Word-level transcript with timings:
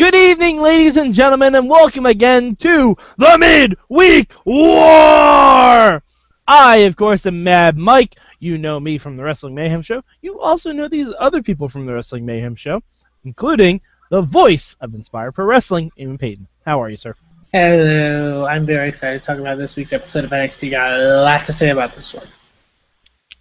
Good 0.00 0.14
evening, 0.14 0.62
ladies 0.62 0.96
and 0.96 1.12
gentlemen, 1.12 1.54
and 1.54 1.68
welcome 1.68 2.06
again 2.06 2.56
to 2.56 2.96
the 3.18 3.36
Midweek 3.38 4.32
War! 4.46 6.02
I, 6.48 6.76
of 6.76 6.96
course, 6.96 7.26
am 7.26 7.44
Mad 7.44 7.76
Mike. 7.76 8.16
You 8.38 8.56
know 8.56 8.80
me 8.80 8.96
from 8.96 9.18
the 9.18 9.22
Wrestling 9.22 9.54
Mayhem 9.54 9.82
Show. 9.82 10.02
You 10.22 10.40
also 10.40 10.72
know 10.72 10.88
these 10.88 11.08
other 11.18 11.42
people 11.42 11.68
from 11.68 11.84
the 11.84 11.92
Wrestling 11.92 12.24
Mayhem 12.24 12.54
Show, 12.54 12.80
including 13.26 13.82
the 14.08 14.22
voice 14.22 14.74
of 14.80 14.94
Inspired 14.94 15.32
Pro 15.32 15.44
Wrestling, 15.44 15.92
Eamon 15.98 16.18
Paton. 16.18 16.48
How 16.64 16.80
are 16.80 16.88
you, 16.88 16.96
sir? 16.96 17.14
Hello, 17.52 18.46
I'm 18.46 18.64
very 18.64 18.88
excited 18.88 19.18
to 19.18 19.26
talk 19.26 19.38
about 19.38 19.58
this 19.58 19.76
week's 19.76 19.92
episode 19.92 20.24
of 20.24 20.30
NXT. 20.30 20.70
Got 20.70 20.98
a 20.98 21.20
lot 21.20 21.44
to 21.44 21.52
say 21.52 21.68
about 21.68 21.94
this 21.94 22.14
one. 22.14 22.28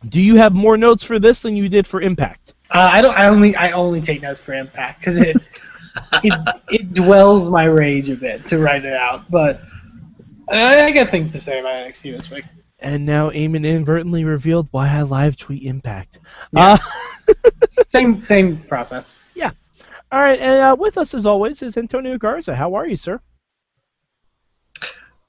Do 0.09 0.19
you 0.19 0.35
have 0.35 0.51
more 0.51 0.75
notes 0.75 1.05
for 1.05 1.19
this 1.19 1.41
than 1.41 1.55
you 1.55 1.69
did 1.69 1.87
for 1.87 2.01
Impact? 2.01 2.53
Uh, 2.69 2.89
I 2.91 3.01
don't. 3.01 3.17
I 3.17 3.29
only. 3.29 3.55
I 3.55 3.71
only 3.71 4.01
take 4.01 4.21
notes 4.21 4.41
for 4.41 4.53
Impact 4.53 4.99
because 4.99 5.17
it, 5.17 5.37
it 6.23 6.55
it 6.69 6.93
dwells 6.93 7.49
my 7.49 7.65
rage 7.65 8.09
a 8.09 8.15
bit 8.15 8.47
to 8.47 8.59
write 8.59 8.85
it 8.85 8.93
out. 8.93 9.29
But 9.29 9.61
I, 10.49 10.85
I 10.85 10.91
got 10.91 11.09
things 11.09 11.31
to 11.33 11.41
say 11.41 11.59
about 11.59 11.73
NXT 11.73 12.17
this 12.17 12.29
week. 12.29 12.45
And 12.79 13.05
now 13.05 13.29
Eamon 13.29 13.65
inadvertently 13.65 14.23
revealed 14.23 14.67
why 14.71 14.87
I 14.87 15.01
live 15.01 15.35
tweet 15.35 15.63
Impact. 15.63 16.19
Yeah. 16.51 16.77
Uh, 17.27 17.33
Same 17.87 18.23
same 18.23 18.63
process. 18.63 19.15
Yeah. 19.35 19.51
All 20.11 20.19
right, 20.19 20.39
and 20.39 20.59
uh, 20.59 20.75
with 20.77 20.97
us 20.97 21.13
as 21.13 21.25
always 21.25 21.61
is 21.61 21.77
Antonio 21.77 22.17
Garza. 22.17 22.55
How 22.55 22.73
are 22.73 22.87
you, 22.87 22.97
sir? 22.97 23.19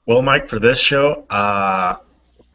Well, 0.07 0.23
Mike, 0.23 0.49
for 0.49 0.57
this 0.57 0.79
show, 0.79 1.25
uh, 1.29 1.97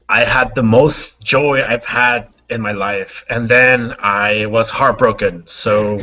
I 0.09 0.25
had 0.25 0.55
the 0.55 0.63
most 0.63 1.21
joy 1.21 1.63
I've 1.63 1.85
had 1.85 2.29
in 2.51 2.61
my 2.61 2.73
life, 2.73 3.25
and 3.31 3.49
then 3.49 3.95
I 4.01 4.47
was 4.47 4.71
heartbroken. 4.71 5.47
So, 5.47 5.99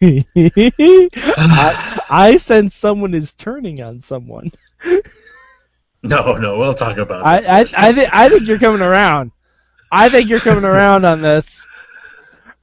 I, 0.02 2.00
I 2.08 2.36
sense 2.36 2.74
someone 2.74 3.14
is 3.14 3.32
turning 3.32 3.82
on 3.82 4.00
someone. 4.00 4.52
no, 6.02 6.36
no, 6.36 6.58
we'll 6.58 6.74
talk 6.74 6.98
about 6.98 7.26
I, 7.26 7.36
this. 7.38 7.46
I, 7.46 7.60
first. 7.60 7.78
I, 7.78 7.92
think 7.92 8.10
I 8.12 8.28
think 8.28 8.46
you're 8.46 8.58
coming 8.58 8.82
around. 8.82 9.32
I 9.90 10.08
think 10.08 10.28
you're 10.28 10.38
coming 10.40 10.64
around 10.64 11.04
on 11.04 11.20
this. 11.20 11.66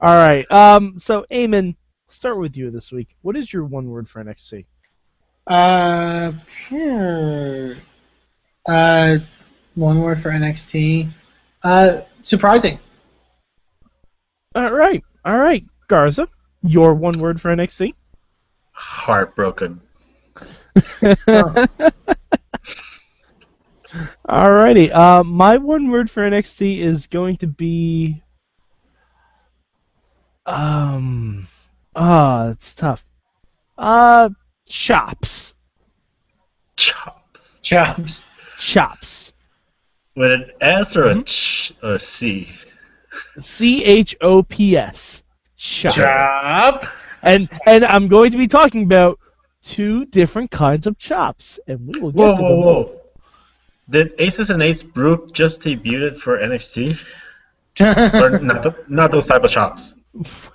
All 0.00 0.14
right. 0.14 0.50
Um. 0.50 0.98
So, 0.98 1.26
Eamon, 1.30 1.76
start 2.08 2.38
with 2.38 2.56
you 2.56 2.70
this 2.70 2.90
week. 2.90 3.14
What 3.22 3.36
is 3.36 3.52
your 3.52 3.64
one 3.64 3.88
word 3.88 4.08
for 4.08 4.24
NXT? 4.24 4.64
Uh, 5.46 6.32
hmm. 6.68 7.72
uh, 8.66 9.18
one 9.74 10.00
word 10.00 10.22
for 10.22 10.30
NXT. 10.30 11.12
Uh, 11.62 12.00
surprising. 12.22 12.78
All 14.54 14.72
right. 14.72 15.02
All 15.24 15.36
right, 15.36 15.64
Garza. 15.88 16.28
Your 16.62 16.94
one 16.94 17.18
word 17.18 17.40
for 17.40 17.54
NXT. 17.54 17.94
Heartbroken. 18.72 19.80
Alrighty. 24.28 24.94
Uh, 24.94 25.22
my 25.24 25.56
one 25.56 25.88
word 25.90 26.10
for 26.10 26.28
NXT 26.28 26.80
is 26.80 27.06
going 27.06 27.36
to 27.36 27.46
be. 27.46 28.22
Um. 30.44 31.48
Ah, 31.94 32.48
it's 32.48 32.74
tough. 32.74 33.04
Uh, 33.78 34.28
chops. 34.66 35.54
Chops. 36.76 37.60
Chops. 37.62 38.26
Chops. 38.56 39.32
With 40.14 40.32
an 40.32 40.50
S 40.60 40.96
or 40.96 41.04
Mm-hmm. 41.04 41.20
a 41.20 41.24
ch 41.24 41.72
or 41.82 41.94
a 41.94 42.00
C? 42.00 42.48
C 43.40 43.84
H 43.84 44.16
O 44.20 44.42
P 44.42 44.76
S. 44.76 45.22
Chops. 45.56 46.92
And 47.22 47.48
and 47.66 47.84
I'm 47.84 48.08
going 48.08 48.30
to 48.30 48.38
be 48.38 48.46
talking 48.46 48.82
about 48.82 49.18
two 49.62 50.04
different 50.06 50.50
kinds 50.50 50.86
of 50.86 50.98
chops, 50.98 51.58
and 51.66 51.86
we 51.86 52.00
will 52.00 52.12
get 52.12 52.20
Whoa, 52.20 52.36
to 52.36 52.42
whoa, 52.42 52.48
them. 52.50 52.60
whoa. 52.60 53.00
Did 53.88 54.14
Aces 54.18 54.50
and 54.50 54.62
Eights 54.62 54.82
Brute 54.82 55.32
just 55.32 55.62
debuted 55.62 56.16
for 56.16 56.38
NXT? 56.38 56.98
or 57.80 58.38
not, 58.38 58.62
th- 58.62 58.74
not 58.88 59.10
those 59.10 59.26
type 59.26 59.44
of 59.44 59.50
chops? 59.50 59.96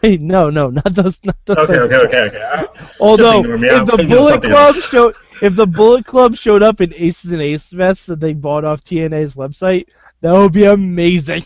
Wait, 0.02 0.22
no, 0.22 0.50
no, 0.50 0.70
not 0.70 0.94
those, 0.94 1.20
not 1.24 1.38
those. 1.46 1.58
Okay, 1.58 1.74
type 1.74 1.84
of 1.84 1.92
okay, 1.92 2.20
okay, 2.20 2.38
okay. 2.38 2.66
Although, 3.00 3.44
if 3.46 3.86
the 3.86 4.06
Bullet 4.08 4.42
Club 4.42 4.54
else. 4.54 4.88
showed, 4.88 5.16
if 5.42 5.56
the 5.56 5.68
Bullet 5.68 6.06
Club 6.06 6.36
showed 6.36 6.64
up 6.64 6.82
in 6.82 6.94
Aces 6.96 7.32
and 7.32 7.42
Ace 7.42 7.70
vests 7.70 8.06
that 8.08 8.20
they 8.20 8.34
bought 8.34 8.66
off 8.66 8.84
TNA's 8.84 9.36
website, 9.36 9.86
that 10.22 10.34
would 10.34 10.52
be 10.52 10.66
amazing. 10.66 11.46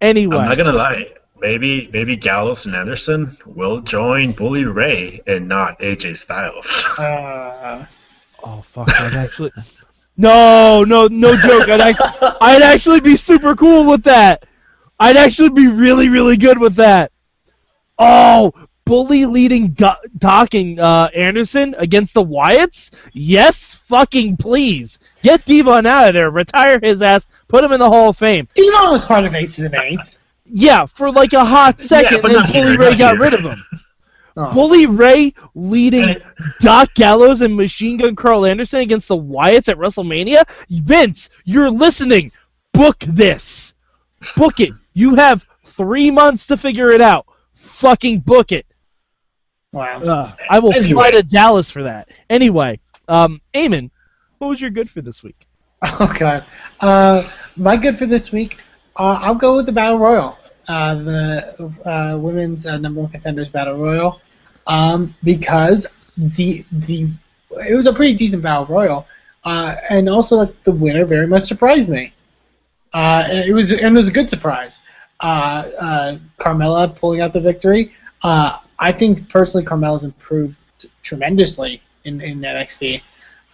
Anyway, 0.00 0.36
I'm 0.36 0.48
not 0.48 0.56
gonna 0.56 0.72
lie. 0.72 1.12
Maybe 1.40 1.88
maybe 1.92 2.16
Gallows 2.16 2.66
and 2.66 2.74
Anderson 2.74 3.36
will 3.46 3.80
join 3.80 4.32
Bully 4.32 4.64
Ray 4.64 5.22
and 5.26 5.48
not 5.48 5.78
AJ 5.80 6.16
Styles. 6.18 6.84
Uh, 6.98 7.86
oh 8.44 8.62
fuck, 8.62 8.88
I'd 9.00 9.14
actually, 9.14 9.50
no, 10.16 10.84
no, 10.84 11.06
no 11.06 11.34
joke. 11.36 11.68
I'd, 11.68 11.80
act- 11.80 12.00
I'd 12.40 12.62
actually 12.62 13.00
be 13.00 13.16
super 13.16 13.56
cool 13.56 13.84
with 13.86 14.02
that. 14.04 14.44
I'd 14.98 15.16
actually 15.16 15.50
be 15.50 15.66
really, 15.66 16.10
really 16.10 16.36
good 16.36 16.58
with 16.58 16.74
that. 16.76 17.10
Oh, 17.98 18.52
Bully 18.84 19.24
leading 19.24 19.68
Do- 19.70 19.90
Doc 20.18 20.54
and 20.54 20.78
uh, 20.78 21.08
Anderson 21.14 21.74
against 21.78 22.12
the 22.12 22.24
Wyatts? 22.24 22.90
Yes, 23.14 23.74
fucking 23.88 24.36
please. 24.36 24.98
Get 25.22 25.44
Devon 25.46 25.86
out 25.86 26.08
of 26.08 26.14
there. 26.14 26.30
Retire 26.30 26.78
his 26.82 27.00
ass. 27.00 27.26
Put 27.48 27.64
him 27.64 27.72
in 27.72 27.80
the 27.80 27.88
Hall 27.88 28.10
of 28.10 28.18
Fame. 28.18 28.48
Devon 28.54 28.90
was 28.90 29.04
part 29.04 29.24
of 29.24 29.34
Aces 29.34 29.64
and 29.66 29.74
Eights. 29.74 30.19
Yeah, 30.52 30.86
for 30.86 31.10
like 31.10 31.32
a 31.32 31.44
hot 31.44 31.80
second, 31.80 32.22
but 32.22 32.32
and 32.32 32.40
then 32.40 32.52
Bully 32.52 32.70
here, 32.72 32.78
Ray 32.78 32.94
got 32.96 33.12
here. 33.14 33.22
rid 33.22 33.34
of 33.34 33.40
him. 33.40 33.64
Oh. 34.36 34.52
Bully 34.52 34.86
Ray 34.86 35.34
leading 35.56 36.16
Doc 36.60 36.94
Gallows 36.94 37.40
and 37.40 37.56
Machine 37.56 37.96
Gun 37.96 38.14
Karl 38.14 38.46
Anderson 38.46 38.78
against 38.80 39.08
the 39.08 39.16
Wyatts 39.16 39.68
at 39.68 39.76
WrestleMania? 39.76 40.44
Vince, 40.70 41.28
you're 41.44 41.68
listening. 41.68 42.30
Book 42.72 42.96
this. 43.08 43.74
Book 44.36 44.60
it. 44.60 44.70
You 44.94 45.16
have 45.16 45.44
three 45.66 46.12
months 46.12 46.46
to 46.46 46.56
figure 46.56 46.90
it 46.90 47.00
out. 47.00 47.26
Fucking 47.54 48.20
book 48.20 48.52
it. 48.52 48.66
Wow. 49.72 50.00
Uh, 50.00 50.32
I 50.48 50.60
will 50.60 50.72
fly 50.72 51.10
to 51.10 51.24
Dallas 51.24 51.68
for 51.68 51.82
that. 51.82 52.08
Anyway, 52.30 52.78
um, 53.08 53.40
Eamon, 53.52 53.90
what 54.38 54.46
was 54.48 54.60
your 54.60 54.70
good 54.70 54.88
for 54.88 55.02
this 55.02 55.22
week? 55.22 55.46
Oh 55.82 56.14
god. 56.18 56.44
Uh, 56.80 57.28
my 57.56 57.76
good 57.76 57.98
for 57.98 58.06
this 58.06 58.30
week. 58.30 58.58
Uh, 58.96 59.18
I'll 59.22 59.34
go 59.34 59.56
with 59.56 59.66
the 59.66 59.72
Battle 59.72 59.98
Royal. 59.98 60.36
Uh, 60.68 60.94
the 60.94 61.72
uh, 61.84 62.16
women's 62.18 62.66
uh, 62.66 62.76
number 62.78 63.00
one 63.00 63.10
contenders 63.10 63.48
Battle 63.48 63.76
Royal, 63.76 64.20
um, 64.66 65.14
because 65.24 65.86
the 66.16 66.64
the 66.70 67.08
it 67.66 67.74
was 67.74 67.86
a 67.86 67.92
pretty 67.92 68.14
decent 68.14 68.42
Battle 68.42 68.66
Royal, 68.66 69.06
uh, 69.44 69.76
and 69.88 70.08
also 70.08 70.36
like, 70.36 70.62
the 70.64 70.72
winner 70.72 71.04
very 71.04 71.26
much 71.26 71.44
surprised 71.44 71.88
me. 71.88 72.12
It 72.94 73.54
was 73.54 73.72
and 73.72 73.96
it 73.96 73.98
was 73.98 74.08
a 74.08 74.12
good 74.12 74.30
surprise. 74.30 74.82
Carmella 75.22 76.96
pulling 76.96 77.20
out 77.20 77.32
the 77.32 77.40
victory. 77.40 77.92
I 78.22 78.92
think 78.92 79.28
personally 79.28 79.66
Carmella's 79.66 80.04
improved 80.04 80.58
tremendously 81.02 81.82
in, 82.04 82.20
in 82.20 82.40
NXT. 82.40 83.02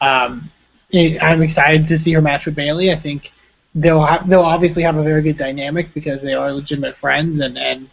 Um, 0.00 0.50
I'm 0.94 1.42
excited 1.42 1.88
to 1.88 1.98
see 1.98 2.12
her 2.12 2.22
match 2.22 2.46
with 2.46 2.54
Bayley. 2.54 2.92
I 2.92 2.96
think 2.96 3.32
they'll 3.76 4.04
have, 4.04 4.28
they'll 4.28 4.40
obviously 4.40 4.82
have 4.82 4.96
a 4.96 5.04
very 5.04 5.22
good 5.22 5.36
dynamic 5.36 5.94
because 5.94 6.22
they 6.22 6.34
are 6.34 6.52
legitimate 6.52 6.96
friends, 6.96 7.40
and 7.40 7.56
and 7.56 7.88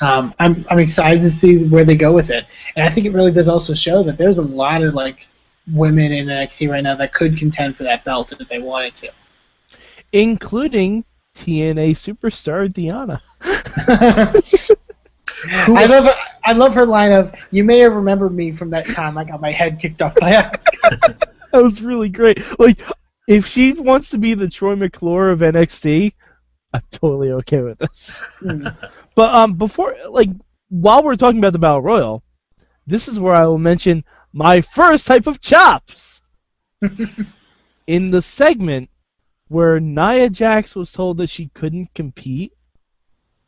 um, 0.00 0.34
I'm 0.38 0.64
I'm 0.70 0.78
excited 0.78 1.22
to 1.22 1.30
see 1.30 1.64
where 1.64 1.84
they 1.84 1.96
go 1.96 2.12
with 2.12 2.30
it. 2.30 2.46
And 2.76 2.86
I 2.86 2.90
think 2.90 3.06
it 3.06 3.12
really 3.12 3.32
does 3.32 3.48
also 3.48 3.74
show 3.74 4.02
that 4.04 4.16
there's 4.16 4.38
a 4.38 4.42
lot 4.42 4.82
of 4.82 4.94
like 4.94 5.28
women 5.72 6.12
in 6.12 6.26
NXT 6.26 6.70
right 6.70 6.82
now 6.82 6.94
that 6.96 7.12
could 7.12 7.36
contend 7.36 7.76
for 7.76 7.82
that 7.82 8.04
belt 8.04 8.32
if 8.32 8.48
they 8.48 8.60
wanted 8.60 8.94
to. 8.96 9.10
Including 10.12 11.04
TNA 11.36 11.90
superstar 11.92 12.72
Deonna. 12.72 13.20
I 15.48 15.86
love 15.86 16.08
I 16.44 16.52
love 16.52 16.74
her 16.74 16.86
line 16.86 17.12
of 17.12 17.34
"You 17.50 17.64
may 17.64 17.78
have 17.80 17.94
remembered 17.94 18.34
me 18.34 18.52
from 18.52 18.70
that 18.70 18.86
time 18.86 19.18
I 19.18 19.24
got 19.24 19.40
my 19.40 19.50
head 19.50 19.78
kicked 19.80 20.00
off 20.02 20.14
by 20.14 20.32
Asuka." 20.32 21.18
that 21.52 21.62
was 21.62 21.82
really 21.82 22.08
great. 22.08 22.42
Like, 22.58 22.80
if 23.26 23.46
she 23.46 23.72
wants 23.72 24.10
to 24.10 24.18
be 24.18 24.34
the 24.34 24.48
Troy 24.48 24.76
McClure 24.76 25.30
of 25.30 25.40
NXT, 25.40 26.12
I'm 26.72 26.82
totally 26.90 27.32
okay 27.32 27.60
with 27.60 27.78
this. 27.78 28.22
Hmm. 28.40 28.68
But 29.14 29.34
um, 29.34 29.54
before 29.54 29.96
like 30.10 30.28
while 30.68 31.02
we're 31.02 31.16
talking 31.16 31.38
about 31.38 31.54
the 31.54 31.58
Battle 31.58 31.80
Royal, 31.80 32.22
this 32.86 33.08
is 33.08 33.18
where 33.18 33.34
I 33.34 33.46
will 33.46 33.56
mention 33.56 34.04
my 34.34 34.60
first 34.60 35.06
type 35.06 35.26
of 35.26 35.40
chops. 35.40 36.20
In 37.86 38.10
the 38.10 38.20
segment 38.20 38.90
where 39.48 39.80
Nia 39.80 40.28
Jax 40.28 40.76
was 40.76 40.92
told 40.92 41.16
that 41.16 41.30
she 41.30 41.48
couldn't 41.54 41.94
compete, 41.94 42.52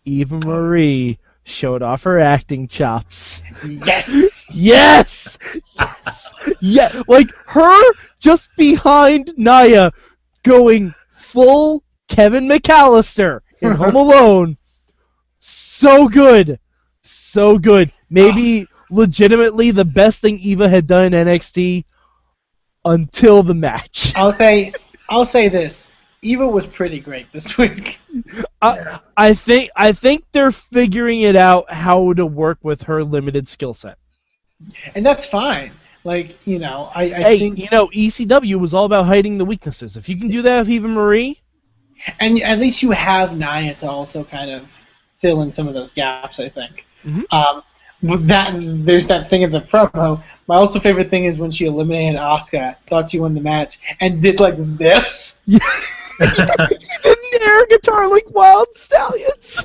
Eva 0.07 0.39
Marie 0.39 1.19
showed 1.45 1.83
off 1.83 2.05
her 2.05 2.19
acting 2.19 2.67
chops. 2.67 3.43
Yes. 3.67 4.38
Yes! 4.53 5.39
Yes! 5.79 6.33
Yeah, 6.61 7.03
like 7.07 7.31
her 7.47 7.81
just 8.19 8.49
behind 8.57 9.33
Nia 9.37 9.93
going 10.43 10.95
full 11.13 11.83
Kevin 12.09 12.49
McCallister 12.49 13.41
in 13.61 13.73
Home 13.77 13.97
Alone. 13.97 14.57
So 15.39 16.09
good. 16.09 16.59
So 17.03 17.59
good. 17.59 17.93
Maybe 18.11 18.67
legitimately 18.91 19.71
the 19.71 19.85
best 19.85 20.21
thing 20.21 20.39
Eva 20.39 20.69
had 20.69 20.87
done 20.87 21.13
in 21.13 21.27
NXT 21.27 21.85
until 22.85 23.43
the 23.43 23.55
match. 23.55 24.13
I'll 24.17 24.33
say 24.33 24.73
I'll 25.09 25.25
say 25.25 25.49
this. 25.49 25.89
Eva 26.21 26.49
was 26.49 26.67
pretty 26.67 26.99
great 26.99 27.31
this 27.33 27.57
week. 27.57 27.99
I, 28.63 28.99
I 29.17 29.35
think 29.35 29.71
I 29.77 29.93
think 29.93 30.25
they're 30.33 30.51
figuring 30.51 31.21
it 31.21 31.37
out 31.37 31.73
how 31.73 32.13
to 32.15 32.27
work 32.27 32.59
with 32.63 32.83
her 32.83 33.05
limited 33.05 33.47
skill 33.47 33.75
set. 33.75 33.99
And 34.95 35.05
that's 35.05 35.25
fine. 35.25 35.73
Like, 36.05 36.39
you 36.47 36.59
know, 36.59 36.91
I, 36.95 37.05
I 37.05 37.09
Hey, 37.23 37.39
think 37.39 37.59
you 37.59 37.69
know, 37.71 37.89
ECW 37.89 38.59
was 38.59 38.73
all 38.73 38.85
about 38.85 39.07
hiding 39.07 39.37
the 39.39 39.45
weaknesses. 39.45 39.97
If 39.97 40.09
you 40.09 40.17
can 40.19 40.29
do 40.29 40.43
that 40.43 40.61
with 40.61 40.71
Eva 40.71 40.89
Marie, 40.89 41.41
and 42.21 42.41
at 42.43 42.59
least 42.59 42.83
you 42.83 42.93
have 42.93 43.37
Nia 43.37 43.75
to 43.77 43.89
also 43.89 44.25
kind 44.25 44.51
of 44.51 44.69
fill 45.21 45.43
in 45.43 45.51
some 45.53 45.67
of 45.69 45.75
those 45.75 45.93
gaps. 45.93 46.39
I 46.41 46.49
think. 46.49 46.87
Mhm. 47.05 47.25
Um, 47.33 47.63
with 48.03 48.27
that 48.29 48.55
there's 48.87 49.07
that 49.09 49.29
thing 49.29 49.45
of 49.45 49.51
the 49.51 49.61
promo. 49.61 50.23
My 50.47 50.55
also 50.55 50.79
favorite 50.79 51.11
thing 51.11 51.25
is 51.25 51.39
when 51.39 51.51
she 51.51 51.67
eliminated 51.67 52.19
Asuka, 52.19 52.77
thought 52.89 53.11
she 53.11 53.21
won 53.21 53.35
the 53.35 53.41
match, 53.41 53.79
and 54.01 54.23
did 54.23 54.41
like 54.41 54.55
this. 54.79 55.43
didn't 55.47 57.43
air 57.43 57.67
guitar 57.67 58.09
like 58.09 58.29
Wild 58.31 58.69
Stallions. 58.77 59.65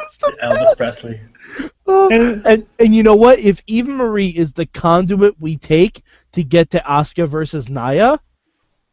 It's 0.00 0.18
Elvis 0.42 0.76
Presley. 0.76 1.20
Oh, 1.86 2.08
and 2.44 2.66
and 2.78 2.94
you 2.94 3.02
know 3.02 3.14
what? 3.14 3.38
If 3.38 3.62
Eva 3.66 3.90
Marie 3.90 4.30
is 4.30 4.52
the 4.52 4.66
conduit 4.66 5.38
we 5.40 5.56
take 5.56 6.02
to 6.32 6.42
get 6.42 6.70
to 6.70 6.80
Asuka 6.80 7.28
versus 7.28 7.68
Nia, 7.68 8.20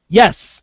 yes, 0.09 0.61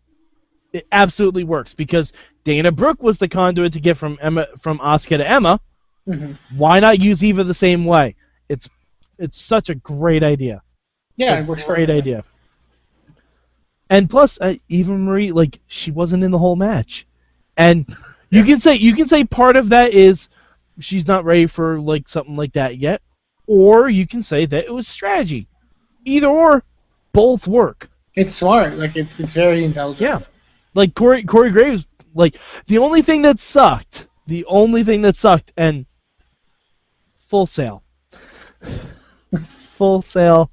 it 0.72 0.86
absolutely 0.92 1.44
works 1.44 1.74
because 1.74 2.12
Dana 2.44 2.70
Brooke 2.70 3.02
was 3.02 3.18
the 3.18 3.28
conduit 3.28 3.72
to 3.72 3.80
get 3.80 3.96
from 3.96 4.18
Emma 4.20 4.46
from 4.58 4.78
Asuka 4.78 5.18
to 5.18 5.28
Emma. 5.28 5.60
hmm 6.06 6.32
Why 6.56 6.80
not 6.80 7.00
use 7.00 7.24
Eva 7.24 7.44
the 7.44 7.54
same 7.54 7.84
way? 7.84 8.14
It's 8.48 8.68
it's 9.18 9.40
such 9.40 9.70
a 9.70 9.74
great 9.74 10.22
idea. 10.22 10.62
Yeah, 11.16 11.38
it 11.38 11.42
a 11.42 11.44
works 11.44 11.64
great 11.64 11.90
idea. 11.90 12.24
And 13.90 14.08
plus, 14.08 14.38
uh, 14.40 14.54
Eva 14.68 14.92
Marie, 14.92 15.32
like 15.32 15.60
she 15.66 15.90
wasn't 15.90 16.22
in 16.22 16.30
the 16.30 16.38
whole 16.38 16.56
match, 16.56 17.06
and 17.56 17.96
you 18.30 18.44
can 18.44 18.60
say 18.60 18.74
you 18.74 18.94
can 18.94 19.08
say 19.08 19.24
part 19.24 19.56
of 19.56 19.70
that 19.70 19.92
is 19.92 20.28
she's 20.78 21.06
not 21.06 21.24
ready 21.24 21.46
for 21.46 21.80
like 21.80 22.08
something 22.08 22.36
like 22.36 22.52
that 22.54 22.78
yet, 22.78 23.02
or 23.46 23.88
you 23.88 24.06
can 24.06 24.22
say 24.22 24.46
that 24.46 24.64
it 24.64 24.72
was 24.72 24.88
strategy. 24.88 25.48
Either 26.04 26.28
or, 26.28 26.62
both 27.12 27.46
work. 27.46 27.90
It's 28.14 28.34
smart. 28.34 28.74
Like 28.74 28.96
it's 28.96 29.18
it's 29.18 29.34
very 29.34 29.64
intelligent. 29.64 30.00
Yeah, 30.00 30.20
like 30.74 30.94
Corey 30.94 31.24
Corey 31.24 31.50
Graves. 31.50 31.86
Like 32.14 32.38
the 32.66 32.78
only 32.78 33.02
thing 33.02 33.22
that 33.22 33.38
sucked, 33.38 34.06
the 34.26 34.44
only 34.46 34.82
thing 34.82 35.02
that 35.02 35.16
sucked, 35.16 35.52
and 35.56 35.86
Full 37.28 37.46
Sail, 37.46 37.82
Full 39.76 40.02
Sail. 40.02 40.50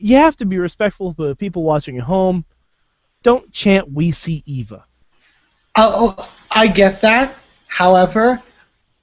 You 0.00 0.16
have 0.16 0.36
to 0.36 0.44
be 0.44 0.58
respectful 0.58 1.14
to 1.14 1.28
the 1.28 1.34
people 1.34 1.64
watching 1.64 1.98
at 1.98 2.04
home. 2.04 2.44
Don't 3.24 3.50
chant 3.52 3.90
"We 3.90 4.12
see 4.12 4.44
Eva." 4.46 4.84
Oh, 5.74 6.14
oh, 6.18 6.28
I 6.50 6.68
get 6.68 7.00
that. 7.00 7.34
However, 7.66 8.42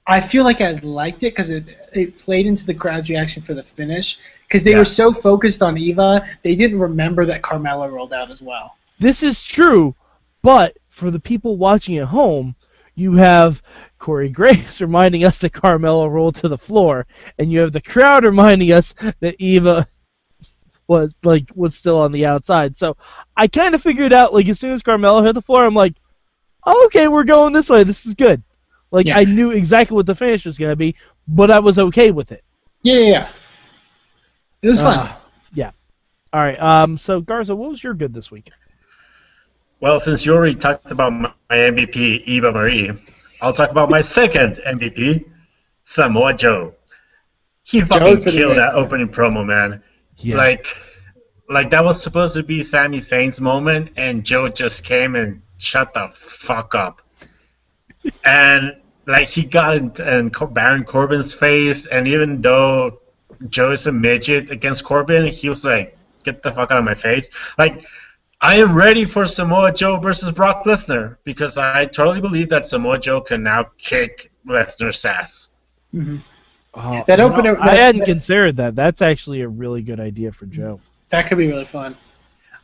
I 0.06 0.20
feel 0.20 0.44
like 0.44 0.60
I 0.60 0.72
liked 0.82 1.22
it 1.24 1.34
because 1.34 1.50
it 1.50 1.64
it 1.92 2.18
played 2.18 2.46
into 2.46 2.64
the 2.64 2.74
crowd's 2.74 3.08
reaction 3.08 3.42
for 3.42 3.54
the 3.54 3.62
finish. 3.62 4.18
Because 4.46 4.62
they 4.62 4.72
Yeah. 4.72 4.78
were 4.78 4.84
so 4.84 5.12
focused 5.12 5.62
on 5.62 5.76
Eva, 5.76 6.24
they 6.42 6.54
didn't 6.54 6.78
remember 6.78 7.26
that 7.26 7.42
Carmella 7.42 7.90
rolled 7.90 8.12
out 8.12 8.30
as 8.30 8.42
well. 8.42 8.76
This 9.00 9.22
is 9.24 9.42
true, 9.42 9.94
but 10.42 10.76
for 10.88 11.10
the 11.10 11.18
people 11.18 11.56
watching 11.56 11.98
at 11.98 12.06
home, 12.06 12.54
you 12.94 13.14
have 13.14 13.60
Corey 13.98 14.28
Graves 14.28 14.80
reminding 14.80 15.24
us 15.24 15.38
that 15.40 15.52
Carmella 15.52 16.08
rolled 16.08 16.36
to 16.36 16.48
the 16.48 16.56
floor, 16.58 17.06
and 17.38 17.50
you 17.50 17.58
have 17.60 17.72
the 17.72 17.80
crowd 17.80 18.24
reminding 18.24 18.70
us 18.70 18.94
that 19.20 19.34
Eva 19.40 19.88
was 20.86 21.12
like 21.24 21.48
was 21.54 21.74
still 21.74 21.98
on 21.98 22.12
the 22.12 22.24
outside. 22.26 22.76
So 22.76 22.96
I 23.36 23.48
kind 23.48 23.74
of 23.74 23.82
figured 23.82 24.12
out 24.12 24.32
like 24.32 24.48
as 24.48 24.60
soon 24.60 24.72
as 24.72 24.82
Carmella 24.82 25.24
hit 25.24 25.32
the 25.34 25.42
floor, 25.42 25.64
I'm 25.64 25.74
like, 25.74 25.96
oh, 26.64 26.84
okay, 26.86 27.08
we're 27.08 27.24
going 27.24 27.52
this 27.52 27.68
way. 27.68 27.82
This 27.82 28.06
is 28.06 28.14
good. 28.14 28.42
Like 28.96 29.08
Yeah. 29.08 29.18
I 29.18 29.24
knew 29.24 29.50
exactly 29.50 29.94
what 29.94 30.06
the 30.06 30.14
finish 30.14 30.46
was 30.46 30.56
gonna 30.56 30.74
be, 30.74 30.96
but 31.28 31.50
I 31.50 31.58
was 31.58 31.78
okay 31.78 32.10
with 32.10 32.32
it. 32.32 32.42
Yeah, 32.82 32.94
yeah, 32.94 33.10
yeah. 33.10 33.28
It 34.62 34.68
was 34.68 34.80
fun. 34.80 34.98
Uh, 34.98 35.16
yeah. 35.52 35.72
All 36.32 36.40
right. 36.40 36.58
Um. 36.58 36.96
So 36.96 37.20
Garza, 37.20 37.54
what 37.54 37.68
was 37.68 37.84
your 37.84 37.92
good 37.92 38.14
this 38.14 38.30
week? 38.30 38.50
Well, 39.80 40.00
since 40.00 40.24
you 40.24 40.34
already 40.34 40.54
talked 40.54 40.90
about 40.90 41.12
my 41.12 41.30
my 41.50 41.56
MVP, 41.56 42.24
Eva 42.24 42.52
Marie, 42.52 42.90
I'll 43.42 43.52
talk 43.52 43.70
about 43.70 43.90
my 43.90 44.00
second 44.00 44.60
MVP, 44.66 45.28
Samoa 45.84 46.32
Joe. 46.32 46.72
He 47.64 47.82
fucking 47.82 48.24
could've 48.24 48.32
killed 48.32 48.56
that 48.56 48.72
opening 48.72 49.08
promo, 49.08 49.44
man. 49.44 49.82
Yeah. 50.16 50.36
Like, 50.36 50.74
like 51.50 51.68
that 51.70 51.84
was 51.84 52.02
supposed 52.02 52.32
to 52.34 52.42
be 52.42 52.62
Sami 52.62 53.00
Zayn's 53.00 53.42
moment, 53.42 53.90
and 53.98 54.24
Joe 54.24 54.48
just 54.48 54.84
came 54.84 55.16
and 55.16 55.42
shut 55.58 55.92
the 55.92 56.08
fuck 56.14 56.74
up. 56.74 57.02
and 58.24 58.76
like 59.06 59.28
he 59.28 59.44
got 59.44 59.76
in, 59.76 59.92
in 60.02 60.30
Cor- 60.30 60.48
Baron 60.48 60.84
Corbin's 60.84 61.32
face, 61.32 61.86
and 61.86 62.06
even 62.08 62.40
though 62.40 63.00
Joe 63.48 63.72
is 63.72 63.86
a 63.86 63.92
midget 63.92 64.50
against 64.50 64.84
Corbin, 64.84 65.26
he 65.26 65.48
was 65.48 65.64
like, 65.64 65.96
"Get 66.24 66.42
the 66.42 66.52
fuck 66.52 66.70
out 66.70 66.78
of 66.78 66.84
my 66.84 66.94
face!" 66.94 67.28
Like, 67.58 67.84
I 68.40 68.56
am 68.56 68.74
ready 68.74 69.04
for 69.04 69.26
Samoa 69.26 69.72
Joe 69.72 69.98
versus 69.98 70.30
Brock 70.32 70.64
Lesnar 70.64 71.16
because 71.24 71.56
I 71.56 71.86
totally 71.86 72.20
believe 72.20 72.48
that 72.50 72.66
Samoa 72.66 72.98
Joe 72.98 73.20
can 73.20 73.42
now 73.42 73.66
kick 73.78 74.30
Lesnar's 74.46 75.04
ass. 75.04 75.50
Oh, 76.78 77.04
That 77.06 77.18
you 77.18 77.24
opener- 77.24 77.54
know, 77.56 77.60
I 77.62 77.74
hadn't 77.74 78.00
that- 78.00 78.06
considered 78.06 78.56
that. 78.56 78.74
That's 78.76 79.00
actually 79.00 79.40
a 79.40 79.48
really 79.48 79.80
good 79.82 79.98
idea 80.00 80.32
for 80.32 80.44
Joe. 80.46 80.80
That 81.10 81.28
could 81.28 81.38
be 81.38 81.46
really 81.46 81.64
fun. 81.64 81.96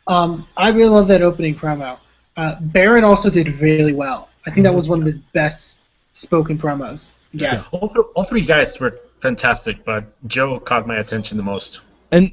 Um, 0.06 0.46
I 0.56 0.70
really 0.70 0.90
love 0.90 1.08
that 1.08 1.22
opening 1.22 1.54
promo. 1.54 1.98
Uh, 2.36 2.56
Baron 2.60 3.04
also 3.04 3.30
did 3.30 3.60
really 3.60 3.94
well. 3.94 4.28
I 4.46 4.50
think 4.50 4.64
that 4.64 4.74
was 4.74 4.88
one 4.88 4.98
of 5.00 5.06
his 5.06 5.18
best 5.18 5.78
spoken 6.12 6.58
promos. 6.58 7.14
Yeah. 7.32 7.64
All, 7.72 7.88
th- 7.88 8.06
all 8.14 8.24
three 8.24 8.42
guys 8.42 8.78
were 8.80 8.98
fantastic, 9.20 9.84
but 9.84 10.04
Joe 10.28 10.58
caught 10.60 10.86
my 10.86 10.96
attention 10.96 11.36
the 11.36 11.42
most. 11.42 11.80
And 12.10 12.32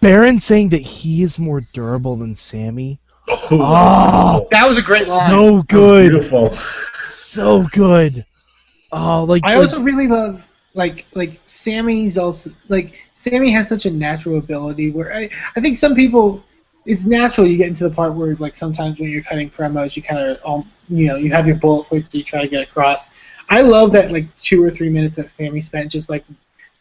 Baron 0.00 0.40
saying 0.40 0.70
that 0.70 0.80
he 0.80 1.22
is 1.22 1.38
more 1.38 1.60
durable 1.72 2.16
than 2.16 2.34
Sami. 2.36 2.98
Oh, 3.28 3.38
Oh, 3.50 4.48
That 4.50 4.66
was 4.68 4.78
a 4.78 4.82
great 4.82 5.06
line. 5.08 5.30
so 5.30 5.62
good, 5.62 6.10
beautiful. 6.10 6.56
so 7.12 7.64
good. 7.72 8.24
Oh, 8.92 9.24
like, 9.24 9.42
I 9.44 9.56
like- 9.56 9.68
also 9.68 9.80
really 9.82 10.08
love 10.08 10.46
like 10.74 11.04
like 11.14 11.40
Sami's 11.46 12.16
also 12.16 12.50
like 12.68 12.94
Sami 13.14 13.50
has 13.50 13.68
such 13.68 13.86
a 13.86 13.90
natural 13.90 14.38
ability 14.38 14.92
where 14.92 15.12
I, 15.12 15.28
I 15.56 15.60
think 15.60 15.76
some 15.76 15.94
people 15.96 16.44
it's 16.86 17.04
natural 17.04 17.46
you 17.46 17.56
get 17.56 17.68
into 17.68 17.88
the 17.88 17.94
part 17.94 18.14
where 18.14 18.34
like 18.36 18.56
sometimes 18.56 18.98
when 19.00 19.10
you're 19.10 19.22
cutting 19.22 19.50
promos 19.50 19.94
you 19.96 20.02
kind 20.02 20.18
of 20.20 20.38
um, 20.44 20.70
you 20.88 21.06
know 21.06 21.16
you 21.16 21.30
have 21.30 21.46
your 21.46 21.56
bullet 21.56 21.84
points 21.88 22.08
that 22.08 22.18
you 22.18 22.24
try 22.24 22.40
to 22.42 22.48
get 22.48 22.62
across. 22.62 23.10
I 23.48 23.60
love 23.62 23.92
that 23.92 24.12
like 24.12 24.26
two 24.40 24.62
or 24.62 24.70
three 24.70 24.88
minutes 24.88 25.16
that 25.16 25.30
Sami 25.32 25.60
spent 25.60 25.90
just 25.90 26.08
like 26.08 26.24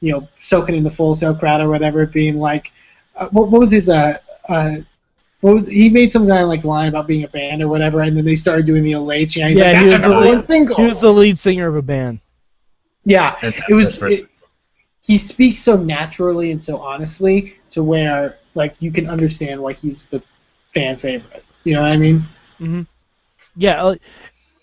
you 0.02 0.12
know 0.14 0.28
soaking 0.40 0.76
in 0.76 0.84
the 0.84 0.92
Full 0.92 1.16
Sail 1.16 1.36
crowd 1.36 1.62
or 1.62 1.70
whatever, 1.70 2.06
being 2.06 2.38
like 2.40 2.72
uh, 3.16 3.28
what, 3.30 3.50
what 3.50 3.60
was 3.62 3.72
his 3.72 3.90
uh 3.90 4.18
uh 4.48 4.76
what 5.42 5.56
was 5.56 5.68
he 5.68 5.90
made 5.90 6.12
some 6.12 6.28
guy 6.28 6.44
like 6.44 6.64
line 6.64 6.90
about 6.90 7.08
being 7.08 7.24
a 7.24 7.28
band 7.28 7.62
or 7.62 7.68
whatever, 7.68 8.02
and 8.02 8.16
then 8.16 8.26
they 8.26 8.36
started 8.36 8.66
doing 8.66 8.84
the 8.84 8.92
Olé 8.94 9.30
chant. 9.30 9.50
He's 9.52 9.60
Yeah, 9.60 9.72
like, 9.72 9.84
he 9.84 9.90
that's 9.90 9.94
was 9.94 10.02
the 10.04 10.10
one 10.16 10.36
lead- 10.38 10.46
single. 10.46 10.76
he 10.78 10.84
was 10.84 11.02
the 11.02 11.12
lead 11.14 11.40
singer 11.40 11.68
of 11.68 11.76
a 11.76 11.82
band. 11.82 12.20
Yeah, 13.06 13.36
it 13.42 13.74
was. 13.74 14.02
It, 14.02 14.30
he 15.02 15.18
speaks 15.18 15.60
so 15.60 15.76
naturally 15.76 16.52
and 16.52 16.64
so 16.64 16.78
honestly 16.78 17.56
to 17.72 17.82
where 17.84 18.38
like 18.60 18.76
you 18.80 18.92
can 18.92 19.10
understand 19.10 19.60
why 19.60 19.74
he's 19.74 20.06
the 20.06 20.22
fan 20.74 20.98
favorite. 20.98 21.44
You 21.64 21.76
know 21.76 21.82
what 21.82 21.92
I 21.92 21.98
mean? 21.98 22.26
hmm 22.58 22.82
Yeah, 23.56 23.92
it 23.92 24.02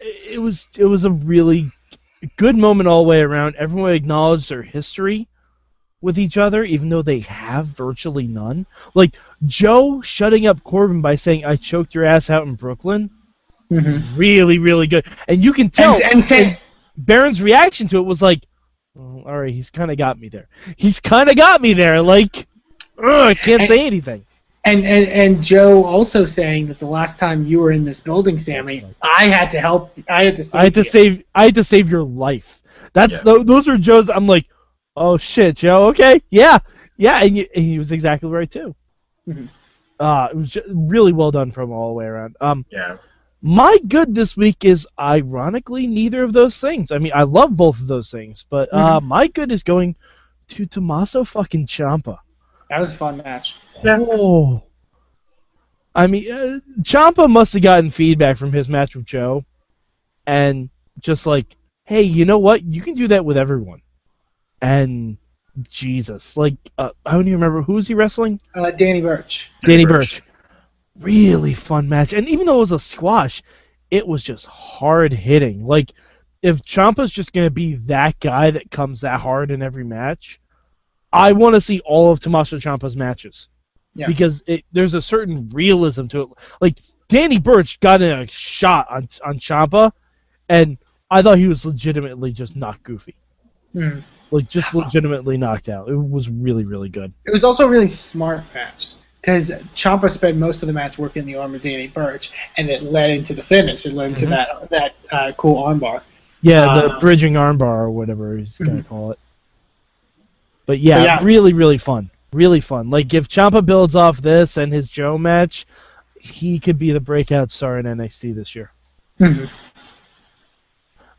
it 0.00 0.38
was 0.38 0.66
it 0.76 0.84
was 0.84 1.04
a 1.04 1.10
really 1.10 1.72
good 2.36 2.56
moment 2.56 2.88
all 2.88 3.02
the 3.02 3.08
way 3.08 3.20
around. 3.20 3.56
Everyone 3.56 3.92
acknowledged 3.92 4.50
their 4.50 4.62
history 4.62 5.26
with 6.02 6.18
each 6.18 6.36
other, 6.36 6.62
even 6.62 6.90
though 6.90 7.02
they 7.02 7.20
have 7.20 7.66
virtually 7.68 8.26
none. 8.26 8.66
Like 8.94 9.16
Joe 9.46 10.02
shutting 10.02 10.46
up 10.46 10.62
Corbin 10.62 11.00
by 11.00 11.14
saying, 11.14 11.44
"I 11.44 11.56
choked 11.56 11.94
your 11.94 12.04
ass 12.04 12.30
out 12.30 12.46
in 12.46 12.54
Brooklyn." 12.54 13.10
Mm-hmm. 13.70 14.16
Really, 14.16 14.58
really 14.58 14.86
good, 14.86 15.06
and 15.26 15.42
you 15.42 15.52
can 15.52 15.70
tell. 15.70 15.94
And, 15.94 16.04
and, 16.12 16.22
Sam, 16.22 16.56
Baron's 16.98 17.42
reaction 17.42 17.88
to 17.88 17.98
it 17.98 18.02
was 18.02 18.22
like, 18.22 18.44
oh, 18.96 19.22
"All 19.26 19.40
right, 19.40 19.52
he's 19.52 19.70
kind 19.70 19.90
of 19.90 19.96
got 19.96 20.20
me 20.20 20.28
there. 20.28 20.48
He's 20.76 21.00
kind 21.00 21.28
of 21.28 21.36
got 21.36 21.60
me 21.60 21.72
there. 21.72 22.00
Like, 22.02 22.46
ugh, 22.98 23.04
I 23.28 23.34
can't 23.34 23.62
And- 23.62 23.68
say 23.68 23.86
anything." 23.86 24.24
And, 24.64 24.84
and 24.84 25.06
and 25.08 25.42
Joe 25.44 25.84
also 25.84 26.24
saying 26.24 26.66
that 26.66 26.80
the 26.80 26.86
last 26.86 27.20
time 27.20 27.46
you 27.46 27.60
were 27.60 27.70
in 27.70 27.84
this 27.84 28.00
building, 28.00 28.36
Sami, 28.36 28.84
I 29.00 29.28
had 29.28 29.48
to 29.52 29.60
help. 29.60 29.92
I 30.08 30.24
had 30.24 30.36
to. 30.38 30.42
Save 30.44 30.60
I 30.60 30.64
had 30.64 30.74
to 30.74 30.80
you. 30.80 30.90
save. 30.90 31.22
I 31.36 31.44
had 31.44 31.54
to 31.54 31.62
save 31.64 31.88
your 31.88 32.02
life. 32.02 32.60
That's 32.92 33.12
Yeah. 33.12 33.20
tho- 33.22 33.44
those 33.44 33.68
are 33.68 33.76
Joe's. 33.76 34.10
I'm 34.10 34.26
like, 34.26 34.46
oh 34.96 35.18
shit, 35.18 35.54
Joe. 35.58 35.86
Okay, 35.90 36.20
yeah, 36.30 36.58
yeah, 36.96 37.22
and, 37.22 37.36
you, 37.36 37.46
and 37.54 37.64
he 37.64 37.78
was 37.78 37.92
exactly 37.92 38.28
right 38.28 38.50
too. 38.50 38.74
Mhm. 39.28 39.48
Uh, 40.00 40.28
it 40.32 40.36
was 40.36 40.50
just 40.50 40.66
really 40.68 41.12
well 41.12 41.30
done 41.30 41.52
from 41.52 41.70
all 41.70 41.88
the 41.90 41.94
way 41.94 42.06
around. 42.06 42.36
Um, 42.40 42.66
Yeah. 42.72 42.96
my 43.42 43.78
good 43.86 44.16
this 44.16 44.36
week 44.36 44.64
is 44.64 44.84
ironically 44.98 45.86
neither 45.86 46.24
of 46.24 46.32
those 46.32 46.58
things. 46.60 46.90
I 46.90 46.98
mean, 46.98 47.12
I 47.14 47.22
love 47.22 47.56
both 47.56 47.80
of 47.80 47.86
those 47.86 48.10
things, 48.10 48.44
but 48.50 48.68
uh, 48.74 49.00
my 49.00 49.28
good 49.28 49.52
is 49.52 49.62
going 49.62 49.94
to 50.48 50.66
Tommaso 50.66 51.22
fucking 51.22 51.66
Ciampa. 51.66 52.18
That 52.70 52.80
was 52.80 52.90
a 52.90 52.94
fun 52.94 53.18
match. 53.18 53.54
Oh. 53.84 54.62
I 55.94 56.06
mean, 56.06 56.30
uh, 56.30 56.58
Ciampa 56.82 57.28
must 57.28 57.54
have 57.54 57.62
gotten 57.62 57.90
feedback 57.90 58.36
from 58.36 58.52
his 58.52 58.68
match 58.68 58.94
with 58.94 59.06
Joe, 59.06 59.44
and 60.26 60.68
just 61.00 61.24
like, 61.26 61.56
hey, 61.84 62.02
you 62.02 62.24
know 62.24 62.38
what? 62.38 62.62
You 62.64 62.82
can 62.82 62.94
do 62.94 63.08
that 63.08 63.24
with 63.24 63.38
everyone. 63.38 63.80
And 64.60 65.16
Jesus, 65.70 66.36
like, 66.36 66.56
uh, 66.76 66.90
I 67.06 67.12
don't 67.12 67.22
even 67.22 67.34
remember 67.34 67.62
who 67.62 67.74
was 67.74 67.88
he 67.88 67.94
wrestling. 67.94 68.40
Uh, 68.54 68.72
Danny 68.72 69.00
Birch. 69.00 69.50
Danny 69.64 69.86
Birch. 69.86 70.20
Birch. 70.20 70.22
Really 70.98 71.54
fun 71.54 71.88
match, 71.88 72.12
and 72.12 72.28
even 72.28 72.46
though 72.46 72.56
it 72.56 72.60
was 72.60 72.72
a 72.72 72.78
squash, 72.78 73.42
it 73.90 74.06
was 74.06 74.22
just 74.22 74.46
hard 74.46 75.12
hitting. 75.12 75.66
Like, 75.66 75.92
if 76.42 76.62
Ciampa's 76.62 77.12
just 77.12 77.32
gonna 77.32 77.50
be 77.50 77.76
that 77.86 78.18
guy 78.20 78.50
that 78.50 78.70
comes 78.70 79.00
that 79.02 79.20
hard 79.20 79.50
in 79.50 79.62
every 79.62 79.84
match, 79.84 80.40
I 81.12 81.32
want 81.32 81.54
to 81.54 81.60
see 81.60 81.80
all 81.80 82.10
of 82.12 82.20
Tommaso 82.20 82.56
Ciampa's 82.58 82.96
matches 82.96 83.48
Yeah. 83.94 84.06
because 84.06 84.42
it, 84.46 84.64
there's 84.72 84.94
a 84.94 85.02
certain 85.02 85.48
realism 85.50 86.06
to 86.08 86.22
it. 86.22 86.28
Like 86.60 86.76
Danny 87.08 87.38
Birch 87.38 87.78
got 87.80 88.02
in 88.02 88.18
a 88.18 88.26
shot 88.28 88.86
on 88.90 89.08
on 89.24 89.38
Ciampa, 89.38 89.92
and 90.48 90.76
I 91.10 91.22
thought 91.22 91.38
he 91.38 91.46
was 91.48 91.64
legitimately 91.64 92.32
just 92.32 92.56
not 92.56 92.82
goofy, 92.82 93.14
Hmm. 93.72 94.00
like 94.30 94.48
just 94.50 94.74
legitimately 94.74 95.36
knocked 95.36 95.68
out. 95.68 95.88
It 95.88 95.94
was 95.96 96.28
really 96.28 96.64
really 96.64 96.88
good. 96.88 97.12
It 97.24 97.30
was 97.32 97.44
also 97.44 97.66
a 97.66 97.70
really 97.70 97.86
smart 97.88 98.42
match 98.54 98.94
because 99.20 99.50
Ciampa 99.74 100.10
spent 100.10 100.36
most 100.36 100.62
of 100.62 100.66
the 100.66 100.72
match 100.72 100.98
working 100.98 101.24
the 101.24 101.36
arm 101.36 101.54
of 101.54 101.62
Danny 101.62 101.86
Birch, 101.86 102.32
and 102.56 102.68
it 102.68 102.82
led 102.82 103.10
into 103.10 103.34
the 103.34 103.42
finish. 103.44 103.86
It 103.86 103.92
led 103.94 104.10
into 104.10 104.26
that 104.26 104.68
that 104.70 104.94
uh, 105.12 105.32
cool 105.36 105.62
armbar. 105.62 106.02
Yeah, 106.42 106.64
the 106.74 106.96
Uh, 106.96 107.00
bridging 107.00 107.34
armbar 107.34 107.62
or 107.86 107.90
whatever 107.90 108.36
he's 108.36 108.58
gonna 108.58 108.82
Mhm. 108.82 108.86
call 108.86 109.12
it. 109.12 109.18
But 110.66 110.80
yeah, 110.80 110.98
But 110.98 111.04
yeah. 111.04 111.18
really 111.22 111.52
really 111.52 111.78
fun, 111.78 112.10
really 112.32 112.60
fun. 112.60 112.90
Like 112.90 113.14
if 113.14 113.28
Ciampa 113.28 113.64
builds 113.64 113.94
off 113.96 114.20
this 114.20 114.56
and 114.56 114.72
his 114.72 114.88
Joe 114.88 115.16
match, 115.16 115.66
he 116.20 116.58
could 116.58 116.78
be 116.78 116.92
the 116.92 117.00
breakout 117.00 117.50
star 117.50 117.78
in 117.78 117.86
NXT 117.86 118.34
this 118.34 118.54
year. 118.54 118.72
Mhm. 119.20 119.48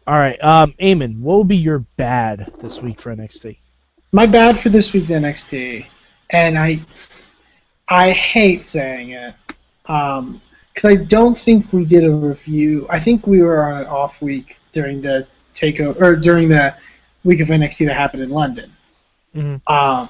All 0.05 0.17
right, 0.17 0.41
um, 0.41 0.73
Eamon, 0.79 1.19
what 1.19 1.35
will 1.35 1.43
be 1.43 1.57
your 1.57 1.79
bad 1.97 2.51
this 2.61 2.81
week 2.81 3.01
for 3.01 3.13
NXT? 3.13 3.57
My 4.13 4.25
bad 4.25 4.57
for 4.57 4.69
this 4.69 4.93
week's 4.93 5.09
NXT, 5.11 5.85
and 6.29 6.57
I 6.57 6.79
I 7.89 8.11
hate 8.11 8.65
saying 8.65 9.11
it 9.11 9.33
because 9.83 10.85
I 10.85 10.95
don't 10.95 11.37
think 11.37 11.71
we 11.73 11.85
did 11.85 12.03
a 12.03 12.11
review. 12.11 12.85
I 12.89 12.99
think 12.99 13.27
we 13.27 13.41
were 13.41 13.63
on 13.63 13.81
an 13.81 13.87
off 13.87 14.21
week 14.21 14.59
during 14.71 15.01
the 15.01 15.27
takeover 15.53 15.99
or 16.01 16.15
during 16.15 16.49
the 16.49 16.73
week 17.23 17.39
of 17.41 17.49
NXT 17.49 17.85
that 17.87 17.95
happened 17.95 18.23
in 18.23 18.29
London. 18.29 18.71
Mhm. 19.35 19.61
Um, 19.67 20.09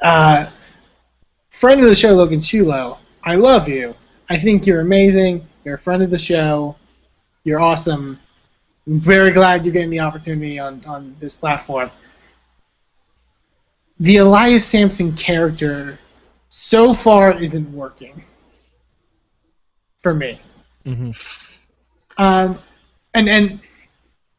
uh, 0.00 0.50
friend 1.50 1.80
of 1.80 1.88
the 1.88 1.96
show, 1.96 2.14
Logan 2.14 2.40
Sciullo. 2.40 2.98
I 3.24 3.34
love 3.34 3.68
you. 3.68 3.94
I 4.30 4.38
think 4.38 4.66
you're 4.66 4.80
amazing. 4.80 5.46
You're 5.64 5.74
a 5.74 5.78
friend 5.78 6.02
of 6.02 6.10
the 6.10 6.18
show. 6.18 6.76
You're 7.44 7.60
awesome. 7.60 8.18
I'm 8.86 9.00
very 9.00 9.30
glad 9.30 9.64
you're 9.64 9.72
getting 9.72 9.90
the 9.90 10.00
opportunity 10.00 10.58
on, 10.58 10.84
on 10.86 11.16
this 11.20 11.34
platform. 11.34 11.90
The 14.00 14.18
Elias 14.18 14.64
Samson 14.64 15.14
character 15.14 15.98
so 16.48 16.94
far 16.94 17.40
isn't 17.42 17.70
working 17.72 18.24
for 20.02 20.14
me. 20.14 20.40
Mm-hmm. 20.86 21.10
Um, 22.22 22.58
and 23.14 23.28
and 23.28 23.60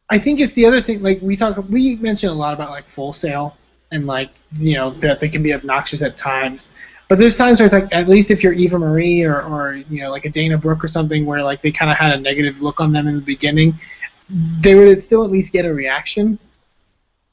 I 0.09 0.17
think 0.17 0.39
it's 0.39 0.53
the 0.53 0.65
other 0.65 0.81
thing. 0.81 1.01
Like 1.01 1.21
we 1.21 1.35
talk, 1.35 1.57
we 1.69 1.95
mention 1.97 2.29
a 2.29 2.33
lot 2.33 2.53
about 2.53 2.71
like 2.71 2.89
Full 2.89 3.13
Sail 3.13 3.55
and 3.91 4.07
like 4.07 4.31
you 4.57 4.75
know 4.75 4.91
that 4.91 5.19
they 5.19 5.29
can 5.29 5.43
be 5.43 5.53
obnoxious 5.53 6.01
at 6.01 6.17
times. 6.17 6.69
But 7.07 7.17
there's 7.17 7.37
times 7.37 7.59
where 7.59 7.65
it's 7.65 7.73
like 7.73 7.89
at 7.91 8.07
least 8.07 8.29
if 8.29 8.43
you're 8.43 8.53
Eva 8.53 8.77
Marie 8.77 9.23
or 9.23 9.41
or 9.41 9.75
you 9.75 10.01
know 10.01 10.11
like 10.11 10.25
a 10.25 10.29
Dana 10.29 10.57
Brooke 10.57 10.83
or 10.83 10.87
something 10.87 11.25
where 11.25 11.43
like 11.43 11.61
they 11.61 11.71
kind 11.71 11.91
of 11.91 11.97
had 11.97 12.13
a 12.13 12.19
negative 12.19 12.61
look 12.61 12.79
on 12.79 12.91
them 12.91 13.07
in 13.07 13.15
the 13.15 13.21
beginning, 13.21 13.79
they 14.61 14.75
would 14.75 15.01
still 15.01 15.23
at 15.23 15.31
least 15.31 15.51
get 15.51 15.65
a 15.65 15.73
reaction. 15.73 16.39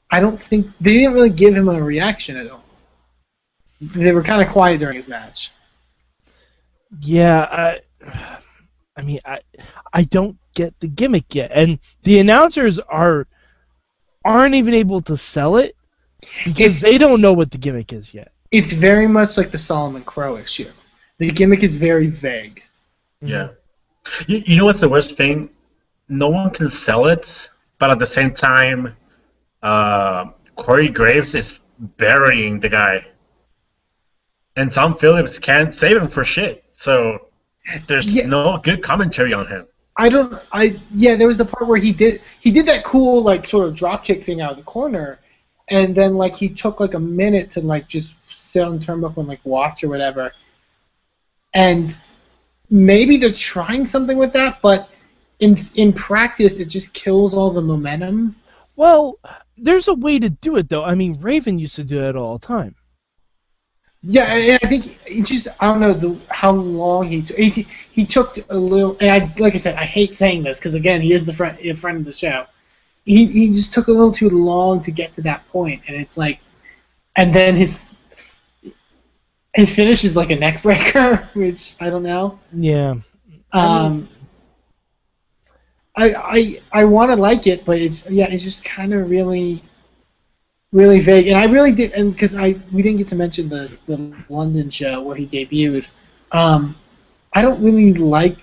I 0.09 0.19
don't 0.19 0.39
think 0.39 0.67
they 0.79 0.93
didn't 0.93 1.13
really 1.13 1.29
give 1.29 1.55
him 1.55 1.67
a 1.67 1.81
reaction 1.81 2.37
at 2.37 2.49
all. 2.49 2.63
They 3.81 4.11
were 4.11 4.23
kind 4.23 4.41
of 4.41 4.49
quiet 4.49 4.79
during 4.79 4.95
his 4.95 5.07
match. 5.07 5.51
Yeah, 7.01 7.41
I, 7.41 8.37
I 8.97 9.01
mean, 9.03 9.19
I, 9.25 9.39
I 9.93 10.03
don't 10.03 10.35
get 10.55 10.73
the 10.79 10.87
gimmick 10.87 11.35
yet, 11.35 11.51
and 11.53 11.79
the 12.03 12.19
announcers 12.19 12.79
are 12.79 13.27
aren't 14.25 14.55
even 14.55 14.73
able 14.73 15.01
to 15.01 15.15
sell 15.15 15.57
it 15.57 15.75
because 16.43 16.59
It's- 16.59 16.81
they 16.81 16.97
don't 16.97 17.21
know 17.21 17.31
what 17.33 17.51
the 17.51 17.57
gimmick 17.57 17.93
is 17.93 18.13
yet. 18.13 18.31
It's 18.51 18.71
very 18.73 19.07
much 19.07 19.37
like 19.37 19.51
the 19.51 19.57
Solomon 19.57 20.03
Crowe 20.03 20.37
issue. 20.37 20.71
The 21.19 21.31
gimmick 21.31 21.63
is 21.63 21.75
very 21.75 22.07
vague. 22.07 22.63
Yeah. 23.21 23.49
You, 24.25 24.41
you 24.45 24.57
know 24.57 24.65
what's 24.65 24.79
the 24.79 24.89
worst 24.89 25.15
thing? 25.15 25.49
No 26.09 26.29
one 26.29 26.49
can 26.51 26.69
sell 26.69 27.07
it, 27.07 27.49
but 27.79 27.91
at 27.91 27.99
the 27.99 28.05
same 28.05 28.33
time, 28.33 28.95
uh, 29.63 30.25
Corey 30.55 30.87
Graves 30.89 31.35
is 31.35 31.59
burying 31.97 32.59
the 32.59 32.69
guy. 32.69 33.05
And 34.55 34.71
Tom 34.73 34.97
Phillips 34.97 35.39
can't 35.39 35.75
save 35.75 35.97
him 35.97 36.07
for 36.07 36.23
shit. 36.23 36.63
So 36.73 37.26
there's 37.87 38.15
Yeah. 38.15 38.27
no 38.27 38.59
good 38.63 38.81
commentary 38.83 39.33
on 39.33 39.47
him. 39.47 39.67
I 39.97 40.09
don't. 40.09 40.39
I 40.51 40.79
yeah. 40.93 41.15
There 41.15 41.27
was 41.27 41.37
the 41.37 41.45
part 41.45 41.67
where 41.67 41.79
he 41.79 41.91
did 41.91 42.21
he 42.39 42.51
did 42.51 42.65
that 42.67 42.83
cool 42.83 43.23
like 43.23 43.47
sort 43.47 43.67
of 43.67 43.75
drop 43.75 44.05
kick 44.05 44.23
thing 44.23 44.41
out 44.41 44.51
of 44.51 44.57
the 44.57 44.63
corner, 44.63 45.19
and 45.69 45.95
then 45.95 46.15
like 46.15 46.35
he 46.35 46.49
took 46.49 46.79
like 46.79 46.93
a 46.93 46.99
minute 46.99 47.49
to 47.51 47.61
like 47.61 47.87
just 47.87 48.13
sit 48.29 48.63
on 48.63 48.77
the 48.77 48.85
turnbuckle 48.85 49.17
and 49.17 49.27
like 49.27 49.39
watch 49.43 49.83
or 49.83 49.89
whatever. 49.89 50.31
And 51.53 51.97
maybe 52.69 53.17
they're 53.17 53.31
trying 53.31 53.87
something 53.87 54.17
with 54.17 54.33
that, 54.33 54.59
but 54.61 54.89
in 55.39 55.57
in 55.75 55.93
practice 55.93 56.57
it 56.57 56.65
just 56.65 56.93
kills 56.93 57.33
all 57.33 57.49
the 57.51 57.61
momentum. 57.61 58.35
Well, 58.75 59.17
there's 59.57 59.87
a 59.87 59.93
way 59.95 60.19
to 60.19 60.29
do 60.29 60.57
it 60.57 60.69
though. 60.69 60.83
I 60.83 60.93
mean, 60.93 61.19
Raven 61.19 61.57
used 61.57 61.75
to 61.75 61.83
do 61.83 62.03
it 62.03 62.15
all 62.15 62.37
the 62.37 62.45
time. 62.45 62.75
Yeah, 64.09 64.23
and 64.23 64.59
I 64.63 64.67
think 64.69 64.97
it 65.05 65.25
just 65.25 65.49
I 65.59 65.67
don't 65.67 65.81
know 65.81 65.91
the 65.91 66.17
how 66.29 66.51
long 66.51 67.09
he 67.09 67.21
took. 67.21 67.37
He, 67.37 67.67
he 67.91 68.05
took 68.05 68.37
a 68.49 68.57
little, 68.57 68.95
and 69.01 69.11
I 69.11 69.33
like 69.37 69.53
I 69.53 69.57
said 69.57 69.75
I 69.75 69.85
hate 69.85 70.15
saying 70.15 70.43
this 70.43 70.59
because 70.59 70.75
again 70.75 71.01
he 71.01 71.11
is 71.11 71.25
the 71.25 71.33
friend 71.33 71.59
a 71.59 71.73
friend 71.73 71.97
of 71.97 72.05
the 72.05 72.13
show. 72.13 72.45
He 73.03 73.25
he 73.25 73.49
just 73.49 73.73
took 73.73 73.87
a 73.89 73.91
little 73.91 74.13
too 74.13 74.29
long 74.29 74.81
to 74.83 74.91
get 74.91 75.11
to 75.15 75.21
that 75.23 75.45
point, 75.49 75.81
and 75.87 75.97
it's 75.97 76.15
like, 76.15 76.39
and 77.17 77.33
then 77.33 77.57
his 77.57 77.77
his 79.53 79.75
finish 79.75 80.05
is 80.05 80.15
like 80.15 80.29
a 80.29 80.37
neck 80.37 80.63
breaker, 80.63 81.27
which 81.33 81.75
I 81.81 81.89
don't 81.89 82.03
know. 82.03 82.39
Yeah. 82.53 82.95
Um, 83.51 84.07
I 85.97 86.13
I 86.13 86.61
I 86.71 86.85
want 86.85 87.11
to 87.11 87.17
like 87.17 87.45
it, 87.45 87.65
but 87.65 87.77
it's 87.77 88.09
yeah, 88.09 88.27
it's 88.29 88.43
just 88.43 88.63
kind 88.63 88.93
of 88.93 89.09
really, 89.09 89.61
really 90.71 90.99
vague. 90.99 91.27
And 91.27 91.37
I 91.37 91.45
really 91.45 91.71
did, 91.71 91.91
and 91.93 92.11
because 92.11 92.35
I 92.35 92.55
we 92.71 92.81
didn't 92.81 92.97
get 92.97 93.07
to 93.09 93.15
mention 93.15 93.49
the 93.49 93.71
the 93.87 94.15
London 94.29 94.69
show 94.69 95.01
where 95.01 95.15
he 95.15 95.27
debuted. 95.27 95.85
Um, 96.31 96.75
I 97.33 97.41
don't 97.41 97.61
really 97.63 97.93
like 97.93 98.37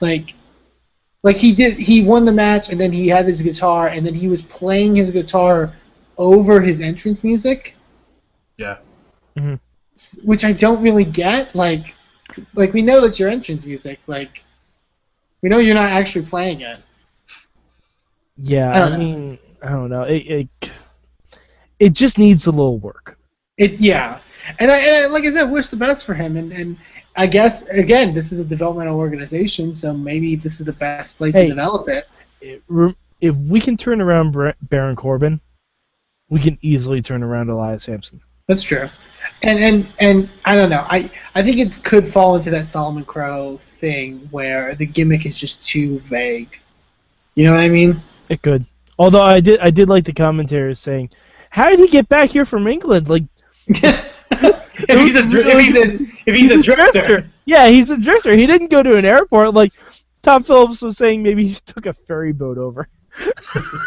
like 0.00 0.34
like 1.22 1.36
he 1.36 1.54
did 1.54 1.74
he 1.78 2.02
won 2.02 2.24
the 2.24 2.32
match 2.32 2.70
and 2.70 2.80
then 2.80 2.92
he 2.92 3.08
had 3.08 3.26
his 3.26 3.42
guitar 3.42 3.88
and 3.88 4.04
then 4.06 4.14
he 4.14 4.28
was 4.28 4.42
playing 4.42 4.96
his 4.96 5.10
guitar 5.10 5.74
over 6.18 6.60
his 6.60 6.80
entrance 6.80 7.24
music 7.24 7.76
Yeah. 8.56 8.78
Mm-hmm. 9.36 9.54
which 10.22 10.44
I 10.44 10.52
don't 10.52 10.82
really 10.82 11.04
get. 11.04 11.54
Like, 11.54 11.94
like 12.54 12.72
we 12.72 12.82
know 12.82 13.00
that's 13.00 13.18
your 13.18 13.28
entrance 13.30 13.64
music. 13.66 14.00
Like, 14.06 14.42
we 15.42 15.48
know 15.48 15.58
you're 15.58 15.74
not 15.74 15.90
actually 15.90 16.26
playing 16.26 16.60
it. 16.62 16.80
Yeah. 18.36 18.70
I 18.72 18.80
I, 18.80 18.80
don't 18.80 18.92
know. 18.92 18.98
mean, 18.98 19.38
I 19.62 19.68
don't 19.70 19.90
know. 19.90 20.02
It, 20.02 20.26
it 20.26 20.70
it 21.80 21.94
just 21.94 22.18
needs 22.18 22.46
a 22.46 22.50
little 22.50 22.78
work. 22.78 23.18
It 23.56 23.80
yeah, 23.80 24.20
and 24.58 24.70
I, 24.70 24.78
and 24.78 24.96
I 24.96 25.06
like 25.06 25.24
I 25.24 25.32
said, 25.32 25.50
wish 25.50 25.68
the 25.68 25.76
best 25.76 26.04
for 26.06 26.14
him. 26.14 26.36
And 26.36 26.52
and 26.52 26.76
I 27.16 27.26
guess 27.26 27.62
again, 27.64 28.14
this 28.14 28.30
is 28.30 28.38
a 28.38 28.44
developmental 28.44 28.96
organization, 28.96 29.74
so 29.74 29.92
maybe 29.92 30.36
this 30.36 30.60
is 30.60 30.66
the 30.66 30.72
best 30.72 31.18
place 31.18 31.34
Hey. 31.34 31.42
to 31.42 31.48
develop 31.48 31.88
it. 31.88 32.08
it 32.40 32.62
if 33.20 33.34
we 33.34 33.60
can 33.60 33.76
turn 33.76 34.00
around 34.00 34.36
Baron 34.62 34.96
Corbin, 34.96 35.40
we 36.28 36.40
can 36.40 36.56
easily 36.62 37.02
turn 37.02 37.22
around 37.22 37.50
Elias 37.50 37.84
Samson. 37.84 38.20
That's 38.46 38.62
true. 38.62 38.88
And 39.42 39.58
and 39.58 39.86
and 39.98 40.30
I 40.44 40.54
don't 40.54 40.70
know. 40.70 40.86
I 40.88 41.10
I 41.34 41.42
think 41.42 41.58
it 41.58 41.82
could 41.84 42.10
fall 42.10 42.36
into 42.36 42.50
that 42.50 42.70
Solomon 42.70 43.04
Crowe 43.04 43.58
thing 43.58 44.28
where 44.30 44.74
the 44.74 44.86
gimmick 44.86 45.26
is 45.26 45.38
just 45.38 45.64
too 45.64 46.00
vague. 46.00 46.58
You 47.34 47.44
know 47.44 47.52
what 47.52 47.60
I 47.60 47.68
mean? 47.68 48.00
It 48.28 48.42
could. 48.42 48.64
Although 48.98 49.22
I 49.22 49.40
did 49.40 49.60
I 49.60 49.70
did 49.70 49.88
like 49.88 50.04
the 50.04 50.12
commentators 50.12 50.80
saying, 50.80 51.10
"How 51.50 51.68
did 51.68 51.78
he 51.78 51.88
get 51.88 52.08
back 52.08 52.30
here 52.30 52.44
from 52.46 52.66
England?" 52.66 53.08
Like 53.08 53.24
if 53.66 55.00
he's 55.00 55.14
a 55.16 55.22
dr- 55.26 55.46
if 55.46 55.60
he's 55.60 55.76
a 55.76 56.06
if 56.26 56.34
he's 56.36 56.50
a 56.50 56.62
drifter. 56.62 57.30
Yeah, 57.44 57.68
he's 57.68 57.90
a 57.90 57.96
drifter. 57.98 58.34
He 58.36 58.46
didn't 58.46 58.70
go 58.70 58.82
to 58.82 58.96
an 58.96 59.04
airport. 59.04 59.54
Like 59.54 59.72
Tom 60.22 60.42
Phillips 60.42 60.82
was 60.82 60.96
saying, 60.96 61.22
maybe 61.22 61.48
he 61.48 61.54
took 61.66 61.86
a 61.86 61.92
ferry 61.92 62.32
boat 62.32 62.58
over. 62.58 62.88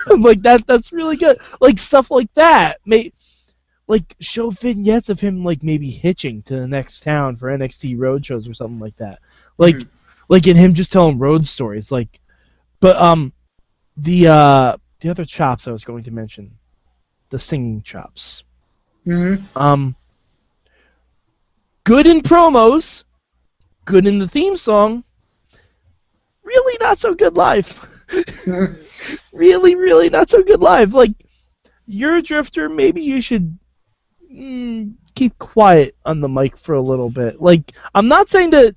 I'm 0.09 0.21
like 0.21 0.41
that. 0.41 0.67
That's 0.67 0.91
really 0.91 1.15
good. 1.15 1.39
Like 1.61 1.79
stuff 1.79 2.11
like 2.11 2.33
that. 2.35 2.79
May 2.85 3.11
like 3.87 4.15
show 4.19 4.49
vignettes 4.49 5.09
of 5.09 5.19
him 5.19 5.43
like 5.43 5.63
maybe 5.63 5.89
hitching 5.91 6.41
to 6.43 6.55
the 6.55 6.67
next 6.67 7.01
town 7.03 7.35
for 7.35 7.49
NXT 7.49 7.97
road 7.97 8.25
shows 8.25 8.47
or 8.47 8.53
something 8.53 8.79
like 8.79 8.95
that. 8.97 9.19
Like 9.57 9.75
Mhm. 9.75 9.87
like 10.29 10.47
in 10.47 10.57
him 10.57 10.73
just 10.73 10.91
telling 10.91 11.19
road 11.19 11.45
stories. 11.45 11.91
Like, 11.91 12.19
but 12.79 12.95
um, 12.97 13.31
the 13.97 14.27
uh 14.27 14.77
the 14.99 15.09
other 15.09 15.25
chops 15.25 15.67
I 15.67 15.71
was 15.71 15.83
going 15.83 16.03
to 16.05 16.11
mention, 16.11 16.51
the 17.33 17.39
singing 17.39 17.81
chops. 17.81 18.43
hmm 19.03 19.35
Um, 19.55 19.95
good 21.83 22.05
in 22.05 22.21
promos, 22.21 23.03
good 23.85 24.05
in 24.05 24.19
the 24.19 24.27
theme 24.27 24.55
song. 24.55 25.03
Really 26.43 26.77
not 26.79 26.99
so 26.99 27.15
good 27.15 27.35
live. 27.35 27.67
really, 29.33 29.75
really 29.75 30.09
not 30.11 30.29
so 30.29 30.43
good 30.43 30.59
live. 30.59 30.93
Like, 30.93 31.13
you're 31.87 32.17
a 32.17 32.21
drifter. 32.21 32.69
Maybe 32.69 33.01
you 33.01 33.19
should 33.19 33.57
mm, 34.31 34.93
keep 35.15 35.35
quiet 35.39 35.95
on 36.05 36.21
the 36.21 36.29
mic 36.29 36.55
for 36.55 36.75
a 36.75 36.81
little 36.81 37.09
bit. 37.09 37.41
Like, 37.41 37.71
I'm 37.95 38.07
not 38.07 38.29
saying 38.29 38.51
that 38.51 38.75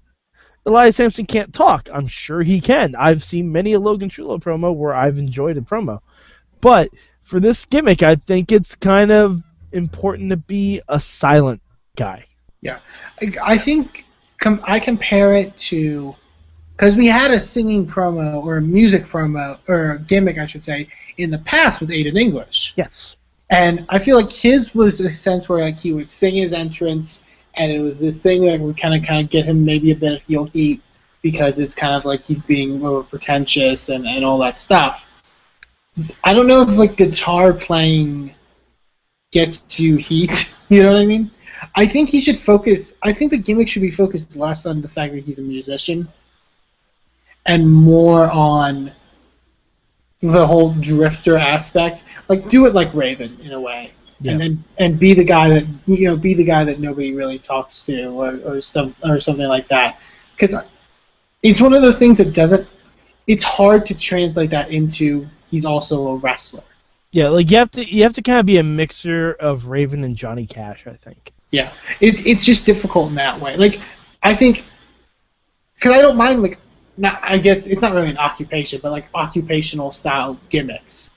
Elias 0.64 0.96
Samson 0.96 1.26
can't 1.26 1.52
talk. 1.52 1.90
I'm 1.92 2.06
sure 2.06 2.42
he 2.42 2.62
can. 2.62 2.94
I've 2.96 3.22
seen 3.22 3.52
many 3.52 3.74
a 3.74 3.80
Logan 3.80 4.08
Sciullo 4.08 4.42
promo 4.42 4.74
where 4.74 4.94
I've 4.94 5.18
enjoyed 5.18 5.58
a 5.58 5.60
promo. 5.60 6.00
But 6.62 6.88
for 7.26 7.40
this 7.40 7.64
gimmick, 7.66 8.02
I 8.02 8.14
think 8.14 8.52
it's 8.52 8.74
kind 8.76 9.10
of 9.10 9.42
important 9.72 10.30
to 10.30 10.36
be 10.36 10.80
a 10.88 10.98
silent 10.98 11.60
guy. 11.96 12.24
Yeah, 12.62 12.78
I, 13.20 13.32
I 13.42 13.58
think 13.58 14.04
com- 14.38 14.62
I 14.64 14.78
compare 14.80 15.34
it 15.34 15.56
to 15.58 16.14
because 16.76 16.96
we 16.96 17.06
had 17.06 17.32
a 17.32 17.40
singing 17.40 17.86
promo 17.86 18.42
or 18.44 18.58
a 18.58 18.62
music 18.62 19.06
promo 19.06 19.58
or 19.68 19.92
a 19.92 19.98
gimmick, 19.98 20.38
I 20.38 20.46
should 20.46 20.64
say, 20.64 20.88
in 21.18 21.30
the 21.30 21.38
past 21.38 21.80
with 21.80 21.90
Aiden 21.90 22.16
English, 22.18 22.74
Yes. 22.76 23.16
and 23.50 23.84
I 23.88 23.98
feel 23.98 24.16
like 24.16 24.30
his 24.30 24.74
was 24.74 25.00
a 25.00 25.12
sense 25.12 25.48
where 25.48 25.64
like 25.64 25.78
he 25.78 25.92
would 25.92 26.10
sing 26.10 26.36
his 26.36 26.52
entrance, 26.52 27.24
and 27.54 27.72
it 27.72 27.80
was 27.80 27.98
this 27.98 28.20
thing 28.20 28.46
that 28.46 28.60
would 28.60 28.76
kind 28.78 28.94
of 28.94 29.02
kind 29.06 29.24
of 29.24 29.30
get 29.30 29.46
him 29.46 29.64
maybe 29.64 29.90
a 29.90 29.96
bit 29.96 30.12
of 30.12 30.22
heel 30.22 30.44
heat 30.44 30.80
because 31.22 31.58
it's 31.58 31.74
kind 31.74 31.94
of 31.94 32.04
like 32.04 32.22
he's 32.24 32.40
being 32.42 32.84
over 32.84 33.02
pretentious 33.02 33.88
and, 33.88 34.06
and 34.06 34.24
all 34.24 34.38
that 34.38 34.60
stuff. 34.60 35.05
I 36.22 36.34
don't 36.34 36.46
know 36.46 36.62
if 36.62 36.70
like 36.70 36.96
guitar 36.96 37.52
playing 37.52 38.34
gets 39.32 39.80
you 39.80 39.96
heat. 39.96 40.52
You 40.68 40.82
know 40.82 40.94
what 40.94 41.00
I 41.00 41.06
mean? 41.06 41.30
I 41.76 41.86
think 41.86 42.08
he 42.08 42.20
should 42.20 42.40
focus. 42.40 42.94
I 43.00 43.12
think 43.12 43.30
the 43.30 43.38
gimmick 43.38 43.68
should 43.68 43.82
be 43.82 43.92
focused 43.92 44.34
less 44.34 44.66
on 44.66 44.82
the 44.82 44.88
fact 44.88 45.14
that 45.14 45.22
he's 45.22 45.38
a 45.38 45.42
musician, 45.42 46.08
and 47.46 47.70
more 47.70 48.28
on 48.28 48.90
the 50.22 50.44
whole 50.44 50.72
drifter 50.72 51.36
aspect. 51.36 52.02
Like 52.28 52.48
do 52.48 52.66
it 52.66 52.74
like 52.74 52.92
Raven 52.94 53.38
in 53.40 53.52
a 53.52 53.60
way, 53.60 53.92
and 54.24 54.40
then 54.40 54.64
and 54.78 54.98
be 54.98 55.14
the 55.14 55.22
guy 55.22 55.48
that 55.50 55.66
you 55.86 56.08
know 56.08 56.16
be 56.16 56.34
the 56.34 56.42
guy 56.42 56.64
that 56.64 56.80
nobody 56.80 57.14
really 57.14 57.38
talks 57.38 57.84
to 57.84 58.06
or 58.06 58.40
or 58.44 58.60
some 58.60 58.96
or 59.04 59.20
something 59.20 59.46
like 59.46 59.68
that. 59.68 60.00
Because 60.36 60.52
it's 61.44 61.60
one 61.60 61.74
of 61.74 61.82
those 61.82 61.96
things 61.96 62.16
that 62.16 62.32
doesn't. 62.32 62.66
It's 63.28 63.44
hard 63.44 63.86
to 63.86 63.94
translate 63.94 64.50
that 64.50 64.72
into 64.72 65.28
he's 65.50 65.64
also 65.64 66.08
a 66.08 66.16
wrestler. 66.16 66.64
Yeah, 67.12 67.28
like 67.28 67.50
you 67.50 67.56
have 67.58 67.70
to 67.72 67.94
you 67.94 68.02
have 68.02 68.12
to 68.14 68.22
kind 68.22 68.38
of 68.38 68.46
be 68.46 68.58
a 68.58 68.62
mixer 68.62 69.32
of 69.32 69.66
Raven 69.66 70.04
and 70.04 70.16
Johnny 70.16 70.46
Cash, 70.46 70.86
I 70.86 70.94
think. 70.94 71.32
Yeah, 71.50 71.72
it, 72.00 72.26
it's 72.26 72.44
just 72.44 72.66
difficult 72.66 73.08
in 73.08 73.14
that 73.14 73.40
way. 73.40 73.56
Like, 73.56 73.80
I 74.22 74.34
think, 74.34 74.64
because 75.76 75.92
I 75.92 76.02
don't 76.02 76.16
mind 76.16 76.42
like, 76.42 76.58
not 76.96 77.20
I 77.22 77.38
guess 77.38 77.66
it's 77.66 77.82
not 77.82 77.94
really 77.94 78.10
an 78.10 78.18
occupation, 78.18 78.80
but 78.82 78.90
like 78.90 79.06
occupational 79.14 79.92
style 79.92 80.38
gimmicks. 80.48 81.10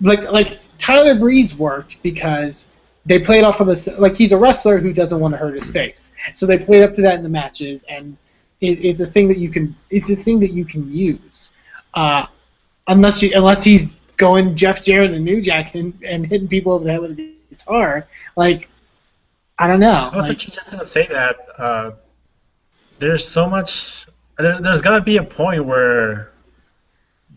Like 0.00 0.30
like 0.30 0.60
Tyler 0.78 1.18
Breeze 1.18 1.56
worked 1.56 2.02
because 2.02 2.66
they 3.06 3.18
played 3.18 3.44
off 3.44 3.60
of 3.60 3.66
this 3.66 3.88
like 3.98 4.16
he's 4.16 4.32
a 4.32 4.38
wrestler 4.38 4.78
who 4.78 4.92
doesn't 4.92 5.18
want 5.18 5.32
to 5.32 5.38
hurt 5.38 5.56
his 5.56 5.70
face, 5.70 6.12
so 6.34 6.46
they 6.46 6.58
played 6.58 6.82
up 6.82 6.94
to 6.94 7.02
that 7.02 7.14
in 7.14 7.22
the 7.22 7.28
matches, 7.28 7.84
and 7.88 8.16
it, 8.60 8.84
it's 8.84 9.00
a 9.00 9.06
thing 9.06 9.28
that 9.28 9.38
you 9.38 9.48
can 9.48 9.74
it's 9.90 10.10
a 10.10 10.16
thing 10.16 10.40
that 10.40 10.50
you 10.50 10.64
can 10.64 10.92
use, 10.92 11.52
uh, 11.94 12.26
unless 12.86 13.22
you 13.22 13.32
unless 13.34 13.64
he's 13.64 13.86
going 14.16 14.56
Jeff 14.56 14.82
Jarrett 14.82 15.12
and 15.12 15.24
New 15.24 15.40
Jack 15.40 15.74
and, 15.74 15.92
and 16.04 16.26
hitting 16.26 16.48
people 16.48 16.72
over 16.72 16.84
the 16.84 16.92
head 16.92 17.00
with 17.00 17.18
a 17.18 17.32
guitar, 17.50 18.06
like. 18.36 18.68
I 19.56 19.68
don't 19.68 19.78
know. 19.78 20.10
I 20.12 20.16
was 20.16 20.26
like- 20.26 20.38
just 20.38 20.68
gonna 20.68 20.84
say 20.84 21.06
that 21.06 21.36
uh, 21.58 21.92
there's 22.98 23.24
so 23.26 23.48
much. 23.48 24.04
There, 24.36 24.60
there's 24.60 24.82
gotta 24.82 25.00
be 25.04 25.18
a 25.18 25.22
point 25.22 25.64
where 25.64 26.32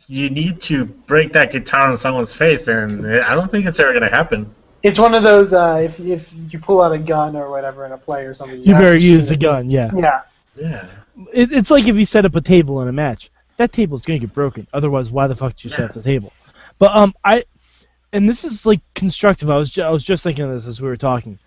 you 0.08 0.30
need 0.32 0.60
to 0.62 0.86
break 0.86 1.34
that 1.34 1.52
guitar 1.52 1.90
on 1.90 1.96
someone's 1.96 2.34
face, 2.34 2.68
and 2.68 3.06
I 3.06 3.36
don't 3.36 3.52
think 3.52 3.68
it's 3.68 3.80
ever 3.80 3.94
gonna 3.94 4.10
happen. 4.10 4.52
It's 4.82 4.98
one 4.98 5.14
of 5.14 5.22
those 5.22 5.54
uh, 5.54 5.80
if 5.84 6.00
if 6.00 6.34
you 6.52 6.58
pull 6.58 6.82
out 6.82 6.92
a 6.92 6.98
gun 6.98 7.36
or 7.36 7.52
whatever 7.52 7.86
in 7.86 7.92
a 7.92 7.98
play 8.00 8.26
or 8.26 8.34
something. 8.34 8.62
You 8.62 8.74
have 8.74 8.82
better 8.82 8.98
use 8.98 9.30
the 9.30 9.38
gun, 9.38 9.70
yeah. 9.70 9.92
Yeah. 9.96 10.22
Yeah. 10.56 10.86
It, 11.32 11.52
it's 11.52 11.70
like 11.70 11.86
if 11.88 11.96
you 11.98 12.06
set 12.06 12.26
up 12.26 12.36
a 12.36 12.42
table 12.42 12.82
in 12.82 12.88
a 12.88 12.92
match. 12.92 13.30
That 13.58 13.72
table's 13.74 14.04
gonna 14.04 14.20
get 14.20 14.34
broken. 14.34 14.68
Otherwise, 14.74 15.12
why 15.12 15.28
the 15.28 15.36
fuck 15.36 15.56
did 15.56 15.66
you 15.66 15.70
set 15.72 15.86
up 15.86 15.94
the 15.94 16.02
table? 16.02 16.32
But 16.80 16.96
um, 16.96 17.14
I, 17.24 17.44
and 18.14 18.30
this 18.30 18.44
is 18.44 18.66
like 18.66 18.82
constructive. 18.96 19.50
I 19.50 19.58
was 19.58 19.72
ju- 19.72 19.82
I 19.84 19.90
was 19.90 20.04
just 20.04 20.24
thinking 20.24 20.46
of 20.46 20.52
this 20.52 20.68
as 20.68 20.80
we 20.82 20.88
were 20.88 20.98
talking. 20.98 21.40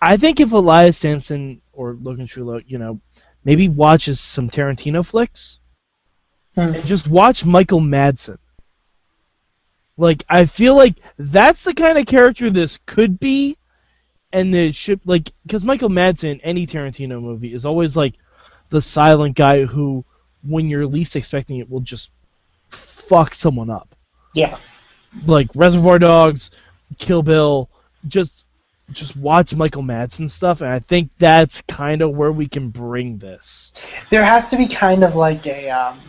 I 0.00 0.16
think 0.16 0.40
if 0.40 0.52
Elias 0.52 0.96
Samson 0.96 1.60
or 1.72 1.96
Logan 2.00 2.26
Sciullo, 2.26 2.62
you 2.66 2.78
know, 2.78 2.98
maybe 3.44 3.68
watches 3.68 4.18
some 4.20 4.48
Tarantino 4.48 5.04
flicks 5.04 5.58
Hmm. 6.54 6.74
and 6.74 6.86
just 6.86 7.06
watch 7.06 7.44
Michael 7.44 7.80
Madsen. 7.80 8.38
Like 9.96 10.24
I 10.30 10.46
feel 10.46 10.74
like 10.76 10.94
that's 11.18 11.62
the 11.62 11.74
kind 11.74 11.98
of 11.98 12.06
character 12.06 12.48
this 12.50 12.78
could 12.86 13.20
be, 13.20 13.58
and 14.32 14.54
it 14.54 14.74
should 14.74 15.00
like 15.04 15.30
because 15.44 15.62
Michael 15.62 15.90
Madsen 15.90 16.30
in 16.32 16.40
any 16.40 16.66
Tarantino 16.66 17.20
movie 17.20 17.52
is 17.52 17.66
always 17.66 17.96
like 17.96 18.14
the 18.70 18.80
silent 18.80 19.36
guy 19.36 19.64
who, 19.64 20.04
when 20.42 20.68
you're 20.68 20.86
least 20.86 21.16
expecting 21.16 21.58
it, 21.58 21.70
will 21.70 21.80
just 21.80 22.10
fuck 22.70 23.34
someone 23.34 23.70
up. 23.70 23.94
Yeah. 24.34 24.58
Like 25.26 25.48
Reservoir 25.54 25.98
Dogs, 25.98 26.50
Kill 26.98 27.22
Bill, 27.22 27.68
just 28.08 28.44
just 28.92 29.16
watch 29.16 29.54
Michael 29.54 29.82
Madsen 29.82 30.30
stuff, 30.30 30.60
and 30.60 30.70
I 30.70 30.80
think 30.80 31.10
that's 31.18 31.60
kind 31.62 32.02
of 32.02 32.16
where 32.16 32.32
we 32.32 32.48
can 32.48 32.70
bring 32.70 33.18
this. 33.18 33.72
There 34.10 34.24
has 34.24 34.48
to 34.50 34.56
be 34.56 34.66
kind 34.66 35.04
of 35.04 35.14
like 35.14 35.46
a 35.46 35.70
um. 35.70 36.00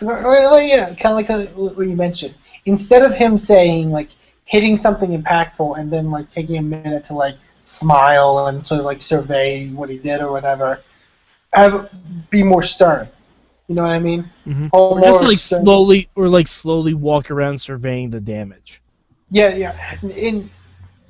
yeah, 0.00 0.94
kind 0.94 1.18
of 1.18 1.28
like 1.28 1.50
what 1.50 1.86
you 1.86 1.96
mentioned. 1.96 2.34
Instead 2.64 3.02
of 3.02 3.14
him 3.14 3.38
saying 3.38 3.90
like 3.90 4.10
hitting 4.44 4.76
something 4.76 5.10
impactful 5.20 5.78
and 5.78 5.90
then 5.90 6.10
like 6.10 6.30
taking 6.30 6.58
a 6.58 6.62
minute 6.62 7.04
to 7.06 7.14
like 7.14 7.36
smile 7.64 8.46
and 8.46 8.66
sort 8.66 8.80
of 8.80 8.84
like 8.84 9.00
survey 9.00 9.68
what 9.68 9.88
he 9.88 9.98
did 9.98 10.20
or 10.20 10.32
whatever, 10.32 10.80
have 11.52 11.90
be 12.30 12.42
more 12.42 12.62
stern. 12.62 13.08
You 13.68 13.76
know 13.76 13.82
what 13.82 13.92
I 13.92 13.98
mean? 13.98 14.30
Mm-hmm. 14.46 14.68
Or 14.72 14.98
Or 14.98 15.00
just 15.00 15.22
like 15.22 15.38
stern. 15.38 15.64
slowly, 15.64 16.08
or 16.14 16.28
like 16.28 16.48
slowly 16.48 16.94
walk 16.94 17.30
around 17.30 17.58
surveying 17.58 18.10
the 18.10 18.20
damage. 18.20 18.80
Yeah, 19.30 19.54
yeah. 19.54 19.96
In, 20.02 20.50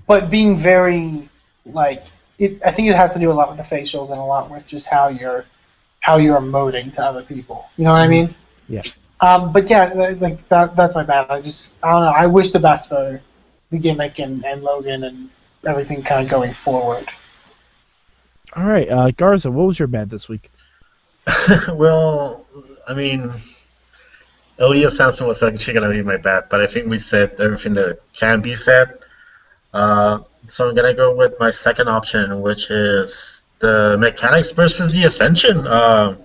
but 0.06 0.30
being 0.30 0.56
very 0.58 1.28
like 1.66 2.04
it, 2.38 2.60
I 2.64 2.70
think 2.70 2.88
it 2.88 2.94
has 2.94 3.12
to 3.12 3.18
do 3.18 3.30
a 3.30 3.34
lot 3.34 3.48
with 3.48 3.58
the 3.58 3.74
facials 3.76 4.10
and 4.10 4.18
a 4.20 4.24
lot 4.24 4.50
with 4.50 4.66
just 4.66 4.88
how 4.88 5.08
you're 5.08 5.44
how 6.00 6.18
you're 6.18 6.40
emoting 6.40 6.92
to 6.94 7.02
other 7.02 7.22
people. 7.22 7.66
You 7.76 7.84
know 7.84 7.92
what 7.92 8.02
I 8.02 8.08
mean? 8.08 8.34
Yeah. 8.68 8.82
Um, 9.20 9.52
but 9.52 9.70
yeah, 9.70 9.92
like 10.20 10.48
that, 10.48 10.74
that's 10.74 10.94
my 10.94 11.04
bad. 11.04 11.30
I 11.30 11.40
just 11.40 11.72
I 11.82 11.90
don't 11.92 12.02
know. 12.02 12.10
I 12.10 12.26
wish 12.26 12.50
the 12.50 12.58
best 12.58 12.88
for 12.88 13.20
the 13.70 13.78
gimmick 13.78 14.18
and, 14.18 14.44
and 14.44 14.62
Logan 14.62 15.04
and 15.04 15.30
everything 15.66 16.02
kind 16.02 16.24
of 16.24 16.30
going 16.30 16.52
forward. 16.54 17.08
All 18.54 18.64
right, 18.64 18.88
uh, 18.88 19.10
Garza, 19.12 19.50
what 19.50 19.66
was 19.66 19.78
your 19.78 19.88
bad 19.88 20.10
this 20.10 20.28
week? 20.28 20.50
well, 21.72 22.44
I 22.86 22.94
mean, 22.94 23.32
Elias 24.58 24.96
Samson 24.96 25.26
was 25.26 25.42
actually 25.42 25.74
gonna 25.74 25.88
be 25.90 26.02
my 26.02 26.16
bet, 26.16 26.50
but 26.50 26.60
I 26.60 26.66
think 26.66 26.88
we 26.88 26.98
said 26.98 27.40
everything 27.40 27.74
that 27.74 28.00
can 28.12 28.40
be 28.40 28.54
said. 28.54 28.98
Uh, 29.72 30.20
so 30.48 30.68
I'm 30.68 30.74
gonna 30.74 30.92
go 30.92 31.14
with 31.14 31.34
my 31.40 31.50
second 31.50 31.88
option, 31.88 32.42
which 32.42 32.70
is 32.70 33.42
the 33.60 33.96
Mechanics 33.98 34.50
versus 34.50 34.92
the 34.92 35.04
Ascension. 35.04 35.66
Uh, 35.66 36.16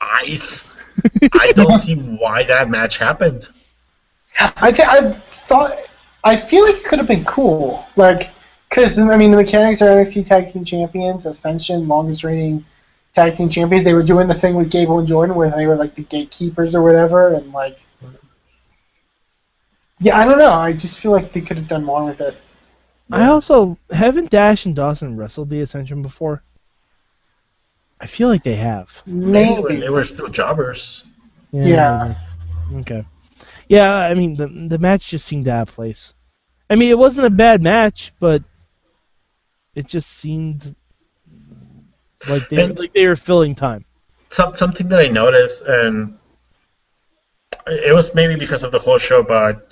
I 0.00 0.38
I 1.34 1.52
don't 1.52 1.78
see 1.80 1.96
why 1.96 2.44
that 2.44 2.70
match 2.70 2.96
happened. 2.96 3.48
I 4.40 4.72
th- 4.72 4.88
I 4.88 5.12
thought 5.12 5.76
I 6.22 6.36
feel 6.36 6.64
like 6.64 6.76
it 6.76 6.84
could 6.84 6.98
have 6.98 7.08
been 7.08 7.24
cool, 7.24 7.84
like 7.96 8.30
because 8.74 8.98
I 8.98 9.16
mean 9.16 9.30
the 9.30 9.36
mechanics 9.36 9.82
are 9.82 9.86
NXT 9.86 10.26
Tag 10.26 10.52
Team 10.52 10.64
Champions, 10.64 11.26
Ascension, 11.26 11.86
longest 11.86 12.24
reigning 12.24 12.64
tag 13.14 13.36
team 13.36 13.48
champions. 13.48 13.84
They 13.84 13.94
were 13.94 14.02
doing 14.02 14.26
the 14.26 14.34
thing 14.34 14.54
with 14.56 14.70
Gable 14.70 14.98
and 14.98 15.06
Jordan 15.06 15.36
where 15.36 15.50
they 15.50 15.66
were 15.66 15.76
like 15.76 15.94
the 15.94 16.02
gatekeepers 16.02 16.74
or 16.74 16.82
whatever, 16.82 17.34
and 17.34 17.52
like 17.52 17.78
yeah, 20.00 20.18
I 20.18 20.24
don't 20.24 20.38
know. 20.38 20.52
I 20.52 20.72
just 20.72 20.98
feel 20.98 21.12
like 21.12 21.32
they 21.32 21.40
could 21.40 21.56
have 21.56 21.68
done 21.68 21.84
more 21.84 22.04
with 22.04 22.20
it. 22.20 22.36
I 23.12 23.26
also 23.26 23.78
haven't 23.90 24.30
Dash 24.30 24.66
and 24.66 24.74
Dawson 24.74 25.16
wrestled 25.16 25.50
the 25.50 25.60
Ascension 25.60 26.02
before. 26.02 26.42
I 28.00 28.06
feel 28.06 28.28
like 28.28 28.42
they 28.42 28.56
have. 28.56 28.90
Maybe 29.06 29.60
when 29.60 29.74
Maybe. 29.74 29.80
they 29.82 29.90
were 29.90 30.04
still 30.04 30.28
jobbers. 30.28 31.04
Yeah. 31.52 32.16
maybe. 32.68 32.80
Okay. 32.80 33.06
Yeah, 33.68 33.94
I 33.94 34.14
mean 34.14 34.34
the 34.34 34.48
the 34.68 34.78
match 34.78 35.08
just 35.08 35.26
seemed 35.26 35.46
out 35.46 35.68
of 35.68 35.74
place. 35.74 36.12
I 36.68 36.74
mean 36.74 36.90
it 36.90 36.98
wasn't 36.98 37.26
a 37.26 37.30
bad 37.30 37.62
match, 37.62 38.12
but 38.18 38.42
it 39.74 39.86
just 39.86 40.10
seemed 40.10 40.74
like 42.28 42.48
they 42.48 42.56
And- 42.62 42.78
like 42.78 42.92
they 42.92 43.06
were 43.06 43.16
filling 43.16 43.54
time. 43.54 43.84
Some, 44.30 44.54
something 44.54 44.88
that 44.88 44.98
I 44.98 45.08
noticed, 45.08 45.62
and 45.62 46.18
it 47.66 47.94
was 47.94 48.14
maybe 48.14 48.34
because 48.34 48.62
of 48.64 48.72
the 48.72 48.78
whole 48.80 48.98
show, 48.98 49.22
but 49.22 49.68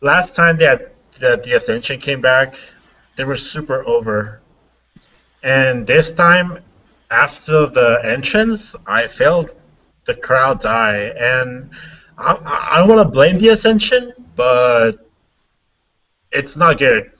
last 0.00 0.34
time 0.34 0.56
that, 0.58 0.94
that 1.20 1.42
the 1.42 1.52
Ascension 1.54 2.00
came 2.00 2.20
back, 2.22 2.56
they 3.16 3.24
were 3.24 3.36
super 3.36 3.86
over. 3.86 4.40
And 5.42 5.86
this 5.86 6.10
time, 6.10 6.58
after 7.10 7.66
the 7.66 8.00
entrance, 8.04 8.74
I 8.86 9.08
felt 9.08 9.50
the 10.06 10.14
crowd 10.14 10.60
die. 10.60 11.12
And 11.18 11.70
I, 12.16 12.32
I 12.32 12.74
I 12.74 12.78
don't 12.78 12.88
want 12.88 13.06
to 13.06 13.10
blame 13.10 13.38
the 13.38 13.48
Ascension, 13.48 14.12
but 14.36 14.92
it's 16.32 16.56
not 16.56 16.78
good. 16.78 17.12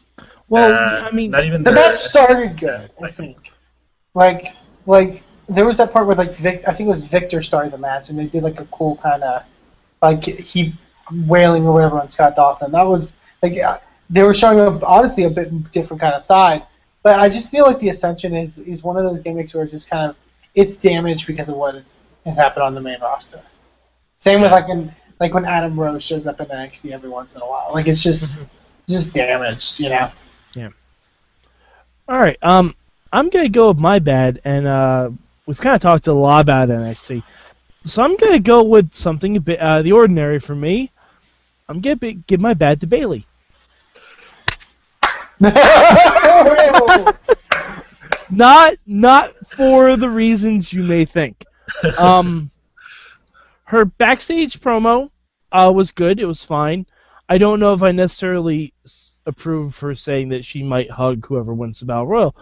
Well, 0.49 0.73
Uh, 0.73 1.07
I 1.07 1.11
mean, 1.11 1.31
not 1.31 1.45
even 1.45 1.63
The 1.63 1.73
match 1.73 1.97
started 1.97 2.59
good, 2.59 2.91
I 3.03 3.11
think. 3.11 3.51
Like, 4.15 4.55
like 4.87 5.23
there 5.49 5.67
was 5.67 5.77
that 5.79 5.93
part 5.93 6.07
where 6.07 6.17
like 6.17 6.35
Vic, 6.37 6.63
I 6.67 6.75
think 6.75 6.89
it 6.89 6.91
was 6.91 7.07
Victor 7.07 7.43
started 7.43 7.73
the 7.73 7.79
match, 7.79 8.09
and 8.09 8.19
they 8.19 8.27
did 8.27 8.43
like 8.43 8.61
a 8.61 8.65
cool 8.67 8.97
kind 8.97 9.23
of 9.23 9.43
like 10.03 10.25
he 10.25 10.75
wailing 11.27 11.67
or 11.67 11.73
whatever 11.73 12.01
on 12.01 12.11
Scott 12.11 12.37
Dawson. 12.37 12.73
That 12.73 12.87
was 12.87 13.15
like 13.43 13.59
uh, 13.59 13.79
they 14.11 14.23
were 14.23 14.35
showing 14.35 14.59
a, 14.61 14.85
honestly 14.85 15.25
a 15.25 15.31
bit 15.31 15.71
different 15.73 16.01
kind 16.01 16.15
of 16.15 16.23
side. 16.23 16.65
But 17.03 17.19
I 17.19 17.29
just 17.29 17.51
feel 17.51 17.65
like 17.65 17.79
the 17.79 17.89
Ascension 17.91 18.35
is 18.35 18.59
is 18.59 18.83
one 18.83 18.97
of 18.97 19.05
those 19.05 19.21
gimmicks 19.23 19.55
where 19.55 19.63
it's 19.63 19.73
just 19.73 19.89
kind 19.89 20.11
of 20.11 20.17
it's 20.55 20.77
damaged 20.77 21.27
because 21.27 21.49
of 21.49 21.57
what 21.57 21.83
has 22.25 22.37
happened 22.37 22.65
on 22.65 22.75
the 22.75 22.81
main 22.81 23.01
roster. 23.01 23.41
Same 24.19 24.41
with 24.41 24.51
like 24.51 24.69
when 24.69 24.95
like 25.21 25.35
when 25.35 25.45
Adam 25.45 25.79
Rose 25.79 26.05
shows 26.05 26.27
up 26.27 26.41
in 26.41 26.47
NXT 26.47 26.93
every 26.93 27.09
once 27.09 27.37
in 27.37 27.43
a 27.43 27.47
while. 27.47 27.71
Like 27.73 27.87
it's 27.87 28.03
just 28.03 28.41
just 28.89 29.15
damaged, 29.15 29.79
you 29.81 29.91
know. 29.91 30.11
All 32.09 32.19
right. 32.19 32.39
Um, 32.43 32.75
I'm 33.13 33.29
gonna 33.31 33.49
go 33.49 33.69
with 33.69 33.79
my 33.79 33.99
bad, 33.99 34.41
and 34.45 34.67
uh, 34.67 35.11
we've 35.47 35.61
kind 35.61 35.77
of 35.77 35.83
talked 35.83 36.07
a 36.07 36.13
lot 36.13 36.41
about 36.41 36.69
NXT, 36.69 37.23
so 37.85 38.03
I'm 38.03 38.17
gonna 38.17 38.39
go 38.39 38.63
with 38.63 38.93
something 38.93 39.37
a 39.37 39.41
bit 39.41 39.61
out 39.61 39.79
of 39.79 39.85
the 39.85 39.93
ordinary 39.93 40.39
for 40.39 40.55
me. 40.55 40.91
I'm 41.69 41.81
gonna 41.81 41.97
be, 41.97 42.15
give 42.27 42.41
my 42.41 42.55
bad 42.55 42.81
to 42.81 42.87
Bayley. 42.87 43.27
not 48.31 48.75
not 48.87 49.35
for 49.51 49.97
the 49.97 50.11
reasons 50.11 50.73
you 50.73 50.83
may 50.83 51.05
think. 51.05 51.45
Um, 51.99 52.51
her 53.65 53.85
backstage 53.85 54.61
promo 54.61 55.11
uh, 55.53 55.71
was 55.75 55.93
good. 55.93 56.19
It 56.19 56.25
was 56.25 56.43
fine. 56.43 56.87
I 57.29 57.39
don't 57.39 57.61
know 57.61 57.75
if 57.75 57.83
I 57.83 57.93
necessarily 57.93 58.73
approve 59.29 59.79
her 59.79 59.95
saying 59.95 60.31
that 60.31 60.45
she 60.45 60.63
might 60.63 60.91
hug 60.91 61.25
whoever 61.27 61.55
wins 61.55 61.79
the 61.79 61.87
battle 61.87 62.07
royal. 62.07 62.35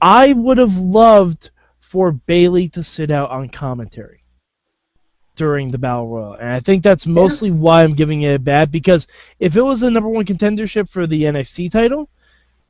I 0.00 0.32
would 0.32 0.58
have 0.58 0.76
loved 0.76 1.50
for 1.80 2.12
Bayley 2.12 2.68
to 2.70 2.82
sit 2.82 3.10
out 3.10 3.30
on 3.30 3.48
commentary 3.48 4.22
during 5.34 5.70
the 5.70 5.78
battle 5.78 6.08
royal, 6.08 6.34
and 6.34 6.48
I 6.48 6.60
think 6.60 6.82
that's 6.82 7.06
mostly 7.06 7.50
why 7.50 7.82
I'm 7.82 7.94
giving 7.94 8.22
it 8.22 8.34
a 8.34 8.38
bad. 8.38 8.70
Because 8.70 9.06
if 9.38 9.56
it 9.56 9.62
was 9.62 9.80
the 9.80 9.90
number 9.90 10.08
one 10.08 10.24
contendership 10.24 10.88
for 10.88 11.06
the 11.06 11.24
NXT 11.24 11.70
title, 11.70 12.08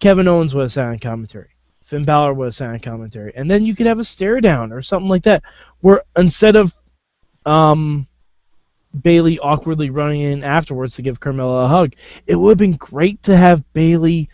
Kevin 0.00 0.28
Owens 0.28 0.54
would 0.54 0.62
have 0.62 0.72
sat 0.72 0.86
on 0.86 0.98
commentary. 0.98 1.50
Finn 1.84 2.04
Balor 2.04 2.34
would 2.34 2.46
have 2.46 2.54
sat 2.54 2.70
on 2.70 2.80
commentary, 2.80 3.32
and 3.36 3.50
then 3.50 3.64
you 3.64 3.76
could 3.76 3.86
have 3.86 4.00
a 4.00 4.04
stare 4.04 4.40
down 4.40 4.72
or 4.72 4.82
something 4.82 5.08
like 5.08 5.22
that, 5.24 5.42
where 5.80 6.02
instead 6.16 6.56
of 6.56 6.74
um, 7.44 8.08
Bayley 9.02 9.38
awkwardly 9.38 9.90
running 9.90 10.22
in 10.22 10.44
afterwards 10.44 10.96
to 10.96 11.02
give 11.02 11.20
Carmella 11.20 11.64
a 11.64 11.68
hug, 11.68 11.94
it 12.26 12.36
would 12.36 12.50
have 12.50 12.58
been 12.58 12.76
great 12.76 13.22
to 13.24 13.36
have 13.36 13.72
Bayley 13.72 14.28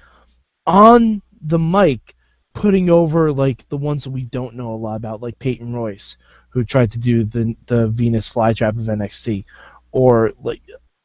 on 0.67 1.23
the 1.43 1.59
mic 1.59 2.15
putting 2.55 2.91
over 2.91 3.33
like 3.33 3.69
the 3.69 3.77
ones 3.77 4.05
that 4.05 4.11
we 4.11 4.23
don't 4.23 4.55
know 4.55 4.73
a 4.73 4.77
lot 4.77 4.97
about, 4.97 5.23
like 5.23 5.39
Peyton 5.39 5.73
Royce, 5.73 6.17
who 6.51 6.65
tried 6.65 6.91
to 6.93 6.99
do 6.99 7.25
the 7.25 7.57
the 7.67 7.89
Venus 7.89 8.29
flytrap 8.29 8.79
of 8.79 8.87
NXT, 8.87 9.45
or 9.91 10.33
like 10.43 10.63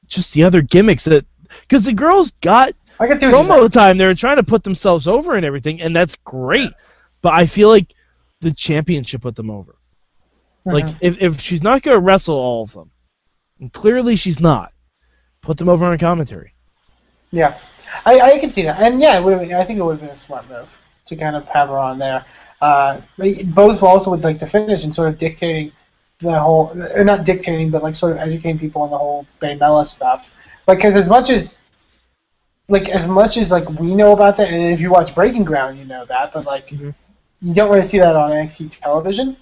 just 0.07 0.33
the 0.33 0.43
other 0.43 0.61
gimmicks 0.61 1.05
that 1.05 1.25
because 1.61 1.85
the 1.85 1.93
girls 1.93 2.31
got 2.41 2.73
I 2.99 3.07
can 3.07 3.19
see 3.19 3.27
what 3.27 3.45
you're 3.45 3.57
promo 3.57 3.71
time, 3.71 3.97
they're 3.97 4.13
trying 4.13 4.37
to 4.37 4.43
put 4.43 4.63
themselves 4.63 5.07
over 5.07 5.35
and 5.35 5.45
everything, 5.45 5.81
and 5.81 5.95
that's 5.95 6.15
great. 6.23 6.71
But 7.21 7.35
I 7.35 7.45
feel 7.45 7.69
like 7.69 7.93
the 8.41 8.51
championship 8.51 9.21
put 9.21 9.35
them 9.35 9.49
over. 9.49 9.75
saying. 10.65 10.85
Like 10.85 10.95
if 11.01 11.17
if 11.19 11.39
she's 11.39 11.63
not 11.63 11.81
gonna 11.81 11.99
wrestle 11.99 12.35
all 12.35 12.63
of 12.63 12.73
them, 12.73 12.91
and 13.59 13.71
clearly 13.73 14.15
she's 14.15 14.39
not, 14.39 14.71
put 15.41 15.57
them 15.57 15.69
over 15.69 15.85
on 15.85 15.97
commentary. 15.97 16.53
Yeah, 17.31 17.57
I, 18.05 18.19
I 18.19 18.39
can 18.39 18.51
see 18.51 18.63
that, 18.63 18.81
and 18.81 19.01
yeah, 19.01 19.19
have, 19.19 19.41
I 19.41 19.63
think 19.65 19.79
it 19.79 19.83
would 19.83 19.99
have 19.99 20.01
been 20.01 20.09
a 20.09 20.17
smart 20.17 20.47
move 20.49 20.67
to 21.07 21.15
kind 21.15 21.35
of 21.35 21.45
have 21.47 21.69
her 21.69 21.77
on 21.77 21.99
there. 21.99 22.25
Uh, 22.61 23.01
both 23.45 23.83
also 23.83 24.11
with 24.11 24.23
like 24.23 24.39
the 24.39 24.47
finish 24.47 24.83
and 24.83 24.95
sort 24.95 25.09
of 25.09 25.17
dictating 25.19 25.71
the 26.19 26.39
whole, 26.39 26.71
or 26.95 27.03
not 27.03 27.25
dictating, 27.25 27.69
but 27.69 27.83
like 27.83 27.95
sort 27.95 28.13
of 28.13 28.17
educating 28.17 28.57
people 28.57 28.81
on 28.81 28.89
the 28.89 28.97
whole 28.97 29.27
Bay 29.39 29.55
Mella 29.55 29.85
stuff. 29.85 30.31
Like, 30.67 30.79
because 30.79 30.95
as 30.95 31.07
much 31.07 31.29
as, 31.29 31.57
like, 32.67 32.89
as 32.89 33.07
much 33.07 33.37
as 33.37 33.51
like 33.51 33.69
we 33.79 33.95
know 33.95 34.11
about 34.13 34.37
that, 34.37 34.49
and 34.49 34.73
if 34.73 34.81
you 34.81 34.89
watch 34.89 35.13
Breaking 35.13 35.43
Ground, 35.43 35.77
you 35.77 35.85
know 35.85 36.05
that, 36.05 36.33
but 36.33 36.45
like, 36.45 36.69
Mhm. 36.69 36.93
you 37.41 37.53
don't 37.53 37.69
really 37.69 37.83
see 37.83 37.99
that 37.99 38.15
on 38.15 38.31
NXT 38.31 38.79
television. 38.81 39.37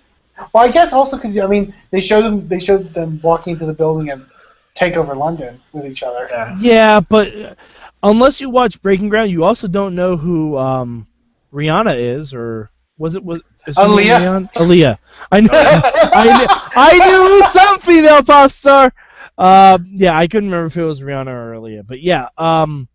Well, 0.53 0.63
I 0.63 0.69
guess 0.69 0.93
also 0.93 1.17
because 1.17 1.37
I 1.37 1.47
mean 1.47 1.73
they 1.91 2.01
showed 2.01 2.23
them 2.23 2.47
they 2.47 2.59
showed 2.59 2.93
them 2.93 3.19
walking 3.23 3.53
into 3.53 3.65
the 3.65 3.73
building 3.73 4.09
and 4.09 4.25
take 4.73 4.95
over 4.95 5.15
London 5.15 5.59
with 5.71 5.85
each 5.85 6.03
other. 6.03 6.27
Yeah. 6.29 6.57
Yeah, 6.59 6.99
but 6.99 7.35
uh, 7.35 7.55
unless 8.03 8.41
you 8.41 8.49
watch 8.49 8.81
Breaking 8.81 9.09
Ground, 9.09 9.31
you 9.31 9.43
also 9.43 9.67
don't 9.67 9.95
know 9.95 10.17
who 10.17 10.57
um, 10.57 11.07
Rihanna 11.53 11.97
is, 11.97 12.33
or 12.33 12.69
was 12.97 13.15
it 13.15 13.23
was 13.23 13.41
is 13.67 13.77
her 13.77 13.87
name 13.87 13.97
Aaliyah? 13.97 14.19
Rihanna? 14.19 14.53
Aaliyah. 14.53 14.97
I 15.31 15.39
knew, 15.41 15.49
I 15.51 16.37
knew, 16.37 16.47
I 16.75 17.09
knew 17.09 17.25
it 17.25 17.41
was 17.41 17.53
some 17.53 17.79
female 17.79 18.23
pop 18.23 18.51
star. 18.51 18.93
Uh, 19.37 19.79
yeah, 19.87 20.17
I 20.17 20.27
couldn't 20.27 20.49
remember 20.49 20.67
if 20.67 20.77
it 20.77 20.83
was 20.83 21.01
Rihanna 21.01 21.27
or 21.27 21.53
Aaliyah, 21.53 21.87
but 21.87 22.01
yeah. 22.01 22.29
Um, 22.37 22.87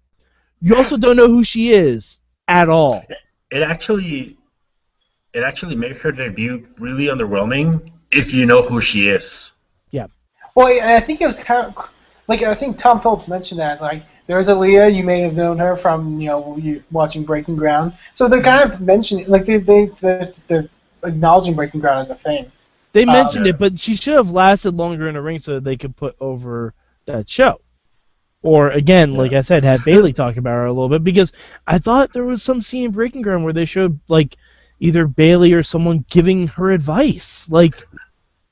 you 0.60 0.76
also 0.76 0.96
don't 0.96 1.16
know 1.16 1.28
who 1.28 1.42
she 1.42 1.72
is 1.72 2.20
at 2.48 2.68
all. 2.68 3.04
It 3.50 3.62
actually, 3.62 4.36
it 5.32 5.42
actually 5.42 5.76
made 5.76 5.96
her 5.96 6.12
debut 6.12 6.66
really 6.78 7.06
underwhelming 7.06 7.90
if 8.10 8.34
you 8.34 8.46
know 8.46 8.62
who 8.62 8.80
she 8.80 9.08
is. 9.08 9.52
Yeah. 9.90 10.06
Well, 10.54 10.66
I 10.66 10.96
I 10.96 11.00
think 11.00 11.20
it 11.20 11.26
was 11.26 11.38
kind 11.38 11.66
of 11.66 11.88
like 12.28 12.42
I 12.42 12.54
think 12.54 12.78
Tom 12.78 13.00
Phillips 13.00 13.28
mentioned 13.28 13.60
that 13.60 13.80
like 13.80 14.02
there's 14.26 14.48
Aaliyah, 14.48 14.94
you 14.94 15.02
may 15.02 15.20
have 15.22 15.34
known 15.34 15.58
her 15.58 15.76
from 15.76 16.20
you 16.20 16.28
know 16.28 16.56
you 16.56 16.82
watching 16.90 17.24
Breaking 17.24 17.56
Ground. 17.56 17.92
So 18.14 18.28
they're 18.28 18.42
kind 18.42 18.72
of 18.72 18.80
mentioning 18.80 19.26
like 19.26 19.46
they 19.46 19.58
they 19.58 19.86
they're, 20.00 20.32
they're 20.48 20.68
acknowledging 21.04 21.54
Breaking 21.54 21.80
Ground 21.80 22.02
as 22.02 22.10
a 22.10 22.14
thing. 22.16 22.50
They 22.92 23.04
Uh, 23.04 23.12
mentioned 23.12 23.46
yeah. 23.46 23.50
it, 23.50 23.58
but 23.58 23.78
she 23.78 23.96
should 23.96 24.16
have 24.16 24.30
lasted 24.30 24.74
longer 24.76 25.08
in 25.08 25.14
the 25.14 25.20
ring 25.22 25.38
so 25.38 25.54
that 25.54 25.64
they 25.64 25.76
could 25.76 25.96
put 25.96 26.16
over 26.20 26.74
that 27.06 27.28
show. 27.28 27.60
Or 28.42 28.70
again, 28.70 29.14
like 29.14 29.32
I 29.32 29.42
said, 29.42 29.62
have 29.64 29.84
Bayley 29.84 30.12
talk 30.12 30.36
about 30.36 30.52
her 30.52 30.66
a 30.66 30.72
little 30.72 30.88
bit 30.88 31.04
because 31.04 31.32
I 31.66 31.78
thought 31.78 32.12
there 32.12 32.24
was 32.24 32.42
some 32.42 32.62
scene 32.62 32.86
in 32.86 32.90
Breaking 32.90 33.20
Ground 33.20 33.44
where 33.44 33.52
they 33.52 33.66
showed 33.66 34.00
like 34.08 34.36
either 34.80 35.06
Bailey 35.06 35.52
or 35.52 35.62
someone 35.62 36.04
giving 36.10 36.46
her 36.48 36.70
advice. 36.72 37.46
Like 37.48 37.86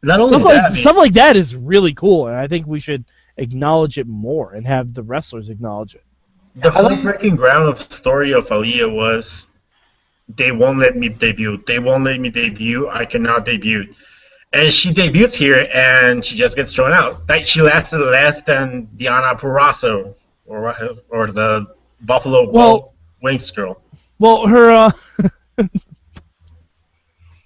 Not 0.02 0.20
only 0.20 0.38
stuff 0.38 0.48
that, 0.48 0.54
like 0.54 0.64
I 0.70 0.74
mean, 0.74 0.82
stuff 0.82 0.96
like 0.96 1.12
that 1.14 1.36
is 1.36 1.56
really 1.56 1.94
cool, 1.94 2.26
and 2.28 2.36
I 2.36 2.46
think 2.46 2.66
we 2.66 2.80
should 2.80 3.04
acknowledge 3.36 3.98
it 3.98 4.06
more 4.06 4.52
and 4.52 4.66
have 4.66 4.94
the 4.94 5.02
wrestlers 5.02 5.48
acknowledge 5.48 5.94
it. 5.94 6.04
the 6.56 6.70
whole 6.70 6.84
like- 6.84 7.02
breaking 7.02 7.36
ground 7.36 7.68
of 7.68 7.80
story 7.80 8.32
of 8.32 8.46
Aaliyah 8.48 8.92
was 8.94 9.46
they 10.36 10.52
won't 10.52 10.78
let 10.78 10.96
me 10.96 11.08
debut. 11.08 11.62
They 11.66 11.78
won't 11.78 12.04
let 12.04 12.20
me 12.20 12.28
debut. 12.30 12.88
I 12.90 13.04
cannot 13.06 13.44
debut. 13.46 13.94
And 14.52 14.72
she 14.72 14.92
debuts 14.92 15.34
here, 15.34 15.68
and 15.74 16.24
she 16.24 16.34
just 16.36 16.56
gets 16.56 16.72
thrown 16.74 16.92
out. 16.92 17.22
Like 17.28 17.44
she 17.44 17.60
lasted 17.62 17.98
less 17.98 18.40
than 18.42 18.88
Deonna 18.96 19.38
Purrazzo 19.38 20.14
or 20.46 20.74
or 21.10 21.30
the 21.32 21.66
Buffalo 22.02 22.50
Well- 22.50 22.92
Wings 23.22 23.50
girl. 23.50 23.80
Well, 24.18 24.46
her 24.46 24.70
uh, 24.70 24.90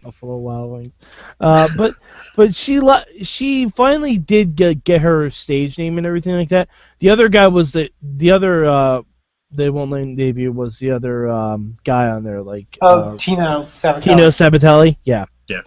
Buffalo 0.03 0.37
Wild 0.37 0.73
Wings, 0.73 0.99
uh, 1.41 1.69
but 1.77 1.95
but 2.37 2.55
she 2.55 2.81
le- 2.81 3.05
she 3.23 3.69
finally 3.69 4.19
did 4.19 4.57
get 4.57 4.85
get 4.85 5.01
her 5.01 5.31
stage 5.31 5.79
name 5.79 5.99
and 5.99 6.07
everything 6.07 6.35
like 6.35 6.49
that. 6.51 6.69
The 7.01 7.11
other 7.11 7.29
guy 7.29 7.49
was 7.49 7.73
the 7.73 7.91
the 8.03 8.31
other 8.31 8.65
uh 8.67 9.03
they 9.51 9.71
won't 9.71 9.91
let 9.91 10.17
debut 10.17 10.51
was 10.51 10.79
the 10.79 10.91
other 10.91 11.29
um 11.29 11.77
guy 11.85 12.09
on 12.09 12.25
there 12.25 12.43
like 12.43 12.79
Oh, 12.81 13.01
uh, 13.01 13.17
Tino 13.19 13.65
Sabatelli. 13.75 14.03
Tino 14.03 14.29
Sabatelli. 14.29 14.97
Yeah. 15.05 15.27
Yeah. 15.49 15.61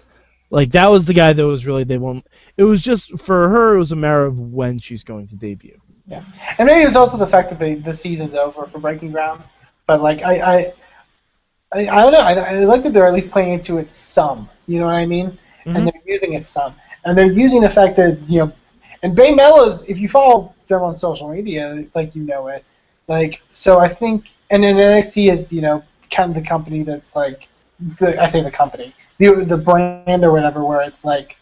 Like 0.50 0.72
that 0.72 0.90
was 0.92 1.06
the 1.06 1.14
guy 1.14 1.34
that 1.34 1.46
was 1.46 1.66
really 1.66 1.84
they 1.84 1.98
won't. 1.98 2.26
It 2.58 2.64
was 2.64 2.82
just 2.82 3.18
for 3.20 3.50
her. 3.50 3.76
It 3.76 3.80
was 3.80 3.92
a 3.92 3.96
matter 3.96 4.26
of 4.26 4.40
when 4.40 4.80
she's 4.80 5.04
going 5.04 5.28
to 5.28 5.36
debut. 5.36 5.80
Yeah, 6.08 6.24
and 6.60 6.68
maybe 6.68 6.86
it's 6.86 6.96
also 6.96 7.18
the 7.18 7.28
fact 7.28 7.50
that 7.50 7.60
the 7.60 7.76
the 7.76 7.94
season's 7.94 8.36
over 8.36 8.68
for 8.68 8.80
Breaking 8.80 9.12
Ground. 9.12 9.44
But 9.88 10.02
like 10.02 10.22
I 10.22 10.36
I 10.40 10.74
I, 11.76 11.88
I 11.90 12.02
don't 12.04 12.14
know. 12.14 12.20
I, 12.20 12.34
I 12.34 12.60
like 12.64 12.84
that 12.84 12.94
they're 12.94 13.06
at 13.06 13.14
least 13.14 13.30
playing 13.30 13.54
into 13.54 13.78
it 13.78 13.92
some. 13.92 14.50
You 14.68 14.80
know 14.80 14.86
what 14.86 14.96
I 14.96 15.06
mean? 15.06 15.38
Mhm. 15.66 15.76
And 15.76 15.88
they're 15.88 16.02
using 16.06 16.34
it 16.34 16.48
some, 16.48 16.74
and 17.04 17.18
they're 17.18 17.32
using 17.32 17.62
the 17.62 17.70
fact 17.70 17.98
that 17.98 18.18
you 18.30 18.40
know, 18.40 18.52
and 19.04 19.16
Bay 19.16 19.34
Mella's. 19.34 19.84
If 19.88 19.98
you 19.98 20.08
follow 20.08 20.54
them 20.68 20.82
on 20.84 20.98
social 20.98 21.30
media, 21.30 21.86
like 21.94 22.16
you 22.16 22.24
know 22.24 22.48
it, 22.48 22.64
like 23.08 23.42
so. 23.54 23.80
I 23.80 23.90
think, 23.90 24.30
and 24.52 24.64
then 24.64 24.76
NXT 24.76 25.32
is 25.32 25.52
you 25.52 25.62
know 25.62 25.84
kind 26.10 26.30
of 26.30 26.42
the 26.42 26.48
company 26.48 26.84
that's 26.84 27.16
like, 27.16 27.48
the 28.00 28.22
I 28.22 28.28
say 28.28 28.42
the 28.42 28.52
company, 28.52 28.94
the 29.18 29.44
the 29.44 29.58
brand 29.58 30.24
or 30.24 30.32
whatever, 30.32 30.64
where 30.64 30.82
it's 30.82 31.04
like 31.04 31.36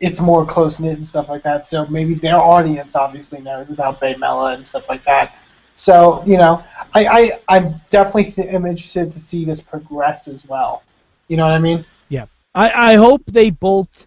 it's 0.00 0.20
more 0.20 0.44
close 0.46 0.78
knit 0.80 0.96
and 0.96 1.06
stuff 1.06 1.28
like 1.28 1.42
that. 1.42 1.66
So 1.66 1.86
maybe 1.86 2.14
their 2.14 2.36
audience 2.38 2.96
obviously 2.96 3.40
knows 3.40 3.70
about 3.70 4.00
Bay 4.00 4.14
Mella 4.16 4.54
and 4.54 4.66
stuff 4.66 4.88
like 4.88 5.04
that. 5.04 5.34
So 5.76 6.22
you 6.26 6.36
know, 6.36 6.62
I 6.94 7.06
I 7.06 7.40
I'm 7.48 7.80
definitely 7.90 8.30
th- 8.32 8.48
am 8.48 8.66
interested 8.66 9.12
to 9.12 9.20
see 9.20 9.44
this 9.44 9.60
progress 9.60 10.28
as 10.28 10.46
well. 10.46 10.82
You 11.28 11.36
know 11.36 11.44
what 11.44 11.54
I 11.54 11.58
mean? 11.58 11.84
Yeah. 12.08 12.26
I 12.54 12.92
I 12.92 12.94
hope 12.94 13.22
they 13.26 13.50
both 13.50 14.06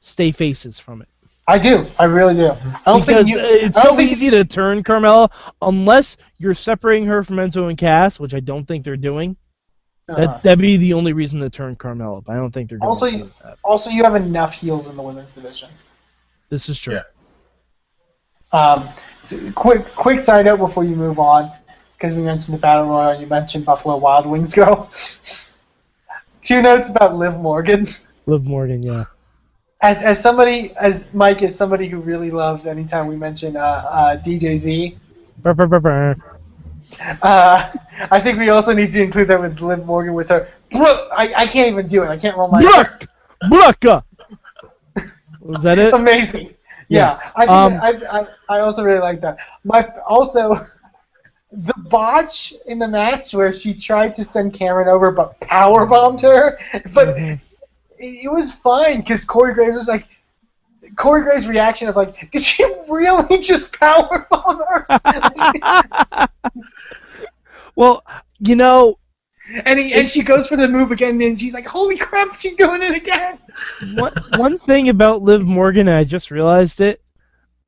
stay 0.00 0.30
faces 0.30 0.78
from 0.78 1.02
it 1.02 1.08
I 1.48 1.58
do. 1.58 1.86
I 1.98 2.04
really 2.04 2.34
do. 2.34 2.50
I 2.50 2.80
don't 2.86 3.00
because 3.00 3.06
think 3.06 3.28
you. 3.28 3.38
it's 3.38 3.76
I 3.76 3.82
don't 3.84 3.92
so 3.94 3.96
think 3.96 4.12
easy 4.12 4.28
to 4.30 4.44
turn 4.44 4.84
Carmella 4.84 5.30
unless 5.62 6.18
you're 6.36 6.52
separating 6.54 7.06
her 7.08 7.24
from 7.24 7.36
Enzo 7.36 7.68
and 7.70 7.78
Cass, 7.78 8.20
which 8.20 8.34
I 8.34 8.40
don't 8.40 8.66
think 8.66 8.84
they're 8.84 8.98
doing. 8.98 9.34
uh, 10.10 10.14
That 10.16 10.42
that'd 10.42 10.58
be 10.58 10.76
the 10.76 10.92
only 10.92 11.14
reason 11.14 11.40
to 11.40 11.48
turn 11.48 11.74
Carmella. 11.74 12.22
But 12.22 12.34
I 12.34 12.36
don't 12.36 12.52
think 12.52 12.68
they're 12.68 12.78
going 12.78 12.88
Also, 12.90 13.10
to 13.10 13.16
you- 13.16 13.32
also, 13.64 13.88
you 13.88 14.04
have 14.04 14.14
enough 14.14 14.52
heels 14.52 14.88
in 14.88 14.96
the 14.96 15.02
women's 15.02 15.32
division. 15.34 15.70
This 16.50 16.68
is 16.68 16.78
true. 16.78 16.94
Yeah. 16.96 17.02
Um, 18.52 18.88
quick 19.54 19.94
quick 19.94 20.24
side 20.24 20.46
note 20.46 20.58
before 20.58 20.84
you 20.84 20.96
move 20.96 21.18
on, 21.18 21.52
because 21.96 22.14
we 22.14 22.22
mentioned 22.22 22.56
the 22.56 22.60
battle 22.60 22.86
royal 22.86 23.10
and 23.10 23.20
you 23.20 23.26
mentioned 23.26 23.64
Buffalo 23.64 23.96
Wild 23.96 24.26
Wings 24.26 24.54
go. 24.54 24.88
Two 26.42 26.62
notes 26.62 26.88
about 26.88 27.16
Liv 27.16 27.36
Morgan. 27.38 27.88
Liv 28.26 28.44
Morgan, 28.44 28.82
yeah. 28.82 29.04
As, 29.80 29.98
as 29.98 30.20
somebody 30.20 30.72
as 30.76 31.06
Mike 31.12 31.42
is 31.42 31.54
somebody 31.54 31.88
who 31.88 32.00
really 32.00 32.30
loves 32.30 32.66
anytime 32.66 33.06
we 33.06 33.16
mention 33.16 33.56
uh, 33.56 33.60
uh, 33.60 34.22
DJZ. 34.22 34.96
Brr, 35.38 35.52
brr, 35.54 35.66
brr, 35.66 35.80
brr. 35.80 36.14
Uh, 37.22 37.72
I 38.10 38.20
think 38.20 38.38
we 38.38 38.50
also 38.50 38.72
need 38.72 38.92
to 38.92 39.02
include 39.02 39.28
that 39.28 39.40
with 39.40 39.60
Liv 39.60 39.84
Morgan 39.84 40.14
with 40.14 40.28
her. 40.28 40.48
Brooke, 40.70 41.08
I, 41.16 41.32
I 41.34 41.46
can't 41.46 41.68
even 41.68 41.86
do 41.86 42.02
it. 42.02 42.08
I 42.08 42.16
can't 42.16 42.36
roll 42.36 42.48
my 42.48 42.60
Brooke! 42.60 43.02
Brooke! 43.48 43.84
Was 45.40 45.62
that 45.62 45.78
it? 45.78 45.94
Amazing. 45.94 46.54
Yeah, 46.88 47.18
Yeah. 47.20 47.30
I, 47.36 47.46
think 47.46 47.52
Um, 47.52 47.72
I, 47.82 48.20
I 48.20 48.26
I 48.48 48.60
also 48.60 48.82
really 48.82 49.00
like 49.00 49.20
that. 49.20 49.38
My 49.64 49.88
also 50.06 50.54
the 51.52 51.74
botch 51.76 52.54
in 52.66 52.78
the 52.78 52.88
match 52.88 53.34
where 53.34 53.52
she 53.52 53.74
tried 53.74 54.14
to 54.16 54.24
send 54.24 54.54
Cameron 54.54 54.88
over 54.88 55.10
but 55.10 55.38
power 55.40 55.86
bombed 55.86 56.22
her, 56.22 56.58
but 56.94 57.16
Mhm. 57.16 57.40
it, 57.98 58.24
it 58.24 58.32
was 58.32 58.52
fine 58.52 58.98
because 58.98 59.24
Corey 59.24 59.54
Graves 59.54 59.76
was 59.76 59.88
like. 59.88 60.08
Corey 60.96 61.22
Graves' 61.22 61.46
reaction 61.46 61.88
of 61.88 61.96
like, 61.96 62.30
did 62.30 62.42
she 62.42 62.64
really 62.88 63.42
just 63.42 63.72
power 63.72 64.26
bomb 64.30 64.62
her? 64.68 64.86
well, 67.74 68.04
you 68.38 68.56
know, 68.56 68.98
and 69.64 69.78
he, 69.78 69.94
and 69.94 70.08
she 70.08 70.22
goes 70.22 70.46
for 70.46 70.56
the 70.56 70.68
move 70.68 70.92
again, 70.92 71.20
and 71.22 71.38
she's 71.38 71.54
like, 71.54 71.66
holy 71.66 71.96
crap, 71.96 72.34
she's 72.34 72.54
doing 72.54 72.82
it 72.82 72.96
again. 72.96 73.38
one 73.94 74.12
one 74.36 74.58
thing 74.58 74.88
about 74.88 75.22
Liv 75.22 75.42
Morgan, 75.42 75.88
I 75.88 76.04
just 76.04 76.30
realized 76.30 76.80
it. 76.80 77.02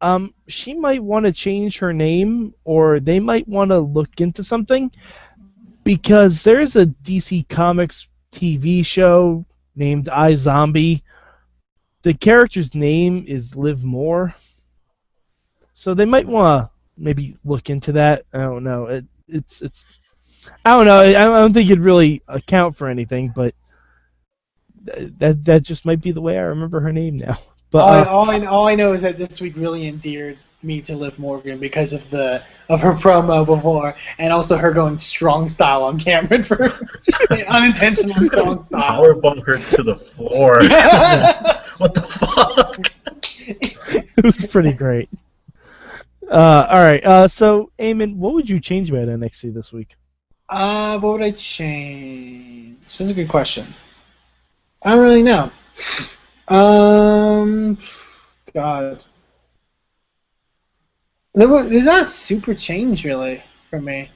Um, 0.03 0.35
she 0.49 0.75
might 0.75 1.03
want 1.03 1.27
to 1.27 1.33
change 1.33 1.79
her 1.79 1.93
name, 1.93 2.55
or 2.65 3.01
they 3.01 3.21
might 3.21 3.47
want 3.49 3.71
to 3.71 3.79
look 3.79 4.21
into 4.21 4.43
something, 4.43 4.91
because 5.85 6.43
there's 6.43 6.77
a 6.77 6.87
DC 6.87 7.49
Comics 7.49 8.09
TV 8.33 8.85
show 8.85 9.45
named 9.75 10.07
iZombie. 10.07 11.03
The 12.03 12.15
character's 12.15 12.75
name 12.75 13.25
is 13.27 13.57
Liv 13.57 13.85
Moore, 13.85 14.35
so 15.73 15.95
they 15.95 16.07
might 16.07 16.27
want 16.27 16.65
to 16.65 16.71
maybe 16.97 17.37
look 17.45 17.71
into 17.71 17.93
that. 17.93 18.25
I 18.33 18.39
don't 18.39 18.65
know. 18.65 18.87
It, 18.87 19.05
it's 19.29 19.63
it's. 19.63 19.85
I 20.65 20.77
don't 20.77 20.87
know. 20.87 21.01
I 21.01 21.23
I 21.23 21.25
don't 21.25 21.53
think 21.53 21.71
it'd 21.71 21.83
really 21.83 22.23
account 22.29 22.77
for 22.77 22.89
anything, 22.89 23.33
but 23.35 23.55
that 25.19 25.45
that 25.45 25.63
just 25.63 25.85
might 25.85 26.01
be 26.01 26.13
the 26.13 26.21
way 26.21 26.37
I 26.37 26.43
remember 26.43 26.81
her 26.81 26.93
name 26.93 27.17
now. 27.17 27.39
But 27.73 27.83
all, 27.83 27.89
I, 27.89 28.01
uh, 28.01 28.05
all, 28.07 28.31
I, 28.31 28.45
all 28.47 28.67
I 28.67 28.75
know 28.75 28.95
is 28.95 29.03
that 29.03 29.17
this 29.17 29.41
week 29.41 29.55
really 29.55 29.87
endeared 29.87 30.37
me 30.65 30.81
to 30.83 30.97
Liv 30.97 31.17
Morgan 31.21 31.61
because 31.61 31.93
of 31.93 32.03
the 32.11 32.43
of 32.69 32.81
her 32.81 32.95
promo 32.95 33.47
before, 33.47 33.95
and 34.19 34.33
also 34.33 34.57
her 34.57 34.73
going 34.73 34.99
strong 34.99 35.49
style 35.49 35.85
on 35.85 35.97
Cameron 35.97 36.43
for 36.43 36.69
unintentional 37.47 38.25
strong 38.25 38.65
style. 38.65 38.81
Power 38.81 39.15
bomb 39.15 39.41
her 39.43 39.59
to 39.59 39.85
the 39.85 39.95
floor. 39.95 40.55
what 41.79 41.95
the 41.95 42.03
fuck? 42.03 42.93
it 43.47 44.25
was 44.25 44.45
pretty 44.47 44.73
great. 44.73 45.09
Uh, 46.31 46.67
all 46.71 46.81
right. 46.81 47.05
Uh, 47.05 47.29
so, 47.29 47.71
Eamon, 47.79 48.17
what 48.17 48.35
would 48.35 48.49
you 48.49 48.61
change 48.61 48.91
about 48.91 49.09
NXT 49.09 49.55
this 49.55 49.73
week? 49.73 49.97
Uh, 50.51 50.99
what 50.99 51.13
would 51.13 51.23
I 51.23 51.31
change? 51.31 52.99
That's 52.99 53.13
a 53.13 53.15
good 53.15 53.29
question. 53.29 53.73
I 54.83 54.91
don't 54.91 55.05
really 55.05 55.23
know. 55.23 55.51
Um, 56.49 57.79
God, 58.53 59.05
there's 61.35 61.85
not 61.85 62.01
a 62.01 62.05
super 62.05 62.55
change 62.55 63.05
really 63.05 63.43
for 63.71 63.81
me. 63.81 64.11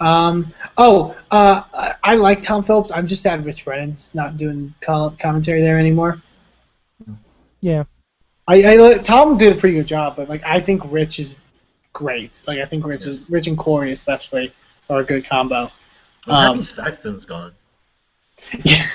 Um, 0.00 0.52
oh, 0.76 1.16
uh, 1.30 1.62
I, 2.02 2.16
like 2.16 2.42
Tom 2.42 2.64
Phillips. 2.64 2.90
I'm 2.92 3.06
just 3.06 3.22
sad 3.22 3.44
Rich 3.44 3.64
Brennan's 3.64 4.14
not 4.16 4.36
doing 4.36 4.74
co- 4.80 5.14
commentary 5.20 5.60
there 5.60 5.78
anymore. 5.78 6.20
Yeah. 7.60 7.84
I, 8.48 8.74
I 8.74 8.98
Tom 8.98 9.38
did 9.38 9.56
a 9.56 9.60
pretty 9.60 9.76
good 9.76 9.86
job, 9.86 10.16
but 10.16 10.28
like 10.28 10.42
I 10.44 10.60
think 10.60 10.82
Rich 10.86 11.20
is 11.20 11.36
great. 11.92 12.42
Like 12.48 12.58
I 12.58 12.66
think 12.66 12.84
Rich 12.84 13.06
is 13.06 13.20
Rich 13.28 13.46
and 13.46 13.58
Corey 13.58 13.92
especially 13.92 14.52
are 14.88 15.00
a 15.00 15.04
good 15.04 15.26
combo. 15.28 15.70
Well, 16.26 16.36
Um, 16.36 16.58
Happy 16.58 16.66
Saxton's 16.66 17.24
gone. 17.24 17.52
Yeah. 18.64 18.86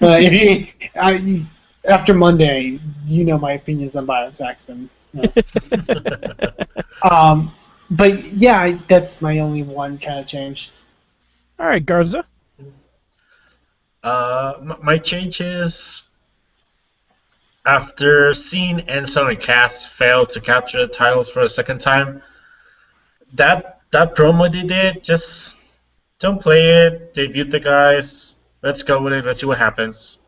Uh, 0.00 0.18
if 0.20 0.32
you, 0.32 0.68
I, 0.94 1.44
after 1.84 2.14
Monday, 2.14 2.78
you 3.06 3.24
know 3.24 3.38
my 3.38 3.52
opinions 3.52 3.96
on 3.96 4.06
Byron 4.06 4.34
Saxton. 4.34 4.88
Yeah. 5.14 5.26
um, 7.02 7.52
but 7.90 8.24
yeah, 8.32 8.58
I, 8.60 8.72
that's 8.88 9.20
my 9.22 9.38
only 9.38 9.62
one 9.62 9.98
kind 9.98 10.20
of 10.20 10.26
change. 10.26 10.70
All 11.58 11.66
right, 11.66 11.84
Garza. 11.84 12.24
Uh, 14.04 14.52
m- 14.60 14.76
my 14.82 14.98
change 14.98 15.40
is 15.40 16.02
after 17.66 18.34
seeing 18.34 18.78
Enzo 18.80 19.28
and 19.30 19.40
Cass 19.40 19.84
fail 19.84 20.26
to 20.26 20.40
capture 20.40 20.86
the 20.86 20.92
titles 20.92 21.28
for 21.28 21.40
a 21.40 21.48
second 21.48 21.80
time. 21.80 22.22
That 23.32 23.77
that 23.90 24.14
promo 24.14 24.50
they 24.50 24.62
did, 24.62 25.02
just 25.04 25.56
don't 26.18 26.40
play 26.40 26.68
it. 26.86 27.14
Debut 27.14 27.44
the 27.44 27.60
guys. 27.60 28.36
Let's 28.62 28.82
go 28.82 29.00
with 29.02 29.12
it. 29.12 29.24
Let's 29.24 29.40
see 29.40 29.46
what 29.46 29.58
happens. 29.58 30.18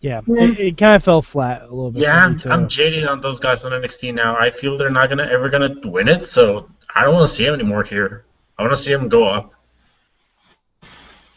Yeah, 0.00 0.20
Yeah. 0.26 0.44
it, 0.44 0.58
it 0.60 0.76
kind 0.78 0.94
of 0.96 1.04
fell 1.04 1.20
flat 1.20 1.62
a 1.62 1.66
little 1.66 1.90
bit. 1.90 2.02
Yeah, 2.02 2.24
I'm, 2.24 2.36
me. 2.36 2.42
I'm 2.46 2.68
jaded 2.68 3.04
on 3.06 3.20
those 3.20 3.38
guys 3.38 3.64
on 3.64 3.72
NXT 3.72 4.14
now. 4.14 4.34
I 4.36 4.50
feel 4.50 4.78
they're 4.78 4.88
not 4.88 5.08
gonna 5.10 5.24
ever 5.24 5.48
gonna 5.50 5.74
win 5.84 6.08
it, 6.08 6.26
so 6.26 6.70
I 6.94 7.02
don't 7.04 7.14
want 7.14 7.28
to 7.28 7.34
see 7.34 7.44
them 7.44 7.54
anymore 7.54 7.82
here. 7.82 8.24
I 8.58 8.62
want 8.62 8.74
to 8.74 8.80
see 8.80 8.92
them 8.92 9.08
go 9.08 9.24
up. 9.28 9.52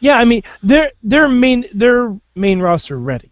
yeah, 0.00 0.16
I 0.16 0.24
mean, 0.24 0.42
their 0.62 0.92
their 1.02 1.28
main 1.28 1.66
their 1.74 2.16
main 2.34 2.60
roster 2.60 2.98
ready. 2.98 3.30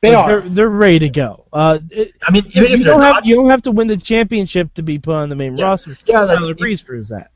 They 0.00 0.14
Like, 0.14 0.24
are. 0.26 0.40
They're, 0.42 0.50
they're 0.50 0.68
ready 0.68 0.98
to 1.00 1.08
go. 1.08 1.46
Uh, 1.52 1.78
it, 1.90 2.12
I 2.22 2.30
mean, 2.30 2.46
even 2.54 2.70
you 2.70 2.76
if 2.78 2.84
don't 2.84 3.02
have 3.02 3.14
not, 3.14 3.26
you 3.26 3.34
don't 3.34 3.50
have 3.50 3.62
to 3.62 3.72
win 3.72 3.88
the 3.88 3.96
championship 3.96 4.72
to 4.74 4.82
be 4.82 4.98
put 4.98 5.14
on 5.14 5.28
the 5.28 5.34
main 5.34 5.56
Yeah. 5.56 5.64
roster. 5.64 5.98
Yeah, 6.06 6.20
like, 6.20 6.38
Tyler 6.38 6.52
it- 6.52 6.58
Breeze 6.58 6.80
proves 6.82 7.08
that. 7.08 7.30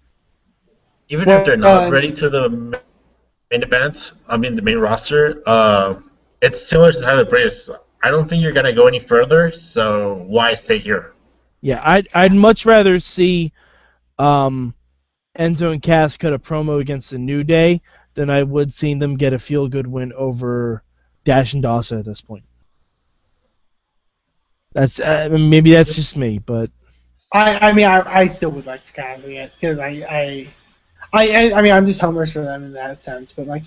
even 1.08 1.26
Well, 1.26 1.40
if 1.40 1.46
they're 1.46 1.56
not 1.56 1.88
uh, 1.88 1.90
ready 1.90 2.12
to 2.12 2.30
the 2.30 2.48
main 2.48 3.62
event, 3.62 4.12
I 4.28 4.36
mean 4.36 4.54
the 4.54 4.62
main 4.62 4.78
roster, 4.78 5.42
uh, 5.46 5.94
it's 6.40 6.62
similar 6.64 6.92
to 6.92 7.00
Tyler 7.00 7.24
Breeze. 7.24 7.68
I 8.04 8.10
don't 8.10 8.28
think 8.28 8.42
you're 8.42 8.52
gonna 8.52 8.72
go 8.72 8.86
any 8.86 9.00
further, 9.00 9.50
so 9.50 10.24
why 10.28 10.54
stay 10.54 10.78
here? 10.78 11.14
Yeah, 11.62 11.80
I'd 11.84 12.08
I'd 12.14 12.32
much 12.32 12.64
rather 12.64 12.98
see 13.00 13.52
um, 14.18 14.74
Enzo 15.38 15.72
and 15.72 15.82
Cass 15.82 16.16
cut 16.16 16.32
a 16.32 16.38
promo 16.38 16.80
against 16.80 17.10
the 17.10 17.18
New 17.18 17.42
Day 17.44 17.80
than 18.14 18.30
I 18.30 18.42
would 18.44 18.72
seeing 18.72 18.98
them 19.00 19.16
get 19.16 19.32
a 19.32 19.38
feel 19.38 19.66
good 19.68 19.86
win 19.86 20.12
over 20.12 20.82
Dash 21.24 21.54
and 21.54 21.62
Dawson 21.62 21.98
at 21.98 22.04
this 22.04 22.20
point. 22.20 22.42
That's 24.72 25.00
uh, 25.00 25.28
maybe 25.30 25.72
that's 25.72 25.94
just 25.94 26.16
me, 26.16 26.38
but 26.38 26.70
I, 27.32 27.70
I 27.70 27.72
mean, 27.72 27.86
I, 27.86 28.02
I 28.20 28.26
still 28.26 28.50
would 28.50 28.66
like 28.66 28.84
Takahashi 28.84 29.36
it 29.38 29.52
because 29.58 29.78
I, 29.78 29.88
I, 29.88 30.48
I, 31.12 31.28
I, 31.30 31.58
I 31.58 31.62
mean, 31.62 31.72
I'm 31.72 31.86
just 31.86 32.00
homers 32.00 32.32
for 32.32 32.42
them 32.42 32.64
in 32.64 32.72
that 32.72 33.02
sense. 33.02 33.32
But 33.32 33.46
like, 33.46 33.64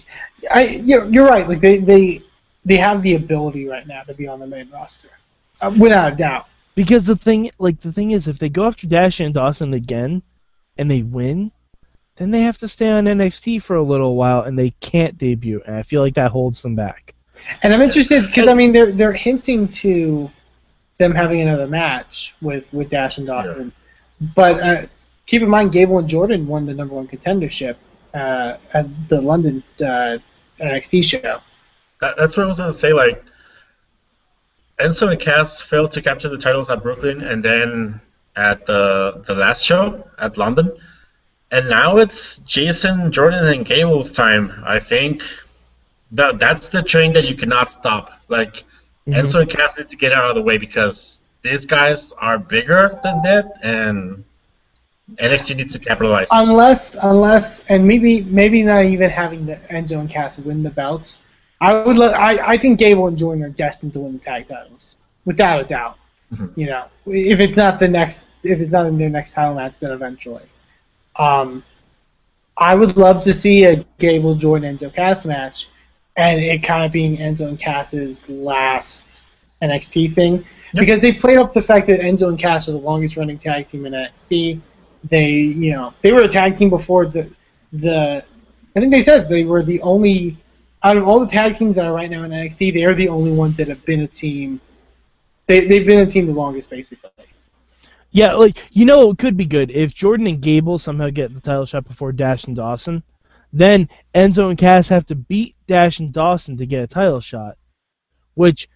I, 0.52 0.68
you're, 0.68 1.06
you're 1.06 1.26
right. 1.28 1.48
Like 1.48 1.62
they, 1.62 1.80
they, 1.80 2.22
they 2.64 2.78
have 2.78 3.02
the 3.02 3.16
ability 3.16 3.68
right 3.68 3.88
now 3.88 4.04
to 4.04 4.14
be 4.14 4.28
on 4.28 4.40
the 4.40 4.48
main 4.48 4.70
roster, 4.70 5.10
uh, 5.62 5.74
without 5.78 6.14
a 6.14 6.16
doubt. 6.16 6.48
because 6.76 7.06
the 7.06 7.16
thing, 7.16 7.52
like 7.58 7.82
the 7.82 7.92
thing 7.92 8.12
is, 8.12 8.28
if 8.28 8.38
they 8.38 8.50
go 8.50 8.66
after 8.68 8.88
Dash 8.88 9.20
and 9.20 9.34
Dawson 9.34 9.74
again, 9.74 10.22
and 10.78 10.90
they 10.90 11.02
win, 11.02 11.52
then 12.18 12.32
they 12.32 12.42
have 12.42 12.58
to 12.60 12.68
stay 12.68 12.90
on 12.90 13.06
NXT 13.06 13.62
for 13.62 13.76
a 13.76 13.84
little 13.84 14.16
while, 14.16 14.42
and 14.42 14.58
they 14.58 14.72
can't 14.82 15.18
debut, 15.18 15.62
and 15.66 15.76
I 15.76 15.84
feel 15.84 16.02
like 16.02 16.16
that 16.16 16.32
holds 16.32 16.62
them 16.62 16.76
back. 16.76 17.14
And 17.64 17.74
I'm 17.74 17.82
interested 17.82 18.26
because 18.26 18.48
I 18.48 18.54
mean, 18.54 18.72
they're 18.74 18.92
they're 18.92 19.14
hinting 19.14 19.68
to 19.70 20.30
them 20.98 21.14
having 21.14 21.42
another 21.42 21.68
match 21.68 22.36
with 22.42 22.66
with 22.72 22.90
Dash 22.90 23.18
and 23.18 23.28
Dawson, 23.28 23.72
but 24.36 24.60
uh, 24.60 24.86
keep 25.26 25.42
in 25.42 25.50
mind, 25.50 25.72
Gable 25.72 26.00
and 26.00 26.08
Jordan 26.08 26.48
won 26.48 26.66
the 26.66 26.74
number 26.74 26.96
one 26.96 27.08
contendership 27.08 27.76
uh, 28.14 28.58
at 28.74 29.10
the 29.10 29.20
London 29.22 29.64
uh, 29.80 30.18
NXT 30.60 31.04
show. 31.04 31.42
That, 32.02 32.16
that's 32.18 32.38
what 32.38 32.44
I 32.44 32.48
was 32.48 32.58
gonna 32.58 32.74
say. 32.74 32.94
Like, 32.94 33.24
Enzo 34.80 35.12
and 35.12 35.20
Cass 35.20 35.62
failed 35.62 35.92
to 35.94 36.02
capture 36.02 36.30
the 36.30 36.38
titles 36.38 36.70
at 36.70 36.84
Brooklyn, 36.84 37.22
and 37.22 37.44
then 37.44 38.00
at 38.36 38.66
the 38.66 39.24
the 39.28 39.34
last 39.34 39.64
show 39.64 40.08
at 40.18 40.38
London, 40.38 40.72
and 41.52 41.70
now 41.70 41.98
it's 41.98 42.38
Jason, 42.40 43.12
Jordan, 43.12 43.48
and 43.48 43.66
Gable's 43.66 44.12
time. 44.12 44.64
I 44.66 44.80
think 44.80 45.24
that 46.12 46.40
that's 46.40 46.70
the 46.70 46.84
train 46.84 47.14
that 47.14 47.26
you 47.28 47.36
cannot 47.36 47.72
stop. 47.72 48.12
Like, 48.28 48.64
Enzo 49.08 49.42
and 49.42 49.50
Cass 49.50 49.78
need 49.78 49.88
to 49.90 49.96
get 49.96 50.12
out 50.12 50.30
of 50.30 50.36
the 50.36 50.42
way 50.42 50.58
because 50.58 51.22
these 51.44 51.66
guys 51.66 52.12
are 52.14 52.40
bigger 52.40 53.00
than 53.04 53.22
that, 53.22 53.60
and 53.62 54.24
NXT 55.16 55.58
needs 55.58 55.74
to 55.74 55.80
capitalize. 55.80 56.28
Unless, 56.32 56.98
unless, 57.02 57.62
and 57.70 57.88
maybe, 57.88 58.22
maybe 58.22 58.64
not 58.64 58.86
even 58.86 59.10
having 59.10 59.46
the 59.46 59.58
Enzo 59.70 60.00
and 60.00 60.10
Cass 60.10 60.40
win 60.40 60.64
the 60.64 60.72
belts. 60.72 61.22
I 61.62 61.74
would, 61.84 61.98
lo- 61.98 62.12
I, 62.12 62.54
I 62.54 62.58
think 62.58 62.80
Gable 62.80 63.08
and 63.08 63.18
Jordan 63.18 63.44
are 63.44 63.50
destined 63.50 63.94
to 63.94 64.00
win 64.00 64.14
the 64.14 64.20
tag 64.20 64.48
titles, 64.48 64.98
without 65.26 65.62
a 65.62 65.64
doubt. 65.64 65.98
You 66.56 66.66
know, 66.66 66.86
if 67.06 67.40
it's 67.40 67.56
not 67.56 67.80
the 67.80 67.88
next, 67.88 68.26
if 68.44 68.60
it's 68.60 68.72
not 68.72 68.88
in 68.88 68.98
their 68.98 69.10
next 69.10 69.34
title 69.34 69.56
match, 69.56 69.76
then 69.80 69.92
eventually. 69.92 70.44
Um, 71.16 71.64
I 72.58 72.76
would 72.76 72.98
love 72.98 73.24
to 73.24 73.34
see 73.34 73.66
a 73.66 73.86
Gable 74.00 74.36
Jordan 74.36 74.78
Enzo 74.78 74.94
Cass 74.94 75.26
match, 75.26 75.70
and 76.18 76.40
it 76.40 76.64
kind 76.64 76.86
of 76.86 76.92
being 76.92 77.18
Enzo 77.18 77.48
and 77.48 77.60
Cass's 77.60 78.28
last 78.30 79.24
NXT 79.62 80.14
thing, 80.14 80.46
because 80.74 81.00
they 81.00 81.14
played 81.14 81.38
up 81.38 81.54
the 81.54 81.62
fact 81.62 81.88
that 81.88 82.00
Enzo 82.00 82.30
and 82.30 82.40
Cass 82.40 82.70
are 82.70 82.74
the 82.74 82.78
longest 82.78 83.18
running 83.18 83.38
tag 83.38 83.68
team 83.68 83.86
in 83.86 83.94
NXT. 83.94 84.62
They, 85.10 85.30
you 85.30 85.72
know, 85.72 85.94
they 86.02 86.12
were 86.12 86.22
a 86.22 86.28
tag 86.28 86.58
team 86.58 86.70
before 86.70 87.06
the 87.06 87.30
the. 87.74 88.24
I 88.76 88.80
think 88.80 88.92
they 88.92 89.02
said 89.02 89.30
they 89.30 89.46
were 89.46 89.64
the 89.64 89.82
only 89.82 90.38
out 90.86 90.98
of 90.98 91.08
all 91.08 91.20
the 91.20 91.28
tag 91.28 91.58
teams 91.58 91.76
that 91.76 91.86
are 91.86 91.94
right 91.94 92.10
now 92.10 92.24
in 92.24 92.32
NXT, 92.32 92.74
they 92.74 92.84
are 92.86 92.94
the 92.94 93.10
only 93.10 93.32
ones 93.32 93.58
that 93.58 93.68
have 93.68 93.84
been 93.86 94.02
a 94.02 94.08
team. 94.08 94.62
They 95.48 95.68
they've 95.68 95.86
been 95.86 96.08
a 96.08 96.10
team 96.10 96.28
the 96.28 96.34
longest, 96.34 96.70
basically. 96.70 97.10
Yeah, 98.12 98.34
like 98.34 98.58
you 98.72 98.86
know, 98.86 99.10
it 99.10 99.18
could 99.18 99.36
be 99.36 99.46
good 99.46 99.72
if 99.72 99.94
Jordan 99.94 100.28
and 100.28 100.42
Gable 100.42 100.78
somehow 100.78 101.10
get 101.10 101.34
the 101.34 101.42
title 101.42 101.66
shot 101.66 101.88
before 101.88 102.12
Dash 102.12 102.46
and 102.46 102.56
Dawson. 102.56 103.04
Then 103.56 103.88
Enzo 104.14 104.50
and 104.50 104.58
Cass 104.58 104.90
have 104.90 105.06
to 105.06 105.16
beat 105.16 105.56
Dash 105.66 106.00
and 106.00 106.12
Dawson 106.12 106.58
to 106.58 106.66
get 106.66 106.84
a 106.84 106.88
title 106.88 107.22
shot, 107.22 107.56
which 108.34 108.68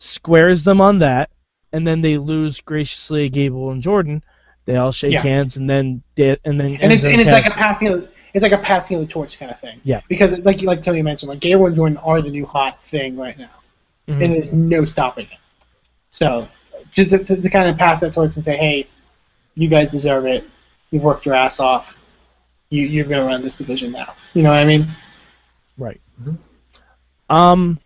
squares 0.00 0.64
them 0.64 0.80
on 0.80 0.98
that, 0.98 1.30
and 1.72 1.86
then 1.86 2.00
they 2.00 2.18
lose 2.18 2.60
graciously 2.60 3.22
to 3.22 3.28
Gable 3.28 3.70
and 3.70 3.80
Jordan. 3.80 4.24
They 4.66 4.74
all 4.74 4.90
shake 4.90 5.12
Yeah. 5.12 5.22
hands, 5.22 5.56
and 5.56 5.70
then 5.70 6.02
da- 6.16 6.36
and 6.44 6.58
then 6.58 6.76
and 6.80 6.92
it's 6.92 7.04
Enzo 7.04 7.12
and 7.12 7.20
it's 7.20 7.30
like 7.30 7.46
a 7.46 7.50
passing 7.52 7.88
of 7.88 8.08
it's 8.34 8.42
like 8.42 8.50
a 8.52 8.58
passing 8.58 8.96
of 8.96 9.06
the 9.06 9.12
torch 9.12 9.38
kind 9.38 9.52
of 9.52 9.60
thing. 9.60 9.80
Yeah. 9.84 10.00
Because 10.08 10.36
like 10.38 10.60
like 10.62 10.82
Tony 10.82 11.00
mentioned, 11.00 11.28
like 11.30 11.38
Gable 11.40 11.66
and 11.66 11.76
Jordan 11.76 11.98
are 11.98 12.20
the 12.20 12.30
new 12.30 12.44
hot 12.44 12.82
thing 12.82 13.16
right 13.16 13.38
now, 13.38 13.50
Mhm. 14.08 14.24
and 14.24 14.34
there's 14.34 14.52
no 14.52 14.84
stopping 14.84 15.26
it. 15.30 15.38
So 16.10 16.48
to, 16.92 17.04
to, 17.04 17.18
to 17.40 17.50
kind 17.50 17.68
of 17.68 17.78
pass 17.78 18.00
that 18.00 18.12
torch 18.14 18.34
and 18.34 18.44
say, 18.44 18.56
hey, 18.56 18.88
you 19.54 19.68
guys 19.68 19.90
deserve 19.90 20.26
it. 20.26 20.44
You've 20.90 21.04
worked 21.04 21.24
your 21.24 21.34
ass 21.36 21.60
off. 21.60 21.96
You 22.74 22.86
you're 22.86 23.04
gonna 23.04 23.24
run 23.24 23.42
this 23.42 23.56
division 23.56 23.92
now. 23.92 24.14
You 24.32 24.42
know 24.42 24.50
what 24.50 24.58
I 24.58 24.64
mean? 24.64 24.88
right. 25.78 26.00
Um, 27.30 27.78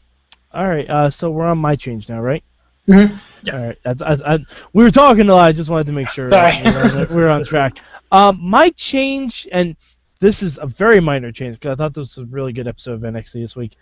all 0.53 0.67
right. 0.67 0.89
Uh, 0.89 1.11
so 1.11 1.31
we're 1.31 1.47
on 1.47 1.59
my 1.59 1.77
change 1.77 2.09
now, 2.09 2.21
right? 2.21 2.43
Mm-hmm. 2.89 3.17
Yeah. 3.45 3.53
All 3.55 3.67
right. 3.67 3.79
That's, 3.85 4.03
I, 4.03 4.13
I, 4.35 4.39
we 4.73 4.83
were 4.83 4.91
talking 4.91 5.29
a 5.29 5.35
lot. 5.35 5.49
I 5.49 5.53
just 5.53 5.69
wanted 5.71 5.87
to 5.89 5.93
make 5.93 6.09
sure 6.09 6.29
Sorry. 6.29 6.63
we 6.65 6.71
were, 6.71 6.79
on- 6.79 7.09
we 7.11 7.17
were 7.17 7.29
on 7.29 7.45
track. 7.45 7.79
Um, 8.11 8.39
my 8.41 8.71
change, 8.71 9.47
and 9.53 9.77
this 10.21 10.43
is 10.43 10.59
a 10.61 10.67
very 10.67 11.01
minor 11.01 11.31
change 11.33 11.57
because 11.57 11.73
I 11.73 11.77
thought 11.77 11.95
this 11.95 12.17
was 12.17 12.27
a 12.27 12.31
really 12.31 12.53
good 12.53 12.67
episode 12.67 12.95
of 12.95 13.01
NXT 13.03 13.33
this 13.35 13.55
week. 13.55 13.77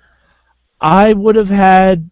I 0.81 1.13
would 1.13 1.37
have 1.37 1.49
had 1.49 2.11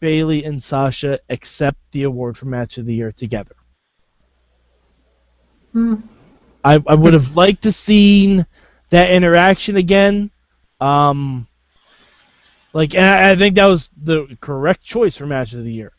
Bayley 0.00 0.44
and 0.44 0.62
Sasha 0.62 1.18
accept 1.30 1.78
the 1.92 2.02
award 2.02 2.36
for 2.36 2.44
Match 2.46 2.76
of 2.78 2.84
the 2.86 2.94
Year 2.94 3.10
together. 3.10 3.56
I, 6.64 6.82
I 6.86 6.94
would 6.94 7.12
have 7.12 7.36
liked 7.36 7.62
to 7.64 7.72
seen 7.72 8.46
that 8.90 9.10
interaction 9.10 9.76
again. 9.76 10.30
Um, 10.80 11.46
like, 12.72 12.94
and 12.94 13.04
I, 13.04 13.32
I 13.32 13.36
think 13.36 13.56
that 13.56 13.66
was 13.66 13.90
the 14.02 14.36
correct 14.40 14.82
choice 14.82 15.16
for 15.16 15.26
Match 15.26 15.52
of 15.52 15.62
the 15.62 15.72
Year. 15.72 15.92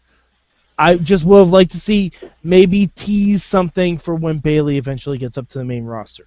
I 0.78 0.96
just 0.96 1.24
would 1.24 1.40
have 1.40 1.50
liked 1.50 1.72
to 1.72 1.80
see 1.80 2.12
maybe 2.44 2.88
tease 2.88 3.44
something 3.44 3.98
for 3.98 4.16
when 4.16 4.40
Bayley 4.40 4.78
eventually 4.78 5.18
gets 5.18 5.38
up 5.38 5.48
to 5.50 5.60
the 5.60 5.64
main 5.64 5.86
roster. 5.86 6.26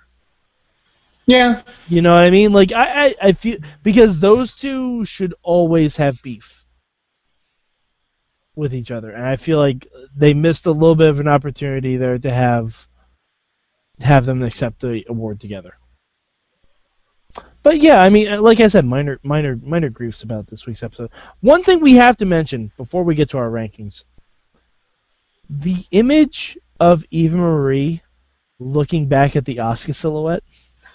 Yeah. 1.26 1.60
You 1.88 2.00
know 2.00 2.12
what 2.12 2.22
I 2.22 2.30
mean? 2.30 2.52
Like 2.52 2.72
I, 2.72 3.06
I, 3.06 3.14
I 3.20 3.32
feel 3.32 3.58
because 3.82 4.18
those 4.18 4.56
two 4.56 5.04
should 5.04 5.34
always 5.42 5.96
have 5.96 6.22
beef 6.22 6.64
with 8.56 8.74
each 8.74 8.90
other, 8.90 9.10
and 9.10 9.26
I 9.26 9.36
feel 9.36 9.58
like 9.58 9.86
they 10.16 10.32
missed 10.32 10.64
a 10.64 10.72
little 10.72 10.94
bit 10.94 11.10
of 11.10 11.20
an 11.20 11.28
opportunity 11.28 11.98
there 11.98 12.18
to 12.18 12.30
have 12.30 12.88
have 14.00 14.24
them 14.26 14.42
accept 14.42 14.80
the 14.80 15.04
award 15.08 15.40
together. 15.40 15.74
But 17.62 17.80
yeah, 17.80 18.02
I 18.02 18.08
mean, 18.08 18.32
uh, 18.32 18.40
like 18.40 18.60
I 18.60 18.68
said, 18.68 18.84
minor, 18.84 19.18
minor, 19.22 19.58
minor 19.62 19.90
griefs 19.90 20.22
about 20.22 20.46
this 20.46 20.66
week's 20.66 20.82
episode. 20.82 21.10
One 21.40 21.62
thing 21.62 21.80
we 21.80 21.94
have 21.94 22.16
to 22.18 22.24
mention 22.24 22.72
before 22.76 23.02
we 23.04 23.14
get 23.14 23.30
to 23.30 23.38
our 23.38 23.50
rankings: 23.50 24.04
the 25.50 25.84
image 25.90 26.56
of 26.80 27.04
Eva 27.10 27.36
Marie 27.36 28.02
looking 28.58 29.06
back 29.06 29.36
at 29.36 29.44
the 29.44 29.58
Oscar 29.60 29.92
silhouette. 29.92 30.42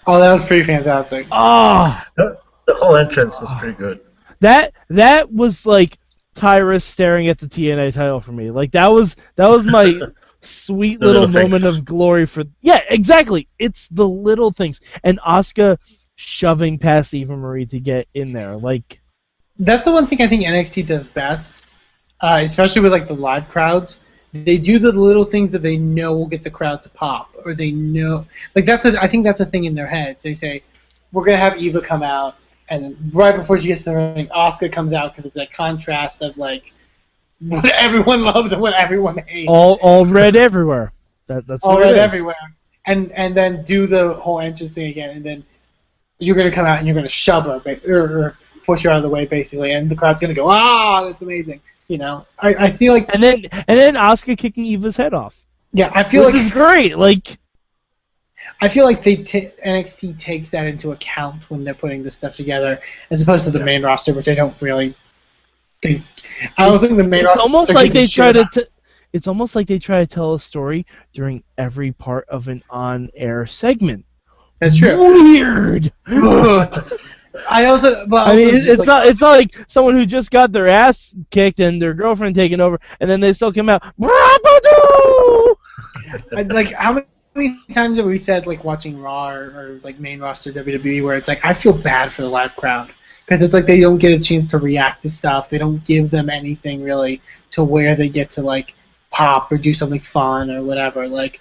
Oh, 0.08 0.20
that 0.20 0.34
was 0.34 0.46
pretty 0.46 0.64
fantastic. 0.64 1.28
Ah. 1.32 2.08
The, 2.18 2.38
the 2.66 2.74
whole 2.76 2.96
entrance 2.96 3.34
was 3.40 3.50
pretty 3.60 3.78
good. 3.78 4.02
That 4.40 4.74
that 4.90 5.32
was 5.32 5.66
like 5.66 5.98
Tyrus 6.36 6.84
staring 6.84 7.28
at 7.28 7.38
the 7.38 7.48
TNA 7.48 7.94
title 7.94 8.20
for 8.20 8.32
me. 8.32 8.52
Like 8.52 8.72
that 8.72 8.92
was 8.92 9.16
that 9.36 9.50
was 9.50 9.66
my 9.66 9.94
sweet 10.44 11.00
The 11.00 11.08
little, 11.08 11.28
little 11.28 11.42
moment 11.42 11.66
of 11.66 11.86
glory 11.86 12.26
for 12.26 12.44
Yeah, 12.62 12.82
exactly. 12.90 13.48
It's 13.60 13.88
the 13.90 14.08
little 14.08 14.52
things. 14.52 14.80
And 15.04 15.20
oscar 15.26 15.78
shoving 16.16 16.78
past 16.78 17.14
Eva 17.14 17.36
Marie 17.36 17.66
to 17.68 17.80
get 17.80 18.08
in 18.14 18.34
there. 18.34 18.56
Like 18.56 19.02
That's 19.60 19.86
the 19.86 19.92
one 19.92 20.08
thing 20.08 20.22
I 20.22 20.28
think 20.28 20.46
NXT 20.46 20.88
does 20.88 21.04
best, 21.06 21.66
uh, 22.22 22.42
especially 22.44 22.82
with 22.82 22.92
like 22.92 23.08
the 23.08 23.16
live 23.16 23.50
crowds. 23.50 24.00
They 24.34 24.58
do 24.58 24.80
the 24.80 24.92
little 24.92 25.26
things 25.26 25.52
that 25.52 25.62
they 25.62 25.78
know 25.78 26.16
will 26.16 26.28
get 26.28 26.44
the 26.44 26.50
crowd 26.50 26.82
to 26.84 26.90
pop, 26.90 27.30
or 27.46 27.54
they 27.54 27.70
know 27.70 28.26
like 28.56 28.66
that's 28.66 28.84
a, 28.86 29.02
I 29.02 29.08
think 29.08 29.24
that's 29.26 29.40
a 29.40 29.46
thing 29.46 29.66
in 29.66 29.76
their 29.76 29.86
heads. 29.86 30.24
They 30.24 30.34
say 30.34 30.64
we're 31.12 31.24
gonna 31.24 31.38
have 31.38 31.62
Eva 31.62 31.82
come 31.82 32.02
out, 32.02 32.36
and 32.70 32.98
right 33.14 33.36
before 33.36 33.60
she 33.60 33.68
gets 33.68 33.84
to 33.84 33.92
the 33.92 33.96
ring, 33.96 34.32
Oscar 34.32 34.70
comes 34.70 34.92
out 34.92 35.14
because 35.14 35.28
it's 35.28 35.36
that 35.36 35.54
contrast 35.54 36.24
of 36.24 36.36
like 36.38 36.74
what 37.40 37.66
everyone 37.66 38.24
loves 38.24 38.52
and 38.52 38.62
what 38.62 38.74
everyone 38.74 39.18
hates. 39.18 39.50
all 39.50 39.80
all 39.82 40.06
red 40.06 40.36
everywhere. 40.36 40.92
That 41.28 41.48
that's 41.48 41.64
all 41.64 41.80
right 41.80 41.96
everywhere, 41.96 42.36
and 42.86 43.12
and 43.12 43.36
then 43.36 43.64
do 43.64 43.88
the 43.88 44.14
whole 44.14 44.40
entrance 44.40 44.74
thing 44.74 44.88
again, 44.88 45.12
and 45.12 45.26
then 45.26 45.46
you're 46.20 46.36
gonna 46.36 46.52
come 46.52 46.66
out 46.66 46.78
and 46.78 46.88
you're 46.88 46.96
gonna 46.96 47.10
shove 47.10 47.46
her 47.46 47.80
or, 47.88 48.20
or 48.20 48.38
push 48.66 48.84
her 48.84 48.90
out 48.90 48.98
of 48.98 49.04
the 49.04 49.10
way, 49.10 49.26
basically, 49.26 49.72
and 49.72 49.90
the 49.90 49.96
crowd's 49.96 50.20
gonna 50.20 50.34
go, 50.34 50.50
ah, 50.50 51.06
that's 51.06 51.22
amazing. 51.22 51.62
You 51.88 51.98
know, 51.98 52.26
I, 52.40 52.56
I 52.56 52.72
feel 52.72 52.94
like 52.94 53.14
And 53.14 53.22
then 53.22 53.46
and 53.52 53.78
then 53.78 53.96
Asuka 53.96 54.38
kicking 54.38 54.66
Eva's 54.66 54.98
head 54.98 55.14
off. 55.14 55.36
yeah, 55.74 55.92
I 55.94 56.04
feel 56.04 56.24
like. 56.24 56.34
Which 56.34 56.44
is 56.44 56.48
like 56.48 56.54
great. 56.54 56.98
Like 56.98 57.38
I 58.62 58.70
feel 58.70 58.86
like 58.86 59.04
they 59.04 59.18
t- 59.18 59.52
NXT 59.66 60.18
takes 60.18 60.50
that 60.52 60.66
into 60.68 60.92
account 60.92 61.50
when 61.50 61.64
they're 61.64 61.74
putting 61.74 62.04
this 62.04 62.16
stuff 62.16 62.36
together, 62.36 62.82
as 63.10 63.22
opposed 63.22 63.46
to 63.46 63.52
the 63.52 63.60
main 63.60 63.84
roster, 63.84 64.14
which 64.14 64.28
I 64.28 64.36
don't 64.36 64.60
really 64.62 64.96
I 66.58 66.68
don't 66.68 66.80
think 66.80 66.98
the 66.98 67.04
main 67.04 67.26
it's 67.26 67.38
almost 67.38 67.74
like 67.74 67.92
they 67.92 68.08
try 68.08 68.32
to. 68.32 68.48
T- 68.52 68.66
it's 69.14 69.28
almost 69.28 69.56
like 69.56 69.68
they 69.68 69.78
try 69.78 70.00
to 70.00 70.08
tell 70.08 70.34
a 70.34 70.40
story 70.40 70.86
during 71.14 71.44
every 71.60 71.92
part 71.92 72.28
of 72.30 72.48
an 72.48 72.64
on-air 72.72 73.46
segment. 73.46 74.04
That's 74.60 74.78
true. 74.78 74.98
Weird. 74.98 75.94
I 77.50 77.66
also, 77.66 78.06
but 78.08 78.28
I 78.28 78.36
mean, 78.36 78.46
also 78.46 78.58
it's, 78.58 78.66
it's 78.66 78.78
like, 78.80 78.88
not 78.88 79.08
it's 79.08 79.22
not 79.22 79.32
like 79.32 79.56
someone 79.68 79.96
who 79.96 80.06
just 80.06 80.32
got 80.32 80.52
their 80.52 80.68
ass 80.68 81.16
kicked 81.32 81.60
and 81.60 81.82
their 81.82 81.94
girlfriend 81.94 82.36
taken 82.36 82.62
over, 82.62 82.80
and 83.00 83.10
then 83.10 83.20
they 83.20 83.34
still 83.34 83.52
come 83.52 83.70
out. 83.70 83.82
"Brabadoo!" 84.00 85.56
I- 86.36 86.42
like 86.44 86.72
how 86.72 87.04
many 87.36 87.58
times 87.74 87.98
have 87.98 88.06
we 88.06 88.18
said 88.18 88.46
like 88.46 88.64
watching 88.64 89.00
Raw 89.00 89.30
or, 89.30 89.46
or 89.56 89.80
like 89.84 90.00
main 90.00 90.20
roster 90.20 90.52
WWE 90.52 91.04
where 91.04 91.18
it's 91.18 91.28
like 91.28 91.44
I 91.44 91.54
feel 91.54 91.74
bad 91.74 92.14
for 92.14 92.22
the 92.22 92.30
live 92.30 92.56
crowd 92.56 92.92
because 93.26 93.42
it's 93.42 93.54
like 93.54 93.66
they 93.66 93.80
don't 93.80 93.98
get 93.98 94.20
a 94.20 94.24
chance 94.24 94.48
to 94.48 94.58
react 94.58 95.04
to 95.04 95.10
stuff. 95.10 95.50
They 95.50 95.58
don't 95.58 95.84
give 95.86 96.12
them 96.12 96.30
anything 96.30 96.84
really 96.84 97.22
to 97.52 97.64
where 97.64 97.96
they 97.96 98.10
get 98.10 98.32
to 98.32 98.42
like 98.42 98.74
pop 99.12 99.52
or 99.52 99.58
do 99.58 99.74
something 99.74 100.02
fun 100.02 100.50
or 100.50 100.64
whatever. 100.64 101.08
Like 101.08 101.40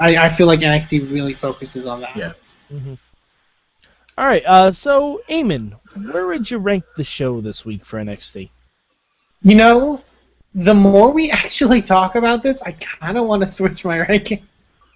I, 0.00 0.16
I 0.16 0.28
feel 0.30 0.46
like 0.46 0.60
NXT 0.60 1.12
really 1.12 1.34
focuses 1.34 1.86
on 1.86 2.00
that. 2.00 2.16
Yeah. 2.16 2.32
All 4.18 4.26
right, 4.26 4.42
uh, 4.46 4.72
so 4.72 5.22
Eamon, 5.30 5.72
where 6.12 6.26
would 6.26 6.50
you 6.50 6.58
rank 6.58 6.84
the 6.96 7.04
show 7.04 7.40
this 7.40 7.64
week 7.64 7.84
for 7.84 7.98
NXT? 7.98 8.50
You 9.42 9.54
know, 9.54 10.02
the 10.54 10.74
more 10.74 11.10
we 11.10 11.30
actually 11.30 11.82
talk 11.82 12.16
about 12.16 12.42
this, 12.42 12.60
I 12.62 12.72
kind 12.72 13.16
of 13.16 13.26
want 13.26 13.40
to 13.40 13.46
switch 13.46 13.84
my 13.84 14.00
ranking. 14.00 14.46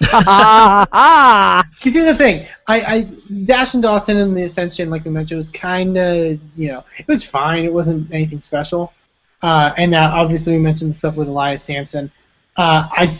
Ah, 0.12 1.62
Cause 1.80 1.92
here's 1.92 2.06
the 2.06 2.14
thing, 2.16 2.46
I, 2.66 2.80
I 2.80 3.00
Dash 3.44 3.74
and 3.74 3.82
Dawson 3.82 4.16
and 4.18 4.36
the 4.36 4.42
Ascension, 4.44 4.90
like 4.90 5.04
we 5.04 5.10
mentioned, 5.10 5.38
was 5.38 5.48
kind 5.48 5.96
of 5.96 6.38
you 6.56 6.68
know 6.68 6.84
it 6.98 7.06
was 7.08 7.24
fine. 7.24 7.64
It 7.64 7.72
wasn't 7.72 8.12
anything 8.12 8.40
special. 8.40 8.92
Uh, 9.42 9.72
and 9.76 9.90
now 9.90 10.14
obviously 10.14 10.54
we 10.54 10.58
mentioned 10.58 10.90
the 10.90 10.94
stuff 10.94 11.16
with 11.16 11.28
Elias 11.28 11.62
Samson. 11.62 12.10
Uh, 12.56 12.88
I 12.92 13.12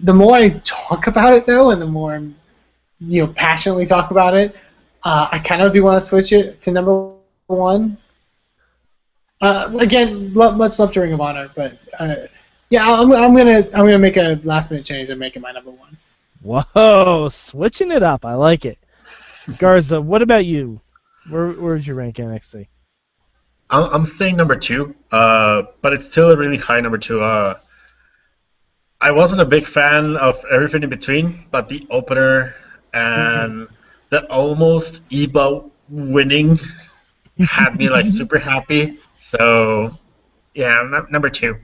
the 0.00 0.14
more 0.14 0.34
I 0.36 0.50
talk 0.64 1.06
about 1.06 1.32
it 1.34 1.46
though, 1.46 1.70
and 1.70 1.80
the 1.80 1.86
more 1.86 2.14
I'm, 2.14 2.36
you 3.00 3.26
know 3.26 3.32
passionately 3.32 3.86
talk 3.86 4.10
about 4.10 4.34
it, 4.34 4.54
uh, 5.04 5.28
I 5.30 5.38
kind 5.40 5.62
of 5.62 5.72
do 5.72 5.82
want 5.82 6.00
to 6.02 6.06
switch 6.06 6.32
it 6.32 6.60
to 6.62 6.70
number 6.70 7.12
one. 7.46 7.98
Uh, 9.40 9.74
again, 9.80 10.32
lo- 10.34 10.52
much 10.52 10.78
love 10.78 10.92
to 10.92 11.00
Ring 11.00 11.12
of 11.14 11.20
Honor, 11.20 11.50
but 11.54 11.78
uh, 11.98 12.16
yeah, 12.68 12.86
I'm, 12.86 13.12
I'm 13.12 13.34
gonna 13.34 13.68
I'm 13.74 13.86
gonna 13.86 13.98
make 13.98 14.16
a 14.16 14.40
last 14.44 14.70
minute 14.70 14.84
change 14.86 15.08
and 15.10 15.18
make 15.18 15.36
it 15.36 15.40
my 15.40 15.52
number 15.52 15.70
one. 15.70 15.96
Whoa, 16.42 17.28
switching 17.30 17.90
it 17.90 18.02
up. 18.02 18.24
I 18.24 18.34
like 18.34 18.64
it. 18.64 18.78
Garza, 19.58 20.00
what 20.00 20.22
about 20.22 20.46
you? 20.46 20.80
Where 21.28 21.48
where 21.52 21.74
would 21.74 21.86
you 21.86 21.94
rank 21.94 22.16
NXT? 22.16 22.66
I'm, 23.68 23.84
I'm 23.92 24.04
saying 24.04 24.36
number 24.36 24.56
two, 24.56 24.94
uh, 25.12 25.62
but 25.82 25.92
it's 25.92 26.06
still 26.06 26.30
a 26.30 26.36
really 26.36 26.56
high 26.56 26.80
number 26.80 26.98
two. 26.98 27.20
Uh, 27.20 27.58
I 29.00 29.10
wasn't 29.12 29.40
a 29.40 29.44
big 29.44 29.66
fan 29.66 30.16
of 30.16 30.44
everything 30.50 30.82
in 30.82 30.90
between, 30.90 31.46
but 31.50 31.68
the 31.68 31.86
opener 31.90 32.54
and 32.92 33.68
the 34.10 34.26
almost 34.26 35.02
Ebo 35.10 35.70
winning 35.88 36.58
had 37.38 37.76
me 37.76 37.88
like 37.88 38.06
super 38.08 38.38
happy. 38.38 38.98
So, 39.16 39.96
yeah, 40.54 40.82
num- 40.88 41.06
number 41.10 41.30
two. 41.30 41.56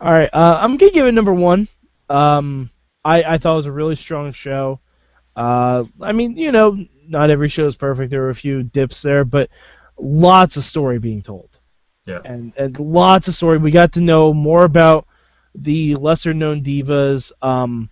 All 0.00 0.12
right, 0.12 0.30
uh, 0.32 0.58
I'm 0.60 0.76
gonna 0.76 0.92
give 0.92 1.06
it 1.06 1.12
number 1.12 1.34
one. 1.34 1.68
Um, 2.08 2.70
I 3.04 3.22
I 3.22 3.38
thought 3.38 3.54
it 3.54 3.56
was 3.56 3.66
a 3.66 3.72
really 3.72 3.96
strong 3.96 4.32
show. 4.32 4.80
Uh, 5.34 5.84
I 6.00 6.12
mean, 6.12 6.36
you 6.36 6.52
know, 6.52 6.84
not 7.08 7.30
every 7.30 7.48
show 7.48 7.66
is 7.66 7.76
perfect. 7.76 8.10
There 8.10 8.20
were 8.22 8.30
a 8.30 8.34
few 8.34 8.62
dips 8.62 9.00
there, 9.02 9.24
but 9.24 9.48
lots 9.98 10.56
of 10.56 10.64
story 10.64 10.98
being 10.98 11.22
told. 11.22 11.58
Yeah. 12.04 12.18
and 12.24 12.52
and 12.56 12.78
lots 12.80 13.28
of 13.28 13.34
story. 13.34 13.58
We 13.58 13.70
got 13.70 13.92
to 13.92 14.00
know 14.00 14.34
more 14.34 14.64
about 14.64 15.06
the 15.54 15.94
lesser 15.96 16.34
known 16.34 16.62
divas. 16.62 17.30
Um, 17.42 17.88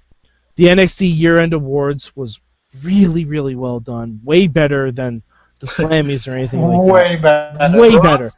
the 0.56 0.64
NXT 0.64 1.16
Year 1.16 1.40
End 1.40 1.52
Awards 1.52 2.14
was 2.16 2.40
really 2.82 3.24
really 3.24 3.54
well 3.54 3.80
done. 3.80 4.20
Way 4.24 4.46
better 4.48 4.90
than 4.92 5.22
the 5.60 5.66
Slammies 5.76 6.26
or 6.28 6.32
anything 6.36 6.60
like 6.60 6.92
Way 6.92 7.16
better. 7.16 7.56
that. 7.58 7.72
Way 7.78 7.90
Props- 7.92 8.02
better. 8.08 8.30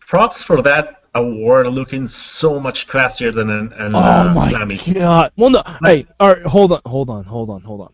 Props 0.00 0.42
for 0.42 0.62
that 0.62 0.97
award 1.14 1.66
looking 1.68 2.06
so 2.06 2.60
much 2.60 2.86
classier 2.86 3.32
than 3.32 3.50
an, 3.50 3.72
an 3.74 3.94
Oh 3.94 3.98
uh, 3.98 4.32
my 4.34 4.52
god! 4.92 5.32
Well, 5.36 5.50
no. 5.50 5.62
Hey, 5.82 6.06
all 6.20 6.32
right, 6.32 6.42
hold 6.42 6.72
on, 6.72 6.80
hold 6.84 7.10
on, 7.10 7.24
hold 7.24 7.50
on, 7.50 7.62
hold 7.62 7.80
on. 7.80 7.92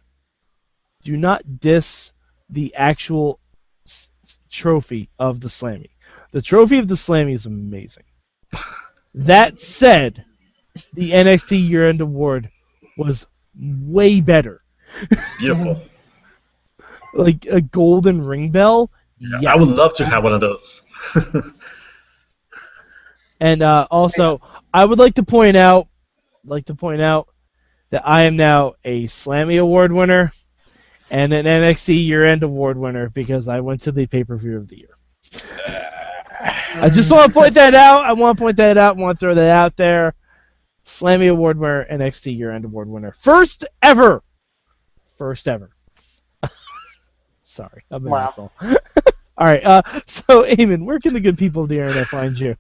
Do 1.03 1.17
not 1.17 1.61
diss 1.61 2.12
the 2.51 2.75
actual 2.75 3.39
s- 3.87 4.11
trophy 4.51 5.09
of 5.19 5.41
the 5.41 5.49
Slammy. 5.49 5.91
The 6.33 6.43
trophy 6.43 6.79
of 6.79 6.89
the 6.89 6.95
Slammy 6.95 7.35
is 7.35 7.47
amazing. 7.47 8.05
That 9.15 9.61
said, 9.61 10.25
the 10.95 11.12
NXT 11.12 11.69
Year 11.69 11.89
End 11.89 12.01
Award 12.01 12.51
was 12.97 13.27
way 13.57 14.21
better. 14.21 14.62
It's 15.11 15.31
beautiful. 15.39 15.83
Like 17.17 17.47
a 17.47 17.61
golden 17.61 18.21
ring 18.21 18.51
bell. 18.51 18.91
Yeah, 19.21 19.53
I 19.53 19.55
would 19.55 19.69
love 19.69 19.93
to 19.95 20.05
have 20.05 20.25
one 20.25 20.33
of 20.33 20.41
those. 20.41 20.83
And 23.45 23.61
uh, 23.61 23.86
also, 23.90 24.40
I 24.72 24.86
would 24.86 24.99
like 24.99 25.16
to 25.16 25.22
point 25.22 25.55
out, 25.55 25.88
like 26.47 26.64
to 26.64 26.74
point 26.74 27.03
out 27.03 27.28
that 27.90 28.01
I 28.09 28.22
am 28.22 28.36
now 28.36 28.72
a 28.86 29.05
Slammy 29.05 29.61
Award 29.61 29.92
winner 29.92 30.32
and 31.11 31.30
an 31.34 31.45
NXT 31.45 32.07
Year 32.07 32.24
End 32.24 32.42
Award 32.42 32.78
winner 32.78 33.11
because 33.11 33.47
I 33.47 33.61
went 33.61 33.82
to 33.82 33.92
the 33.92 34.07
pay 34.07 34.24
per 34.24 34.38
view 34.38 34.57
of 34.57 34.68
the 34.68 34.78
year. 34.78 34.97
I 36.76 36.88
just 36.88 37.11
want 37.11 37.26
to 37.26 37.32
point 37.34 37.53
that 37.53 37.74
out. 37.74 38.07
I 38.07 38.14
want 38.14 38.38
to 38.38 38.42
point 38.42 38.57
that 38.57 38.78
out. 38.78 38.97
I 38.97 39.01
want 39.01 39.18
to 39.18 39.20
throw 39.20 39.34
that 39.34 39.51
out 39.51 39.76
there. 39.76 40.14
Slammy 40.86 41.30
Award 41.30 41.59
winner, 41.59 41.84
NXT 41.92 42.38
Year 42.38 42.51
End 42.51 42.64
Award 42.64 42.88
winner, 42.88 43.12
first 43.12 43.66
ever, 43.82 44.22
first 45.18 45.49
ever. 45.49 45.68
Sorry, 47.42 47.84
I'm 47.90 48.07
an 48.07 48.11
Wow. 48.11 48.28
asshole. 48.28 48.53
All 49.36 49.47
right, 49.47 49.62
uh, 49.62 49.82
so 50.07 50.45
Eamon, 50.45 50.86
where 50.86 50.99
can 50.99 51.12
the 51.12 51.20
good 51.20 51.36
people 51.36 51.64
of 51.64 51.68
the 51.68 51.78
internet 51.78 52.09
find 52.09 52.38
you? 52.38 52.57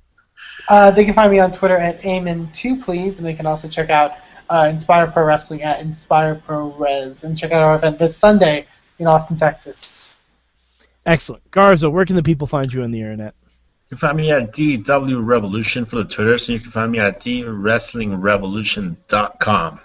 Uh, 0.68 0.90
they 0.90 1.04
can 1.04 1.14
find 1.14 1.30
me 1.30 1.38
on 1.38 1.52
Twitter 1.52 1.76
at 1.76 2.00
Amen2, 2.02 2.82
please, 2.82 3.18
and 3.18 3.26
they 3.26 3.34
can 3.34 3.46
also 3.46 3.68
check 3.68 3.90
out 3.90 4.12
uh, 4.48 4.66
Inspire 4.70 5.10
Pro 5.10 5.24
Wrestling 5.24 5.62
at 5.62 5.80
Inspire 5.80 6.36
Pro 6.36 6.72
Res, 6.72 7.24
and 7.24 7.36
check 7.36 7.52
out 7.52 7.62
our 7.62 7.74
event 7.76 7.98
this 7.98 8.16
Sunday 8.16 8.66
in 8.98 9.06
Austin, 9.06 9.36
Texas. 9.36 10.06
Excellent. 11.06 11.50
Garza, 11.50 11.90
where 11.90 12.06
can 12.06 12.16
the 12.16 12.22
people 12.22 12.46
find 12.46 12.72
you 12.72 12.82
on 12.82 12.90
the 12.90 13.00
internet? 13.00 13.34
You 13.90 13.90
can 13.90 13.98
find 13.98 14.16
me 14.16 14.32
at 14.32 14.52
DW 14.52 15.22
Revolution 15.24 15.84
for 15.84 15.96
the 15.96 16.04
Twitter, 16.04 16.38
so 16.38 16.54
you 16.54 16.60
can 16.60 16.70
find 16.70 16.90
me 16.90 16.98
at 16.98 17.20
DWrestlingRevolution.com. 17.20 19.80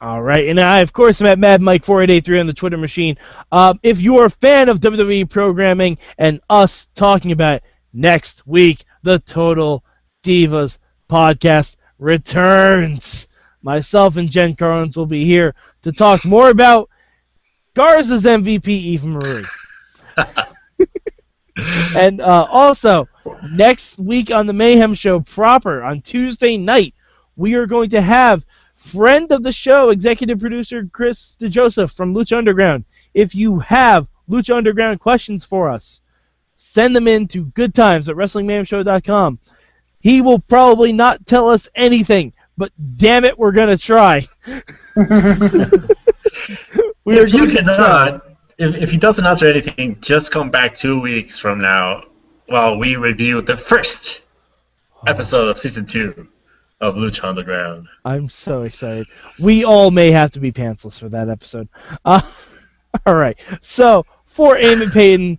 All 0.00 0.22
right, 0.22 0.48
and 0.48 0.60
I, 0.60 0.80
of 0.80 0.92
course, 0.92 1.20
am 1.20 1.26
at 1.26 1.38
Mad 1.38 1.62
Mike 1.62 1.84
4883 1.84 2.40
on 2.40 2.46
the 2.46 2.52
Twitter 2.52 2.76
machine. 2.76 3.16
Um, 3.50 3.80
if 3.82 4.02
you're 4.02 4.26
a 4.26 4.30
fan 4.30 4.68
of 4.68 4.80
WWE 4.80 5.30
programming 5.30 5.96
and 6.18 6.40
us 6.50 6.88
talking 6.94 7.32
about 7.32 7.56
it, 7.56 7.64
next 7.94 8.46
week, 8.46 8.84
the 9.04 9.18
Total 9.20 9.84
Divas 10.24 10.78
podcast 11.10 11.76
returns. 11.98 13.28
Myself 13.62 14.16
and 14.16 14.30
Jen 14.30 14.56
Carlins 14.56 14.96
will 14.96 15.06
be 15.06 15.24
here 15.24 15.54
to 15.82 15.92
talk 15.92 16.24
more 16.24 16.48
about 16.48 16.88
Garza's 17.74 18.24
MVP, 18.24 18.66
Eva 18.68 19.06
Marie. 19.06 19.44
and 21.96 22.20
uh, 22.20 22.46
also, 22.50 23.06
next 23.52 23.98
week 23.98 24.30
on 24.30 24.46
the 24.46 24.52
Mayhem 24.52 24.94
Show 24.94 25.20
proper, 25.20 25.82
on 25.82 26.00
Tuesday 26.00 26.56
night, 26.56 26.94
we 27.36 27.54
are 27.54 27.66
going 27.66 27.90
to 27.90 28.00
have 28.00 28.44
friend 28.74 29.30
of 29.32 29.42
the 29.42 29.52
show, 29.52 29.90
executive 29.90 30.40
producer 30.40 30.88
Chris 30.92 31.36
DeJoseph 31.40 31.92
from 31.92 32.14
Lucha 32.14 32.38
Underground. 32.38 32.84
If 33.12 33.34
you 33.34 33.58
have 33.58 34.08
Lucha 34.30 34.56
Underground 34.56 35.00
questions 35.00 35.44
for 35.44 35.70
us, 35.70 36.00
send 36.74 36.96
them 36.96 37.06
in 37.06 37.28
to 37.28 37.44
goodtimes 37.44 38.08
at 38.08 38.16
WrestlingMayhemShow.com. 38.16 39.38
He 40.00 40.20
will 40.20 40.40
probably 40.40 40.92
not 40.92 41.24
tell 41.24 41.48
us 41.48 41.68
anything, 41.76 42.32
but 42.58 42.72
damn 42.96 43.24
it, 43.24 43.38
we're 43.38 43.52
going 43.52 43.68
to 43.68 43.78
try. 43.78 44.28
we 44.46 44.56
if 47.18 47.32
you 47.32 47.46
going 47.46 47.54
to 47.54 47.62
try. 47.62 48.10
cannot, 48.10 48.26
if, 48.58 48.74
if 48.74 48.90
he 48.90 48.96
doesn't 48.96 49.24
answer 49.24 49.46
anything, 49.46 49.98
just 50.00 50.32
come 50.32 50.50
back 50.50 50.74
two 50.74 51.00
weeks 51.00 51.38
from 51.38 51.60
now 51.60 52.02
while 52.46 52.76
we 52.76 52.96
review 52.96 53.40
the 53.40 53.56
first 53.56 54.22
episode 55.06 55.48
of 55.48 55.58
season 55.58 55.86
two 55.86 56.28
of 56.80 56.96
Lucha 56.96 57.24
Underground. 57.24 57.86
I'm 58.04 58.28
so 58.28 58.62
excited. 58.62 59.06
We 59.38 59.64
all 59.64 59.92
may 59.92 60.10
have 60.10 60.32
to 60.32 60.40
be 60.40 60.50
pantsless 60.50 60.98
for 60.98 61.08
that 61.10 61.28
episode. 61.28 61.68
Uh, 62.04 62.20
all 63.06 63.14
right. 63.14 63.38
So 63.60 64.04
for 64.26 64.56
Eamon 64.56 64.92
Paton, 64.92 65.38